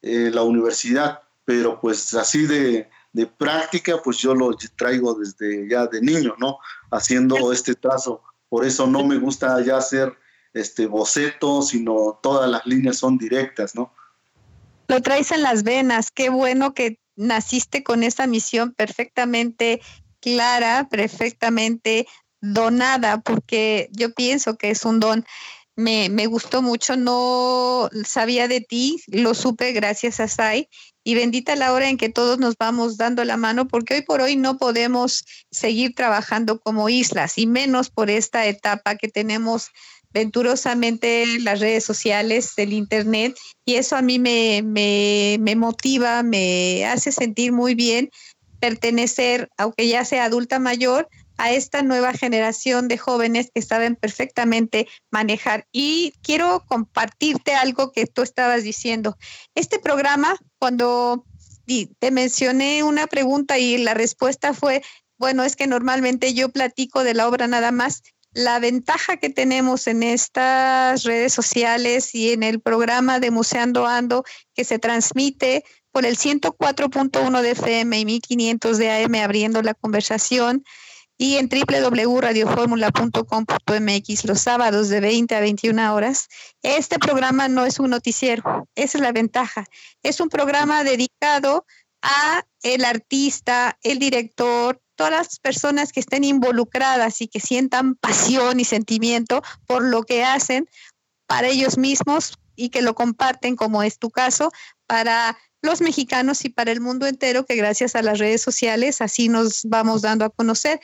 en 0.03 0.35
la 0.37 0.43
universidad, 0.43 1.23
pero 1.45 1.81
pues 1.81 2.15
así 2.15 2.47
de, 2.47 2.89
de 3.17 3.27
práctica, 3.27 4.03
pues 4.05 4.19
yo 4.19 4.35
lo 4.35 4.55
traigo 4.77 5.15
desde 5.15 5.67
ya 5.71 5.87
de 5.87 6.03
niño, 6.03 6.35
¿no? 6.39 6.59
Haciendo 6.91 7.51
este 7.51 7.75
trazo. 7.75 8.23
Por 8.51 8.67
eso 8.67 8.87
no 8.87 9.05
me 9.05 9.17
gusta 9.17 9.59
ya 9.65 9.79
hacer 9.79 10.15
este 10.53 10.87
boceto, 10.87 11.63
sino 11.63 12.21
todas 12.23 12.49
las 12.51 12.67
líneas 12.67 12.99
son 12.99 13.17
directas, 13.17 13.75
¿no? 13.75 13.91
Lo 14.89 15.01
traes 15.01 15.31
en 15.31 15.43
las 15.43 15.63
venas. 15.63 16.11
Qué 16.11 16.29
bueno 16.29 16.75
que 16.75 17.01
naciste 17.17 17.83
con 17.83 18.03
esa 18.03 18.27
misión 18.27 18.75
perfectamente 18.75 19.81
clara, 20.21 20.87
perfectamente 20.91 22.07
donada, 22.43 23.23
porque 23.23 23.89
yo 23.93 24.13
pienso 24.13 24.59
que 24.59 24.71
es 24.71 24.85
un 24.85 25.01
don. 25.01 25.25
Me, 25.75 26.11
me, 26.11 26.27
gustó 26.27 26.61
mucho, 26.61 26.97
no 26.97 27.89
sabía 28.05 28.47
de 28.47 28.61
ti, 28.61 29.03
lo 29.09 29.35
supe 29.35 29.73
gracias 29.73 30.21
a 30.21 30.29
Sai 30.29 30.69
y 31.07 31.15
bendita 31.15 31.55
la 31.55 31.73
hora 31.73 31.89
en 31.89 31.99
que 31.99 32.09
todos 32.09 32.41
nos 32.41 32.57
vamos 32.59 32.97
dando 32.97 33.25
la 33.25 33.37
mano, 33.37 33.69
porque 33.69 33.95
hoy 33.95 34.03
por 34.03 34.21
hoy 34.21 34.35
no 34.35 34.59
podemos 34.59 35.25
seguir 35.53 35.95
trabajando 35.95 36.59
como 36.59 36.89
islas, 36.89 37.39
y 37.39 37.47
menos 37.47 37.91
por 37.91 38.11
esta 38.11 38.45
etapa 38.45 38.97
que 38.97 39.07
tenemos 39.07 39.69
venturosamente 40.13 41.39
las 41.43 41.61
redes 41.61 41.85
sociales, 41.85 42.55
el 42.57 42.73
Internet, 42.73 43.37
y 43.65 43.77
eso 43.77 43.95
a 43.95 44.03
mí 44.03 44.19
me, 44.19 44.63
me, 44.65 45.37
me 45.39 45.55
motiva, 45.55 46.25
me 46.25 46.85
hace 46.87 47.13
sentir 47.13 47.53
muy 47.53 47.77
bien 47.77 48.11
pertenecer, 48.59 49.49
aunque 49.59 49.87
ya 49.87 50.05
sea 50.05 50.25
adulta 50.25 50.59
mayor, 50.59 51.09
a 51.39 51.53
esta 51.53 51.83
nueva 51.83 52.13
generación 52.13 52.89
de 52.89 52.99
jóvenes 52.99 53.51
que 53.55 53.63
saben 53.63 53.97
perfectamente 53.97 54.89
manejar. 55.11 55.67
Y 55.73 56.15
quiero 56.23 56.65
compartirte 56.67 57.55
algo 57.55 57.93
que 57.93 58.07
tú 58.07 58.23
estabas 58.23 58.63
diciendo. 58.63 59.17
Este 59.55 59.79
programa, 59.79 60.37
cuando 60.59 61.25
te 61.99 62.11
mencioné 62.11 62.83
una 62.83 63.07
pregunta 63.07 63.59
y 63.59 63.79
la 63.79 63.95
respuesta 63.95 64.55
fue, 64.55 64.83
bueno, 65.19 65.45
es 65.45 65.57
que 65.57 65.67
normalmente 65.67 66.35
yo 66.35 66.51
platico 66.51 67.05
de 67.05 67.15
la 67.15 67.29
obra 67.29 67.47
nada 67.47 67.73
más. 67.73 68.03
La 68.33 68.59
ventaja 68.59 69.17
que 69.17 69.31
tenemos 69.31 69.87
en 69.87 70.03
estas 70.03 71.05
redes 71.05 71.33
sociales 71.33 72.15
y 72.15 72.33
en 72.33 72.43
el 72.43 72.61
programa 72.61 73.19
de 73.19 73.31
Museando 73.31 73.87
Ando 73.87 74.25
que 74.55 74.65
se 74.65 74.79
transmite 74.79 75.65
por 75.91 76.05
el 76.05 76.19
104.1 76.19 77.41
de 77.41 77.51
FM 77.53 77.99
y 77.99 78.05
1500 78.05 78.77
de 78.77 78.91
AM 78.91 79.15
abriendo 79.15 79.63
la 79.63 79.73
conversación, 79.73 80.63
y 81.19 81.37
en 81.37 81.49
www.radioformula.com.mx 81.49 84.25
los 84.25 84.41
sábados 84.41 84.89
de 84.89 85.01
20 85.01 85.35
a 85.35 85.41
21 85.41 85.95
horas. 85.95 86.29
Este 86.63 86.99
programa 86.99 87.49
no 87.49 87.65
es 87.65 87.79
un 87.79 87.91
noticiero, 87.91 88.69
esa 88.75 88.99
es 88.99 89.03
la 89.03 89.13
ventaja. 89.13 89.65
Es 90.03 90.21
un 90.21 90.29
programa 90.29 90.85
dedicado 90.85 91.65
a 92.03 92.45
el 92.63 92.85
artista, 92.85 93.79
el 93.83 93.99
director, 93.99 94.81
todas 94.95 95.13
las 95.13 95.39
personas 95.39 95.93
que 95.93 96.01
estén 96.01 96.25
involucradas 96.25 97.21
y 97.21 97.29
que 97.29 97.41
sientan 97.41 97.97
pasión 97.97 98.61
y 98.61 98.65
sentimiento 98.65 99.43
por 99.67 99.85
lo 99.85 100.03
que 100.03 100.25
hacen 100.25 100.69
para 101.27 101.49
ellos 101.49 101.79
mismos 101.79 102.39
y 102.55 102.71
que 102.71 102.83
lo 102.83 102.95
comparten, 102.95 103.57
como 103.57 103.83
es 103.83 103.99
tu 103.99 104.11
caso, 104.11 104.51
para 104.87 105.37
los 105.63 105.81
mexicanos 105.81 106.45
y 106.45 106.49
para 106.49 106.73
el 106.73 106.81
mundo 106.81 107.07
entero, 107.07 107.45
que 107.45 107.57
gracias 107.57 107.97
a 107.97 108.03
las 108.03 108.19
redes 108.19 108.43
sociales 108.43 109.01
así 109.01 109.29
nos 109.29 109.63
vamos 109.65 110.03
dando 110.03 110.25
a 110.25 110.31
conocer. 110.31 110.81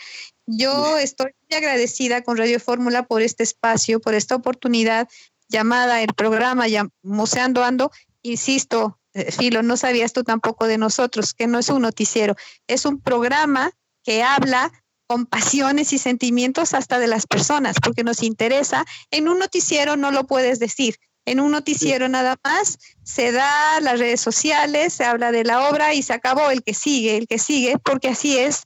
Yo 0.47 0.99
estoy 0.99 1.33
muy 1.49 1.59
agradecida 1.59 2.23
con 2.23 2.37
Radio 2.37 2.59
Fórmula 2.59 3.07
por 3.07 3.23
este 3.23 3.43
espacio, 3.43 4.01
por 4.01 4.15
esta 4.15 4.35
oportunidad 4.35 5.09
llamada 5.49 6.03
el 6.03 6.13
programa 6.15 6.67
Moseando 7.03 7.63
Ando. 7.63 7.93
Insisto, 8.23 8.99
eh, 9.15 9.31
Filo, 9.31 9.63
no 9.63 9.77
sabías 9.77 10.13
tú 10.13 10.25
tampoco 10.25 10.67
de 10.67 10.79
nosotros, 10.79 11.35
que 11.35 11.47
no 11.47 11.59
es 11.59 11.69
un 11.69 11.83
noticiero, 11.83 12.35
es 12.67 12.85
un 12.87 13.01
programa 13.01 13.71
que 14.03 14.23
habla 14.23 14.73
con 15.07 15.27
pasiones 15.27 15.93
y 15.93 15.99
sentimientos 15.99 16.73
hasta 16.73 16.99
de 16.99 17.07
las 17.07 17.27
personas, 17.27 17.77
porque 17.83 18.03
nos 18.03 18.23
interesa. 18.23 18.85
En 19.11 19.29
un 19.29 19.39
noticiero 19.39 19.97
no 19.97 20.11
lo 20.11 20.27
puedes 20.27 20.59
decir, 20.59 20.97
en 21.25 21.41
un 21.41 21.53
noticiero 21.53 22.09
nada 22.09 22.37
más, 22.45 22.79
se 23.03 23.33
da 23.33 23.81
las 23.81 23.99
redes 23.99 24.21
sociales, 24.21 24.93
se 24.93 25.05
habla 25.05 25.33
de 25.33 25.45
la 25.45 25.69
obra 25.69 25.95
y 25.95 26.03
se 26.03 26.13
acabó 26.13 26.51
el 26.51 26.63
que 26.63 26.75
sigue, 26.75 27.17
el 27.17 27.27
que 27.27 27.39
sigue, 27.39 27.79
porque 27.79 28.09
así 28.09 28.39
es 28.39 28.65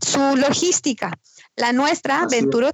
su 0.00 0.36
logística. 0.36 1.12
La 1.56 1.72
nuestra, 1.72 2.26
Venturo, 2.30 2.70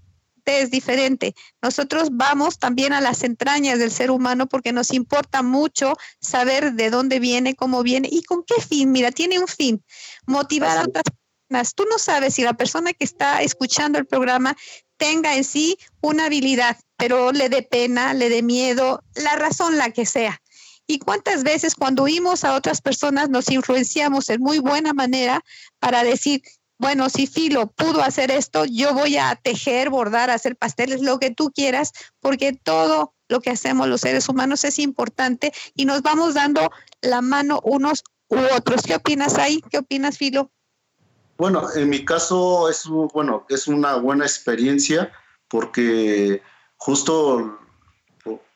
es 0.47 0.71
diferente. 0.71 1.35
Nosotros 1.61 2.09
vamos 2.13 2.59
también 2.59 2.93
a 2.93 3.01
las 3.01 3.25
entrañas 3.25 3.79
del 3.79 3.91
ser 3.91 4.11
humano 4.11 4.47
porque 4.47 4.73
nos 4.73 4.93
importa 4.93 5.43
mucho 5.43 5.95
saber 6.21 6.75
de 6.75 6.91
dónde 6.91 7.19
viene, 7.19 7.55
cómo 7.55 7.83
viene 7.83 8.09
y 8.11 8.23
con 8.23 8.45
qué 8.45 8.61
fin. 8.63 8.93
Mira, 8.93 9.11
tiene 9.11 9.39
un 9.39 9.49
fin, 9.49 9.85
motivar 10.27 10.79
a 10.79 10.83
otras 10.83 11.05
personas. 11.05 11.75
Tú 11.75 11.85
no 11.91 11.99
sabes 11.99 12.35
si 12.35 12.43
la 12.43 12.55
persona 12.55 12.93
que 12.93 13.05
está 13.05 13.43
escuchando 13.43 13.99
el 13.99 14.07
programa 14.07 14.57
tenga 14.97 15.37
en 15.37 15.45
sí 15.45 15.79
una 16.01 16.27
habilidad, 16.27 16.77
pero 16.97 17.33
le 17.33 17.49
dé 17.49 17.63
pena, 17.63 18.15
le 18.15 18.29
dé 18.29 18.43
miedo, 18.43 19.03
la 19.15 19.37
razón 19.37 19.77
la 19.77 19.91
que 19.91 20.07
sea. 20.07 20.41
¿Y 20.87 20.99
cuántas 20.99 21.43
veces 21.43 21.75
cuando 21.75 22.05
oímos 22.05 22.45
a 22.45 22.55
otras 22.55 22.81
personas 22.81 23.29
nos 23.29 23.51
influenciamos 23.51 24.29
en 24.29 24.41
muy 24.41 24.61
buena 24.61 24.93
manera 24.93 25.43
para 25.81 26.05
decir, 26.05 26.43
bueno, 26.79 27.09
si 27.11 27.27
Filo 27.27 27.67
pudo 27.69 28.03
hacer 28.03 28.31
esto, 28.31 28.65
yo 28.67 28.95
voy 28.95 29.17
a 29.17 29.35
tejer, 29.35 29.91
bordar, 29.91 30.31
hacer 30.31 30.57
pasteles, 30.57 31.01
lo 31.01 31.19
que 31.19 31.31
tú 31.31 31.51
quieras, 31.51 31.93
porque 32.21 32.53
todo 32.53 33.15
lo 33.29 33.41
que 33.41 33.51
hacemos 33.51 33.89
los 33.89 34.03
seres 34.03 34.29
humanos 34.29 34.65
es 34.65 34.79
importante 34.79 35.53
y 35.75 35.87
nos 35.87 36.03
vamos 36.03 36.35
dando 36.35 36.71
la 37.01 37.21
mano 37.21 37.61
unos 37.65 38.05
u 38.29 38.39
otros. 38.55 38.83
¿Qué 38.83 38.95
opinas 38.95 39.39
ahí? 39.39 39.61
¿Qué 39.71 39.79
opinas, 39.79 40.19
Filo? 40.19 40.53
Bueno, 41.39 41.67
en 41.75 41.91
mi 41.91 42.05
caso 42.05 42.69
es, 42.69 42.87
bueno, 42.87 43.45
es 43.49 43.69
una 43.69 43.97
buena 43.97 44.25
experiencia 44.25 45.13
porque 45.49 46.43
justo 46.77 47.59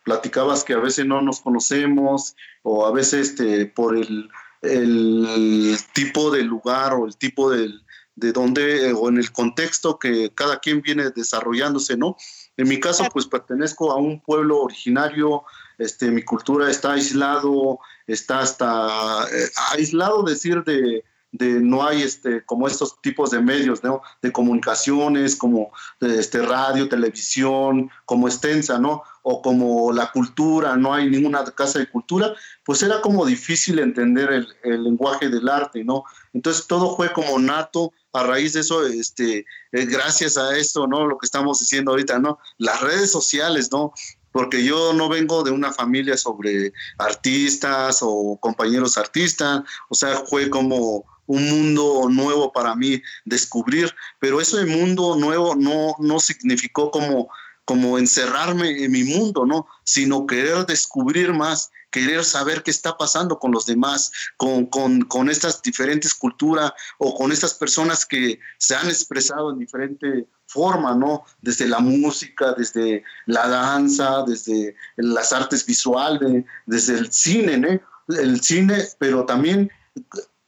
platicabas 0.05 0.65
que 0.65 0.73
a 0.73 0.79
veces 0.79 1.05
no 1.07 1.21
nos 1.21 1.41
conocemos 1.41 2.35
o 2.63 2.87
a 2.87 2.93
veces 2.93 3.31
este, 3.31 3.67
por 3.67 3.97
el, 3.97 4.31
el 4.63 5.77
tipo 5.93 6.31
de 6.31 6.43
lugar 6.43 6.95
o 6.95 7.07
el 7.07 7.17
tipo 7.17 7.51
de, 7.51 7.71
de 8.15 8.33
donde 8.33 8.93
o 8.93 9.09
en 9.09 9.19
el 9.19 9.31
contexto 9.33 9.99
que 9.99 10.33
cada 10.35 10.59
quien 10.59 10.83
viene 10.83 11.11
desarrollándose, 11.11 11.97
¿no? 11.97 12.17
En 12.57 12.69
mi 12.69 12.79
caso, 12.79 13.07
pues 13.13 13.27
pertenezco 13.27 13.91
a 13.93 13.97
un 13.97 14.21
pueblo 14.21 14.63
originario, 14.63 15.45
este, 15.79 16.11
mi 16.11 16.23
cultura 16.23 16.71
está 16.71 16.93
aislado, 16.93 17.79
está 18.07 18.41
hasta 18.41 19.27
eh, 19.33 19.49
aislado 19.73 20.23
decir 20.23 20.63
de, 20.65 21.03
de 21.33 21.61
no 21.61 21.87
hay 21.87 22.03
este 22.03 22.45
como 22.45 22.67
estos 22.67 23.01
tipos 23.01 23.31
de 23.31 23.41
medios 23.41 23.81
de 24.21 24.33
comunicaciones 24.33 25.37
como 25.37 25.71
este 26.01 26.43
radio 26.43 26.89
televisión 26.89 27.91
como 28.05 28.27
extensa 28.27 28.79
no 28.79 29.03
o 29.23 29.41
como 29.41 29.93
la 29.93 30.11
cultura 30.11 30.77
no 30.77 30.93
hay 30.93 31.09
ninguna 31.09 31.45
casa 31.45 31.79
de 31.79 31.89
cultura 31.89 32.35
pues 32.65 32.83
era 32.83 33.01
como 33.01 33.25
difícil 33.25 33.79
entender 33.79 34.33
el, 34.33 34.49
el 34.65 34.83
lenguaje 34.83 35.29
del 35.29 35.49
arte 35.49 35.85
no 35.85 36.05
entonces 36.33 36.67
todo 36.67 36.97
fue 36.97 37.13
como 37.13 37.39
nato 37.39 37.93
a 38.13 38.25
raíz 38.25 38.55
de 38.55 38.61
eso 38.61 38.85
este 38.87 39.47
eh, 39.73 39.87
gracias 39.87 40.37
a 40.37 40.57
esto 40.57 40.89
no 40.89 41.07
lo 41.07 41.17
que 41.17 41.27
estamos 41.27 41.61
diciendo 41.61 41.93
ahorita 41.93 42.19
no 42.19 42.39
las 42.59 42.81
redes 42.81 43.13
sociales 43.13 43.71
no 43.71 43.93
porque 44.33 44.65
yo 44.65 44.93
no 44.93 45.09
vengo 45.09 45.43
de 45.43 45.51
una 45.51 45.73
familia 45.73 46.17
sobre 46.17 46.73
artistas 46.99 47.99
o 48.01 48.39
compañeros 48.41 48.97
artistas, 48.97 49.63
o 49.89 49.95
sea, 49.95 50.17
fue 50.19 50.51
como 50.51 51.05
un 51.31 51.49
mundo 51.49 52.09
nuevo 52.11 52.53
para 52.53 52.75
mí 52.75 53.01
descubrir, 53.25 53.95
pero 54.19 54.41
ese 54.41 54.67
mundo 54.67 55.15
nuevo 55.15 55.55
no, 55.55 55.95
no 56.01 56.19
significó 56.19 56.91
como, 56.91 57.29
como 57.65 57.99
encerrarme 57.99 58.83
en 58.85 58.91
mi 58.91 59.05
mundo, 59.05 59.47
¿no? 59.47 59.69
Sino 59.85 60.27
querer 60.27 60.67
descubrir 60.67 61.33
más, 61.33 61.71
querer 61.93 62.25
saber 62.25 62.65
qué 62.65 62.73
está 62.73 62.99
pasando 62.99 63.39
con 63.39 63.53
los 63.53 63.65
demás, 63.65 64.11
con, 64.37 64.67
con, 64.67 65.03
con 65.03 65.31
estas 65.31 65.63
diferentes 65.63 66.15
culturas 66.15 66.73
o 66.99 67.15
con 67.15 67.31
estas 67.31 67.55
personas 67.55 68.05
que 68.05 68.41
se 68.59 68.75
han 68.75 68.89
expresado 68.89 69.53
en 69.53 69.61
diferente 69.61 70.27
forma, 70.49 70.97
¿no? 70.97 71.23
Desde 71.43 71.69
la 71.69 71.79
música, 71.79 72.55
desde 72.59 73.05
la 73.27 73.47
danza, 73.47 74.25
desde 74.27 74.75
las 74.97 75.33
artes 75.33 75.65
visuales, 75.65 76.45
desde 76.67 76.99
el 76.99 77.13
cine. 77.13 77.81
El 78.09 78.41
cine, 78.41 78.89
pero 78.99 79.25
también 79.25 79.71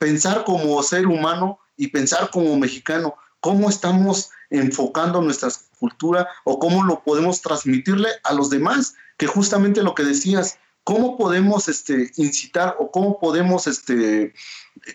pensar 0.02 0.42
como 0.42 0.82
ser 0.82 1.06
humano 1.06 1.60
y 1.76 1.86
pensar 1.86 2.28
como 2.30 2.56
mexicano, 2.56 3.14
cómo 3.38 3.70
estamos 3.70 4.30
enfocando 4.50 5.22
nuestra 5.22 5.48
cultura 5.78 6.26
o 6.42 6.58
cómo 6.58 6.82
lo 6.82 7.04
podemos 7.04 7.40
transmitirle 7.40 8.08
a 8.24 8.32
los 8.32 8.50
demás, 8.50 8.96
que 9.16 9.28
justamente 9.28 9.80
lo 9.80 9.94
que 9.94 10.02
decías, 10.02 10.58
cómo 10.82 11.16
podemos 11.16 11.68
este, 11.68 12.10
incitar 12.16 12.74
o 12.80 12.90
cómo 12.90 13.20
podemos 13.20 13.68
este, 13.68 14.34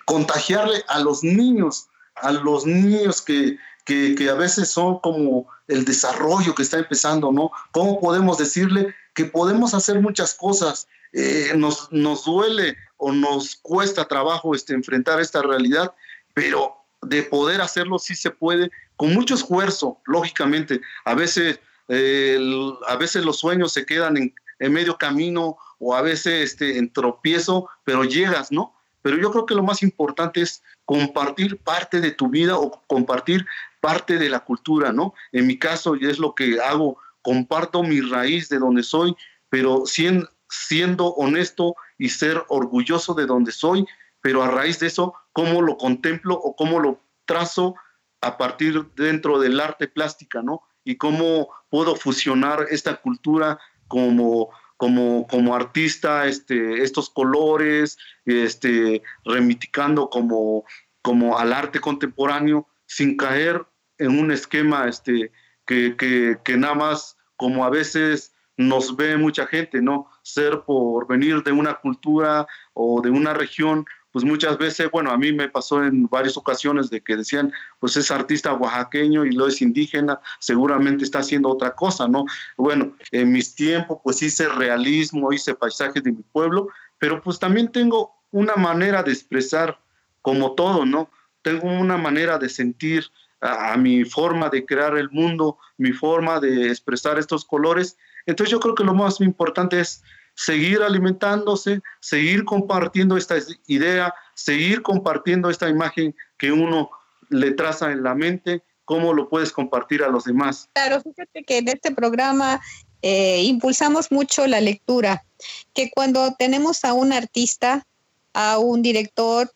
contagiarle 0.04 0.84
a 0.90 1.00
los 1.00 1.24
niños, 1.24 1.88
a 2.16 2.34
los 2.34 2.66
niños 2.66 3.22
que, 3.22 3.58
que, 3.86 4.30
a 4.30 4.34
veces 4.34 4.68
son 4.68 5.00
como 5.00 5.48
el 5.70 5.86
desarrollo 5.86 6.54
que 6.54 6.64
está 6.64 6.80
empezando, 6.80 7.32
¿no? 7.32 7.52
¿Cómo 7.72 8.02
podemos 8.02 8.38
decirle 8.38 8.94
que 9.14 9.24
podemos 9.24 9.74
hacer 9.74 10.02
muchas 10.02 10.34
cosas? 10.34 10.90
Eh, 11.14 11.54
nos, 11.56 11.90
nos 11.94 12.26
duele 12.26 12.76
o 12.98 13.12
nos 13.12 13.56
cuesta 13.56 14.06
trabajo 14.06 14.54
este, 14.54 14.74
enfrentar 14.74 15.20
esta 15.20 15.42
realidad, 15.42 15.94
pero 16.34 16.76
de 17.02 17.24
poder 17.24 17.62
hacerlo 17.62 18.00
sí 18.00 18.16
se 18.16 18.32
puede, 18.32 18.72
con 18.96 19.14
mucho 19.14 19.36
esfuerzo, 19.36 20.02
lógicamente. 20.06 20.82
A 21.06 21.14
veces, 21.14 21.60
a 21.90 22.96
veces 22.96 23.24
los 23.24 23.40
sueños 23.40 23.72
se 23.74 23.86
quedan 23.86 24.18
en, 24.18 24.34
medio 24.60 24.98
camino 24.98 25.58
o 25.78 25.96
a 25.96 26.02
veces 26.02 26.52
este, 26.52 26.80
en 26.80 26.92
tropiezo, 26.92 27.70
pero 27.84 28.04
llegas, 28.04 28.52
¿no? 28.52 28.74
Pero 29.04 29.18
yo 29.18 29.32
creo 29.32 29.46
que 29.46 29.54
lo 29.54 29.62
más 29.62 29.84
importante 29.84 30.42
es 30.42 30.64
compartir 30.86 31.58
parte 31.60 32.02
de 32.02 32.12
tu 32.12 32.30
vida 32.30 32.58
o 32.58 32.84
compartir 32.88 33.46
parte 33.80 34.18
de 34.18 34.30
la 34.30 34.40
cultura, 34.40 34.92
¿no? 34.92 35.14
En 35.32 35.46
mi 35.46 35.60
caso, 35.60 35.96
y 35.96 36.08
es 36.08 36.18
lo 36.18 36.34
que 36.34 36.60
hago, 36.60 36.98
comparto 37.22 37.84
mi 37.84 38.02
raíz 38.02 38.50
de 38.50 38.58
donde 38.58 38.82
soy, 38.82 39.16
pero 39.50 39.84
siendo 39.86 41.10
honesto 41.14 41.76
y 41.98 42.10
ser 42.10 42.44
orgulloso 42.50 43.14
de 43.14 43.26
donde 43.26 43.52
soy, 43.52 43.86
pero 44.22 44.44
a 44.44 44.50
raíz 44.50 44.80
de 44.80 44.88
eso, 44.88 45.14
cómo 45.34 45.62
lo 45.62 45.78
contemplo 45.78 46.36
o 46.36 46.56
cómo 46.56 46.80
lo 46.80 47.02
trazo 47.26 47.76
a 48.22 48.38
partir 48.38 48.86
dentro 48.96 49.40
del 49.40 49.60
arte 49.60 49.88
plástica, 49.88 50.42
¿no? 50.42 50.62
Y 50.84 50.96
cómo 50.96 51.50
puedo 51.70 51.96
fusionar 51.96 52.66
esta 52.70 52.96
cultura 52.96 53.60
como, 53.88 54.50
como, 54.78 55.28
como 55.28 55.56
artista, 55.56 56.26
este, 56.26 56.82
estos 56.84 57.10
colores, 57.10 57.98
este, 58.26 59.02
remiticando 59.26 60.10
como, 60.10 60.66
como 61.02 61.38
al 61.38 61.54
arte 61.54 61.80
contemporáneo, 61.80 62.68
sin 62.86 63.18
caer 63.18 63.66
en 63.98 64.20
un 64.20 64.32
esquema 64.32 64.88
este, 64.88 65.32
que, 65.66 65.96
que, 65.98 66.38
que 66.44 66.58
nada 66.58 66.76
más, 66.76 67.18
como 67.36 67.66
a 67.66 67.70
veces 67.70 68.34
nos 68.58 68.96
ve 68.96 69.16
mucha 69.18 69.46
gente, 69.46 69.82
¿no? 69.82 70.10
Ser 70.24 70.62
por 70.62 71.08
venir 71.08 71.44
de 71.44 71.52
una 71.52 71.76
cultura 71.76 72.48
o 72.74 73.02
de 73.02 73.12
una 73.12 73.34
región, 73.34 73.86
pues 74.12 74.26
muchas 74.26 74.58
veces, 74.58 74.90
bueno, 74.90 75.12
a 75.12 75.18
mí 75.18 75.32
me 75.32 75.48
pasó 75.48 75.84
en 75.84 76.08
varias 76.08 76.38
ocasiones 76.38 76.90
de 76.90 77.02
que 77.02 77.16
decían, 77.16 77.54
pues 77.80 77.96
es 77.98 78.10
artista 78.10 78.54
oaxaqueño 78.54 79.26
y 79.26 79.32
lo 79.32 79.48
es 79.48 79.62
indígena, 79.62 80.20
seguramente 80.40 81.04
está 81.04 81.20
haciendo 81.20 81.50
otra 81.50 81.76
cosa, 81.76 82.08
¿no? 82.08 82.26
Bueno, 82.58 82.96
en 83.12 83.32
mis 83.32 83.54
tiempos, 83.54 84.00
pues 84.04 84.22
hice 84.24 84.50
realismo, 84.50 85.32
hice 85.32 85.54
paisajes 85.54 86.02
de 86.02 86.12
mi 86.12 86.24
pueblo, 86.24 86.70
pero 86.98 87.22
pues 87.22 87.38
también 87.38 87.72
tengo 87.72 88.12
una 88.32 88.56
manera 88.56 89.04
de 89.04 89.12
expresar 89.12 89.80
como 90.24 90.54
todo, 90.54 90.84
¿no? 90.84 91.12
Tengo 91.44 91.68
una 91.68 91.98
manera 91.98 92.40
de 92.40 92.50
sentir 92.50 93.06
a 93.40 93.78
mi 93.78 94.04
forma 94.04 94.50
de 94.50 94.66
crear 94.66 94.98
el 94.98 95.12
mundo, 95.12 95.60
mi 95.78 95.92
forma 95.92 96.40
de 96.40 96.70
expresar 96.70 97.20
estos 97.20 97.46
colores 97.46 97.98
entonces 98.28 98.52
yo 98.52 98.60
creo 98.60 98.76
que 98.76 98.84
lo 98.84 98.94
más 98.94 99.20
importante 99.22 99.80
es 99.80 100.04
seguir 100.36 100.84
alimentándose, 100.84 101.82
seguir 102.00 102.46
compartiendo 102.46 103.18
esta 103.18 103.36
idea, 103.66 104.14
seguir 104.36 104.84
compartiendo 104.84 105.50
esta 105.50 105.68
imagen 105.68 106.16
que 106.38 106.52
uno 106.52 106.92
le 107.30 107.52
traza 107.52 107.92
en 107.92 108.04
la 108.04 108.14
mente, 108.14 108.62
cómo 108.86 109.14
lo 109.14 109.30
puedes 109.30 109.52
compartir 109.52 110.04
a 110.04 110.10
los 110.10 110.26
demás. 110.26 110.70
Claro, 110.74 111.02
fíjate 111.02 111.44
que 111.44 111.58
en 111.58 111.70
este 111.70 111.92
programa 111.92 112.62
eh, 113.02 113.42
impulsamos 113.44 114.12
mucho 114.12 114.46
la 114.46 114.62
lectura, 114.62 115.26
que 115.74 115.90
cuando 115.90 116.36
tenemos 116.38 116.86
a 116.86 116.94
un 116.94 117.14
artista, 117.14 117.86
a 118.34 118.60
un 118.60 118.82
director, 118.82 119.52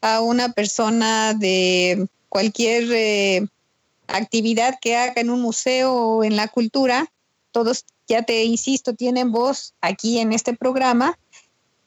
a 0.00 0.20
una 0.20 0.52
persona 0.52 1.34
de 1.34 2.06
cualquier 2.28 2.84
eh, 2.90 3.46
actividad 4.08 4.78
que 4.80 4.96
haga 4.96 5.20
en 5.20 5.30
un 5.30 5.42
museo 5.42 5.94
o 5.94 6.24
en 6.24 6.36
la 6.36 6.48
cultura, 6.48 7.12
todos 7.50 7.84
ya 8.12 8.22
te 8.22 8.44
insisto, 8.44 8.92
tienen 8.92 9.32
voz 9.32 9.72
aquí 9.80 10.18
en 10.18 10.34
este 10.34 10.52
programa, 10.54 11.18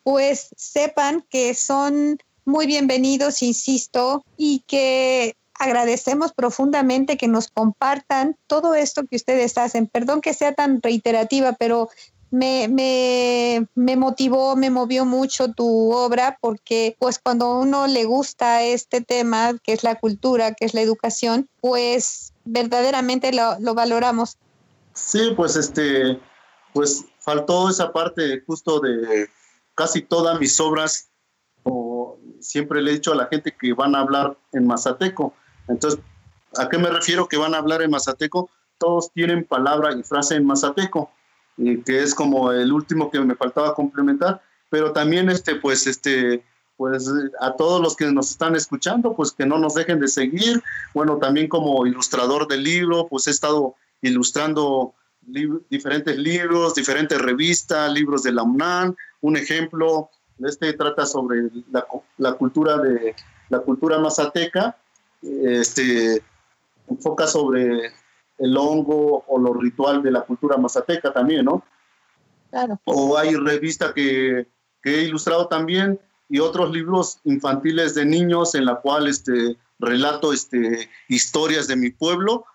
pues 0.01 0.49
sepan 0.57 1.23
que 1.29 1.53
son 1.53 2.17
muy 2.45 2.65
bienvenidos, 2.65 3.43
insisto, 3.43 4.23
y 4.35 4.63
que 4.65 5.35
agradecemos 5.53 6.33
profundamente 6.33 7.15
que 7.15 7.27
nos 7.27 7.49
compartan 7.49 8.35
todo 8.47 8.73
esto 8.73 9.03
que 9.05 9.17
ustedes 9.17 9.55
hacen. 9.59 9.85
Perdón 9.85 10.21
que 10.21 10.33
sea 10.33 10.53
tan 10.53 10.81
reiterativa, 10.81 11.53
pero 11.53 11.89
me, 12.31 12.67
me, 12.69 13.67
me, 13.75 13.95
motivó, 13.95 14.55
me 14.55 14.71
movió 14.71 15.05
mucho 15.05 15.53
tu 15.53 15.91
obra 15.91 16.39
porque 16.41 16.95
pues 16.97 17.19
cuando 17.19 17.45
a 17.45 17.59
uno 17.59 17.85
le 17.85 18.05
gusta 18.05 18.63
este 18.63 19.01
tema, 19.01 19.53
que 19.63 19.73
es 19.73 19.83
la 19.83 19.99
cultura, 19.99 20.55
que 20.55 20.65
es 20.65 20.73
la 20.73 20.81
educación, 20.81 21.47
pues 21.61 22.33
verdaderamente 22.45 23.31
lo, 23.31 23.59
lo 23.59 23.75
valoramos. 23.75 24.37
Sí, 24.95 25.33
pues 25.35 25.55
este, 25.57 26.19
pues 26.73 27.05
faltó 27.19 27.69
esa 27.69 27.91
parte 27.91 28.41
justo 28.47 28.79
de 28.79 29.29
casi 29.75 30.01
todas 30.01 30.39
mis 30.39 30.59
obras, 30.59 31.09
o 31.63 32.17
siempre 32.39 32.81
le 32.81 32.91
he 32.91 32.93
dicho 32.95 33.11
a 33.11 33.15
la 33.15 33.27
gente 33.27 33.53
que 33.59 33.73
van 33.73 33.93
a 33.93 33.99
hablar 33.99 34.37
en 34.53 34.65
mazateco. 34.65 35.33
Entonces, 35.67 35.99
¿a 36.57 36.69
qué 36.69 36.77
me 36.77 36.89
refiero 36.89 37.27
que 37.27 37.37
van 37.37 37.53
a 37.53 37.57
hablar 37.57 37.81
en 37.81 37.91
mazateco? 37.91 38.49
Todos 38.77 39.11
tienen 39.11 39.43
palabra 39.43 39.93
y 39.93 40.03
frase 40.03 40.35
en 40.35 40.45
mazateco, 40.45 41.11
que 41.57 42.03
es 42.03 42.15
como 42.15 42.51
el 42.51 42.71
último 42.71 43.11
que 43.11 43.19
me 43.19 43.35
faltaba 43.35 43.75
complementar, 43.75 44.41
pero 44.69 44.93
también 44.93 45.29
este, 45.29 45.55
pues, 45.55 45.87
este, 45.87 46.41
pues 46.77 47.09
a 47.41 47.53
todos 47.55 47.81
los 47.81 47.97
que 47.97 48.05
nos 48.11 48.31
están 48.31 48.55
escuchando, 48.55 49.13
pues 49.13 49.33
que 49.33 49.45
no 49.45 49.57
nos 49.57 49.73
dejen 49.73 49.99
de 49.99 50.07
seguir. 50.07 50.63
Bueno, 50.93 51.17
también 51.17 51.49
como 51.49 51.85
ilustrador 51.85 52.47
del 52.47 52.63
libro, 52.63 53.07
pues 53.07 53.27
he 53.27 53.31
estado 53.31 53.75
ilustrando 54.01 54.93
diferentes 55.21 56.17
libros, 56.17 56.75
diferentes 56.75 57.19
revistas, 57.19 57.91
libros 57.91 58.23
de 58.23 58.31
la 58.31 58.43
UNAM. 58.43 58.95
Un 59.21 59.37
ejemplo, 59.37 60.09
este 60.39 60.73
trata 60.73 61.05
sobre 61.05 61.49
la, 62.17 62.33
cultura 62.33 62.77
de 62.77 63.15
la 63.49 63.59
cultura 63.59 63.97
mazateca. 63.99 64.77
Este 65.21 66.21
enfoca 66.87 67.25
sobre 67.25 67.91
el 68.37 68.57
hongo 68.57 69.23
o 69.27 69.39
lo 69.39 69.53
ritual 69.53 70.03
de 70.03 70.11
la 70.11 70.21
cultura 70.21 70.57
mazateca 70.57 71.11
también, 71.11 71.45
¿no? 71.45 71.63
Claro. 72.51 72.79
O 72.85 73.17
hay 73.17 73.35
revista 73.35 73.93
que, 73.93 74.47
que 74.83 74.99
he 74.99 75.03
ilustrado 75.03 75.47
también 75.47 75.99
y 76.29 76.39
otros 76.39 76.71
libros 76.71 77.19
infantiles 77.23 77.95
de 77.95 78.05
niños 78.05 78.55
en 78.55 78.65
la 78.65 78.75
cual 78.75 79.07
este, 79.07 79.57
relato 79.79 80.33
este, 80.33 80.89
historias 81.07 81.67
de 81.67 81.75
mi 81.75 81.89
pueblo, 81.91 82.45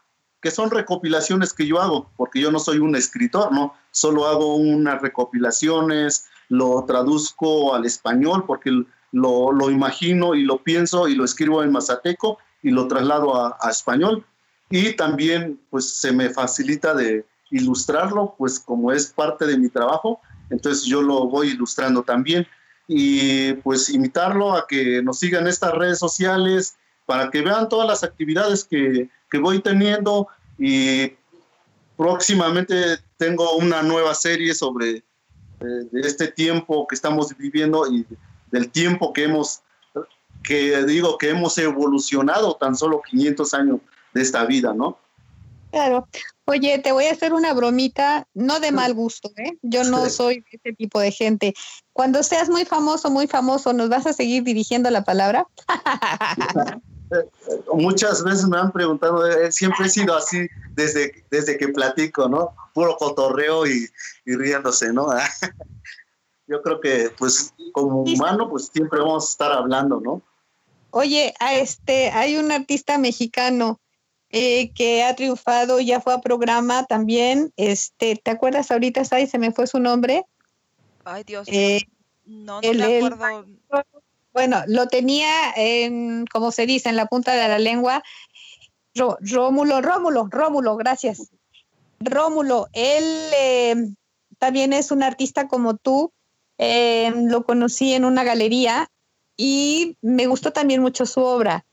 que 0.40 0.50
son 0.50 0.70
recopilaciones 0.70 1.52
que 1.52 1.66
yo 1.66 1.80
hago, 1.80 2.10
porque 2.16 2.40
yo 2.40 2.50
no 2.50 2.58
soy 2.58 2.78
un 2.78 2.96
escritor, 2.96 3.52
¿no? 3.52 3.74
Solo 3.90 4.26
hago 4.26 4.56
unas 4.56 5.02
recopilaciones, 5.02 6.26
lo 6.48 6.84
traduzco 6.86 7.74
al 7.74 7.84
español, 7.84 8.44
porque 8.46 8.70
lo, 9.12 9.52
lo 9.52 9.70
imagino 9.70 10.34
y 10.34 10.44
lo 10.44 10.62
pienso 10.62 11.08
y 11.08 11.14
lo 11.14 11.24
escribo 11.24 11.62
en 11.62 11.72
mazateco 11.72 12.38
y 12.62 12.70
lo 12.70 12.88
traslado 12.88 13.36
a, 13.36 13.58
a 13.60 13.70
español. 13.70 14.24
Y 14.70 14.94
también, 14.94 15.60
pues, 15.70 15.92
se 15.94 16.12
me 16.12 16.30
facilita 16.30 16.94
de 16.94 17.24
ilustrarlo, 17.50 18.34
pues, 18.38 18.58
como 18.58 18.92
es 18.92 19.08
parte 19.08 19.46
de 19.46 19.58
mi 19.58 19.68
trabajo, 19.68 20.20
entonces 20.50 20.84
yo 20.84 21.02
lo 21.02 21.26
voy 21.26 21.48
ilustrando 21.48 22.02
también 22.02 22.46
y 22.92 23.52
pues 23.54 23.88
invitarlo 23.88 24.52
a 24.52 24.66
que 24.66 25.00
nos 25.00 25.20
sigan 25.20 25.46
estas 25.46 25.72
redes 25.74 26.00
sociales 26.00 26.76
para 27.06 27.30
que 27.30 27.40
vean 27.40 27.68
todas 27.68 27.86
las 27.86 28.02
actividades 28.02 28.64
que, 28.64 29.08
que 29.30 29.38
voy 29.38 29.60
teniendo 29.60 30.28
y 30.58 31.12
próximamente 31.96 32.98
tengo 33.16 33.56
una 33.56 33.82
nueva 33.82 34.14
serie 34.14 34.54
sobre 34.54 34.96
eh, 34.96 35.04
este 36.02 36.28
tiempo 36.28 36.86
que 36.86 36.94
estamos 36.94 37.36
viviendo 37.36 37.86
y 37.92 38.06
del 38.50 38.70
tiempo 38.70 39.12
que 39.12 39.24
hemos, 39.24 39.60
que 40.42 40.84
digo 40.84 41.18
que 41.18 41.30
hemos 41.30 41.56
evolucionado 41.58 42.56
tan 42.56 42.74
solo 42.74 43.02
500 43.02 43.54
años 43.54 43.80
de 44.14 44.22
esta 44.22 44.44
vida, 44.44 44.74
¿no? 44.74 44.98
Claro. 45.70 46.08
Oye, 46.46 46.80
te 46.80 46.90
voy 46.90 47.04
a 47.04 47.12
hacer 47.12 47.32
una 47.32 47.52
bromita, 47.52 48.26
no 48.34 48.58
de 48.58 48.72
mal 48.72 48.92
gusto, 48.94 49.30
¿eh? 49.36 49.56
Yo 49.62 49.84
no 49.84 50.08
soy 50.10 50.44
ese 50.50 50.72
tipo 50.72 50.98
de 50.98 51.12
gente. 51.12 51.54
Cuando 51.92 52.24
seas 52.24 52.48
muy 52.48 52.64
famoso, 52.64 53.08
muy 53.08 53.28
famoso, 53.28 53.72
¿nos 53.72 53.88
vas 53.88 54.06
a 54.06 54.12
seguir 54.12 54.42
dirigiendo 54.42 54.90
la 54.90 55.04
palabra? 55.04 55.46
Muchas 57.72 58.22
veces 58.22 58.46
me 58.46 58.58
han 58.58 58.70
preguntado, 58.70 59.26
eh, 59.26 59.50
siempre 59.50 59.86
he 59.86 59.88
sido 59.88 60.14
así 60.14 60.48
desde, 60.74 61.24
desde 61.30 61.56
que 61.56 61.68
platico, 61.68 62.28
¿no? 62.28 62.54
Puro 62.74 62.96
cotorreo 62.96 63.66
y, 63.66 63.88
y 64.24 64.36
riéndose, 64.36 64.92
¿no? 64.92 65.08
Yo 66.46 66.62
creo 66.62 66.80
que, 66.80 67.10
pues, 67.16 67.54
como 67.72 68.02
humano, 68.02 68.48
pues 68.48 68.70
siempre 68.72 69.00
vamos 69.00 69.26
a 69.26 69.30
estar 69.30 69.52
hablando, 69.52 70.00
¿no? 70.00 70.22
Oye, 70.90 71.34
a 71.38 71.54
este, 71.54 72.10
hay 72.10 72.36
un 72.36 72.50
artista 72.50 72.98
mexicano 72.98 73.80
eh, 74.30 74.72
que 74.74 75.02
ha 75.02 75.14
triunfado, 75.14 75.80
ya 75.80 76.00
fue 76.00 76.14
a 76.14 76.20
programa 76.20 76.84
también. 76.86 77.52
Este, 77.56 78.16
¿te 78.16 78.30
acuerdas 78.30 78.70
ahorita, 78.70 79.04
Sai? 79.04 79.26
Se 79.26 79.38
me 79.38 79.52
fue 79.52 79.66
su 79.66 79.78
nombre. 79.78 80.24
Ay, 81.04 81.24
Dios. 81.24 81.46
Eh, 81.50 81.82
no, 82.24 82.60
no 82.60 82.72
me 82.72 82.96
acuerdo. 82.96 83.46
Bueno, 84.32 84.62
lo 84.66 84.88
tenía 84.88 85.52
en, 85.56 86.26
como 86.26 86.52
se 86.52 86.66
dice, 86.66 86.88
en 86.88 86.96
la 86.96 87.06
punta 87.06 87.34
de 87.34 87.48
la 87.48 87.58
lengua. 87.58 88.02
Rómulo, 88.94 89.80
Rómulo, 89.80 90.28
Rómulo, 90.30 90.76
gracias. 90.76 91.30
Rómulo, 92.00 92.68
él 92.72 93.04
eh, 93.36 93.74
también 94.38 94.72
es 94.72 94.90
un 94.90 95.02
artista 95.02 95.48
como 95.48 95.76
tú. 95.76 96.12
lo 96.58 97.44
conocí 97.44 97.94
en 97.94 98.04
una 98.04 98.24
galería 98.24 98.90
y 99.36 99.96
me 100.02 100.26
gustó 100.26 100.52
también 100.52 100.82
mucho 100.82 101.06
su 101.06 101.20
obra 101.20 101.64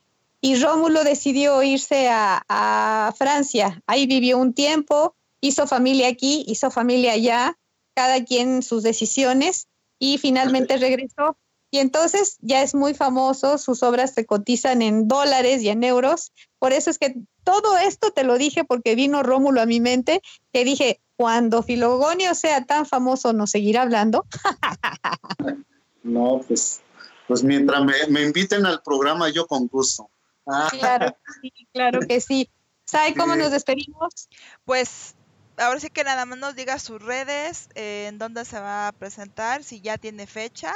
y 0.41 0.55
Rómulo 0.55 1.03
decidió 1.03 1.61
irse 1.63 2.07
a, 2.09 3.13
Francia. 3.17 3.81
Ahí 3.87 4.05
vivió 4.05 4.37
un 4.37 4.53
tiempo, 4.53 5.15
hizo 5.41 5.65
familia 5.65 6.09
aquí, 6.09 6.45
hizo 6.47 6.69
familia 6.69 7.13
allá, 7.13 7.57
cada 7.95 8.23
quien 8.23 8.61
sus 8.61 8.83
decisiones 8.83 9.67
y 9.97 10.17
finalmente 10.17 10.77
regresó. 10.77 11.37
Y 11.69 11.79
entonces 11.79 12.37
ya 12.39 12.61
es 12.61 12.73
muy 12.73 12.93
famoso, 12.93 13.57
sus 13.57 13.83
obras 13.83 14.13
se 14.13 14.25
cotizan 14.25 14.81
en 14.81 15.07
dólares 15.07 15.61
y 15.61 15.69
en 15.69 15.83
euros. 15.83 16.31
Por 16.59 16.71
eso 16.71 16.89
es 16.89 16.97
que 16.97 17.15
todo 17.43 17.77
esto 17.77 18.11
te 18.11 18.23
lo 18.23 18.37
dije 18.37 18.63
porque 18.63 18.95
vino 18.95 19.23
Rómulo 19.23 19.61
a 19.61 19.65
mi 19.65 19.81
mente, 19.81 20.21
que 20.53 20.63
dije, 20.63 21.01
cuando 21.17 21.63
Filogonio 21.63 22.35
sea 22.35 22.65
tan 22.65 22.85
famoso, 22.85 23.33
¿nos 23.33 23.51
seguirá 23.51 23.81
hablando? 23.81 24.25
no, 26.03 26.41
pues, 26.47 26.81
pues 27.27 27.43
mientras 27.43 27.83
me, 27.83 27.93
me 28.09 28.23
inviten 28.23 28.65
al 28.65 28.81
programa, 28.81 29.29
yo 29.29 29.45
con 29.45 29.67
gusto. 29.67 30.09
Claro, 30.71 31.17
sí, 31.41 31.51
claro 31.73 31.99
que 31.99 32.21
sí. 32.21 32.49
¿Sabe 32.85 33.13
cómo 33.15 33.35
nos 33.35 33.51
despedimos? 33.51 34.29
Pues 34.63 35.15
ahora 35.57 35.79
sí 35.79 35.89
que 35.89 36.05
nada 36.05 36.25
más 36.25 36.37
nos 36.39 36.55
diga 36.55 36.79
sus 36.79 37.01
redes, 37.01 37.69
eh, 37.75 38.05
en 38.07 38.17
dónde 38.17 38.45
se 38.45 38.59
va 38.59 38.87
a 38.87 38.91
presentar, 38.93 39.63
si 39.63 39.81
ya 39.81 39.97
tiene 39.97 40.25
fecha 40.25 40.73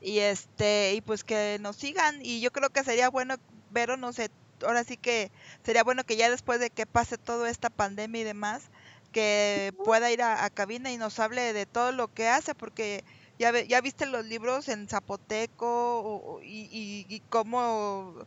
y 0.00 0.20
este 0.20 0.94
y 0.94 1.00
pues 1.00 1.24
que 1.24 1.58
nos 1.60 1.76
sigan 1.76 2.18
y 2.22 2.40
yo 2.40 2.52
creo 2.52 2.70
que 2.70 2.84
sería 2.84 3.08
bueno 3.10 3.36
ver 3.70 3.98
no 3.98 4.12
sé, 4.12 4.30
ahora 4.62 4.84
sí 4.84 4.96
que 4.96 5.30
sería 5.64 5.84
bueno 5.84 6.04
que 6.04 6.16
ya 6.16 6.30
después 6.30 6.60
de 6.60 6.70
que 6.70 6.86
pase 6.86 7.18
toda 7.18 7.50
esta 7.50 7.70
pandemia 7.70 8.20
y 8.20 8.24
demás 8.24 8.70
que 9.12 9.72
pueda 9.84 10.10
ir 10.10 10.22
a, 10.22 10.48
cabina 10.50 10.92
y 10.92 10.98
nos 10.98 11.18
hable 11.18 11.52
de 11.52 11.66
todo 11.66 11.92
lo 11.92 12.08
que 12.08 12.28
hace 12.28 12.54
porque 12.54 13.04
ya, 13.38 13.58
ya 13.62 13.80
viste 13.80 14.06
los 14.06 14.26
libros 14.26 14.68
en 14.68 14.88
zapoteco 14.88 16.40
y, 16.42 16.68
y, 16.70 17.06
y 17.08 17.20
cómo 17.28 18.26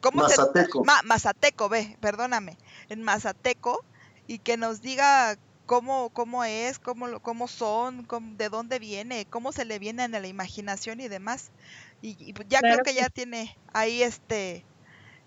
¿Cómo 0.00 0.22
Mazateco. 0.22 0.84
Mazateco, 1.04 1.68
ve, 1.68 1.96
perdóname, 2.00 2.58
en 2.88 3.02
Mazateco, 3.02 3.84
y 4.26 4.38
que 4.38 4.56
nos 4.56 4.80
diga 4.80 5.36
cómo, 5.70 6.10
cómo 6.10 6.42
es, 6.42 6.80
cómo, 6.80 7.20
cómo 7.20 7.46
son, 7.46 8.04
de 8.36 8.48
dónde 8.48 8.80
viene, 8.80 9.24
cómo 9.30 9.52
se 9.52 9.64
le 9.64 9.78
viene 9.78 10.02
en 10.02 10.10
la 10.10 10.26
imaginación 10.26 11.00
y 11.00 11.06
demás. 11.06 11.52
Y, 12.02 12.34
ya 12.48 12.58
creo 12.58 12.78
que, 12.84 12.92
ya 12.92 13.08
tiene 13.08 13.56
ahí 13.72 14.02
este, 14.02 14.64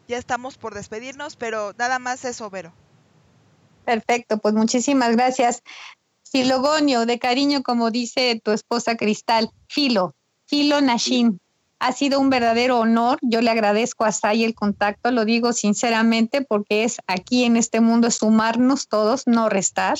ya 0.06 0.18
estamos 0.18 0.58
por 0.58 0.74
despedirnos, 0.74 1.38
pero 1.38 1.72
nada 1.78 1.98
más 1.98 2.26
eso, 2.26 2.50
Vero. 2.50 2.74
Perfecto, 3.86 4.38
pues 4.38 4.54
muchísimas 4.54 5.16
gracias. 5.16 5.64
Filogonio, 6.30 7.06
de 7.06 7.20
cariño, 7.20 7.64
como 7.64 7.90
dice 7.90 8.42
tu 8.44 8.52
esposa 8.52 8.98
Cristal, 8.98 9.50
Filo, 9.70 10.14
Filo 10.46 10.82
Nashin. 10.82 11.40
Ha 11.80 11.94
sido 11.94 12.20
un 12.20 12.30
verdadero 12.30 12.80
honor. 12.80 13.18
Yo 13.22 13.40
le 13.40 13.50
agradezco 13.50 14.04
a 14.04 14.12
Sai 14.12 14.44
el 14.44 14.56
contacto, 14.56 15.10
lo 15.12 15.24
digo 15.24 15.54
sinceramente, 15.54 16.42
porque 16.42 16.84
es 16.84 16.98
aquí 17.08 17.46
en 17.46 17.56
este 17.56 17.80
mundo 17.80 18.12
sumarnos 18.12 18.90
todos, 18.90 19.24
no 19.26 19.48
restar. 19.48 19.98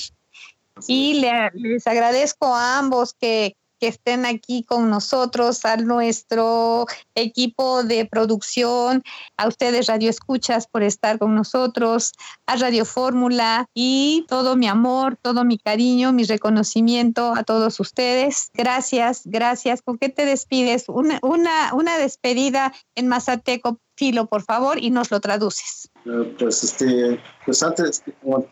Y 0.86 1.22
les 1.54 1.86
agradezco 1.86 2.54
a 2.54 2.78
ambos 2.78 3.14
que, 3.14 3.56
que 3.80 3.88
estén 3.88 4.24
aquí 4.24 4.64
con 4.64 4.90
nosotros, 4.90 5.64
a 5.64 5.76
nuestro 5.76 6.86
equipo 7.14 7.82
de 7.84 8.06
producción, 8.06 9.02
a 9.36 9.48
ustedes 9.48 9.86
Radio 9.86 10.10
Escuchas 10.10 10.66
por 10.66 10.82
estar 10.82 11.18
con 11.18 11.34
nosotros, 11.34 12.12
a 12.46 12.56
Radio 12.56 12.84
Fórmula 12.84 13.66
y 13.74 14.24
todo 14.28 14.56
mi 14.56 14.66
amor, 14.68 15.16
todo 15.20 15.44
mi 15.44 15.58
cariño, 15.58 16.12
mi 16.12 16.24
reconocimiento 16.24 17.34
a 17.34 17.44
todos 17.44 17.78
ustedes. 17.80 18.50
Gracias, 18.54 19.22
gracias. 19.24 19.82
¿Con 19.82 19.98
qué 19.98 20.08
te 20.08 20.24
despides? 20.24 20.86
Una, 20.88 21.18
una, 21.22 21.74
una 21.74 21.98
despedida 21.98 22.72
en 22.94 23.08
Mazateco, 23.08 23.78
Filo, 23.96 24.26
por 24.26 24.42
favor, 24.42 24.82
y 24.82 24.90
nos 24.90 25.10
lo 25.10 25.20
traduces. 25.20 25.88
Eh, 26.04 26.34
pues, 26.38 26.64
este, 26.64 27.20
pues 27.44 27.62
antes, 27.62 28.02
bueno, 28.22 28.46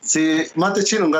si 0.00 0.44
mate 0.54 0.84
chino, 0.84 1.10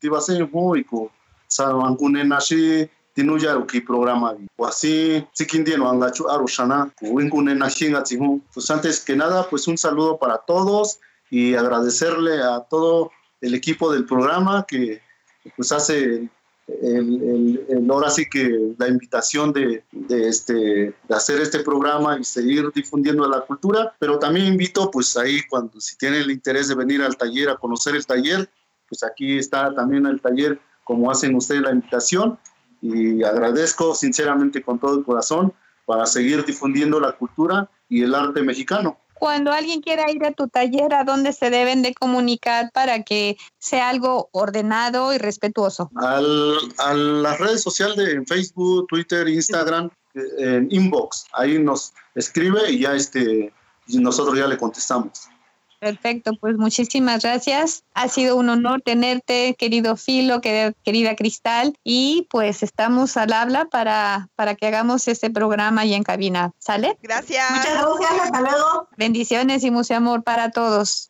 te 0.00 0.08
va 0.08 0.18
a 0.18 0.20
ser 0.20 0.48
muy 0.50 0.84
cool 0.84 1.10
sarwankune 1.48 2.24
nashi 2.24 2.88
tinuya 3.14 3.56
uki 3.56 3.80
programa 3.80 4.36
wasi 4.58 5.24
sikindien 5.32 5.82
angachu 5.82 6.28
arushana 6.30 6.90
winkune 7.02 7.54
nashi 7.54 7.90
ngatsihu 7.90 8.40
pues 8.54 8.70
antes 8.70 9.00
que 9.00 9.16
nada 9.16 9.48
pues 9.48 9.66
un 9.66 9.78
saludo 9.78 10.18
para 10.18 10.38
todos 10.38 11.00
y 11.30 11.54
agradecerle 11.54 12.42
a 12.42 12.60
todo 12.60 13.10
el 13.40 13.54
equipo 13.54 13.92
del 13.92 14.04
programa 14.04 14.64
que 14.68 15.00
pues 15.56 15.72
hace 15.72 16.28
el, 16.82 17.64
el, 17.68 17.90
ahora 17.90 18.10
sí 18.10 18.28
que 18.28 18.74
la 18.78 18.88
invitación 18.88 19.52
de, 19.52 19.82
este, 20.08 20.54
de 20.54 21.14
hacer 21.14 21.40
este 21.40 21.60
programa 21.60 22.18
y 22.18 22.24
seguir 22.24 22.70
difundiendo 22.74 23.26
la 23.28 23.40
cultura, 23.40 23.94
pero 23.98 24.18
también 24.18 24.46
invito 24.46 24.90
pues 24.90 25.16
ahí 25.16 25.40
cuando 25.48 25.80
si 25.80 25.96
tienen 25.96 26.22
el 26.22 26.30
interés 26.30 26.68
de 26.68 26.74
venir 26.74 27.02
al 27.02 27.16
taller 27.16 27.48
a 27.48 27.56
conocer 27.56 27.96
el 27.96 28.04
taller, 28.04 28.48
pues 28.88 29.02
aquí 29.02 29.38
está 29.38 29.74
también 29.74 30.06
el 30.06 30.20
taller 30.20 30.60
como 30.84 31.10
hacen 31.10 31.34
ustedes 31.34 31.62
la 31.62 31.72
invitación 31.72 32.38
y 32.80 33.22
agradezco 33.22 33.94
sinceramente 33.94 34.62
con 34.62 34.78
todo 34.78 34.98
el 34.98 35.04
corazón 35.04 35.52
para 35.86 36.06
seguir 36.06 36.44
difundiendo 36.44 37.00
la 37.00 37.12
cultura 37.12 37.70
y 37.88 38.02
el 38.02 38.14
arte 38.14 38.42
mexicano. 38.42 38.98
Cuando 39.18 39.52
alguien 39.52 39.80
quiera 39.80 40.10
ir 40.10 40.24
a 40.24 40.32
tu 40.32 40.48
taller, 40.48 40.94
¿a 40.94 41.04
dónde 41.04 41.32
se 41.32 41.50
deben 41.50 41.82
de 41.82 41.94
comunicar 41.94 42.70
para 42.72 43.02
que 43.02 43.36
sea 43.58 43.88
algo 43.88 44.28
ordenado 44.32 45.12
y 45.12 45.18
respetuoso? 45.18 45.90
Al, 45.96 46.58
a 46.78 46.94
las 46.94 47.38
redes 47.38 47.62
sociales 47.62 47.96
de 47.96 48.24
Facebook, 48.26 48.86
Twitter, 48.88 49.28
Instagram, 49.28 49.90
en 50.38 50.68
inbox. 50.70 51.26
Ahí 51.32 51.58
nos 51.58 51.92
escribe 52.14 52.70
y 52.70 52.80
ya 52.80 52.94
este, 52.94 53.52
nosotros 53.86 54.38
ya 54.38 54.46
le 54.46 54.56
contestamos. 54.56 55.28
Perfecto, 55.78 56.32
pues 56.40 56.56
muchísimas 56.56 57.22
gracias. 57.22 57.84
Ha 57.94 58.08
sido 58.08 58.36
un 58.36 58.48
honor 58.48 58.82
tenerte, 58.82 59.54
querido 59.58 59.96
Filo, 59.96 60.40
querida 60.40 61.14
Cristal, 61.16 61.76
y 61.84 62.26
pues 62.30 62.62
estamos 62.62 63.16
al 63.16 63.32
habla 63.32 63.66
para, 63.66 64.28
para 64.34 64.54
que 64.54 64.66
hagamos 64.66 65.06
este 65.08 65.30
programa 65.30 65.84
y 65.84 65.94
en 65.94 66.02
cabina. 66.02 66.52
¿Sale? 66.58 66.98
Gracias. 67.02 67.50
Muchas 67.50 67.74
gracias, 67.74 68.20
hasta 68.24 68.40
luego. 68.40 68.88
Bendiciones 68.96 69.62
y 69.64 69.70
mucho 69.70 69.94
amor 69.94 70.24
para 70.24 70.50
todos. 70.50 71.06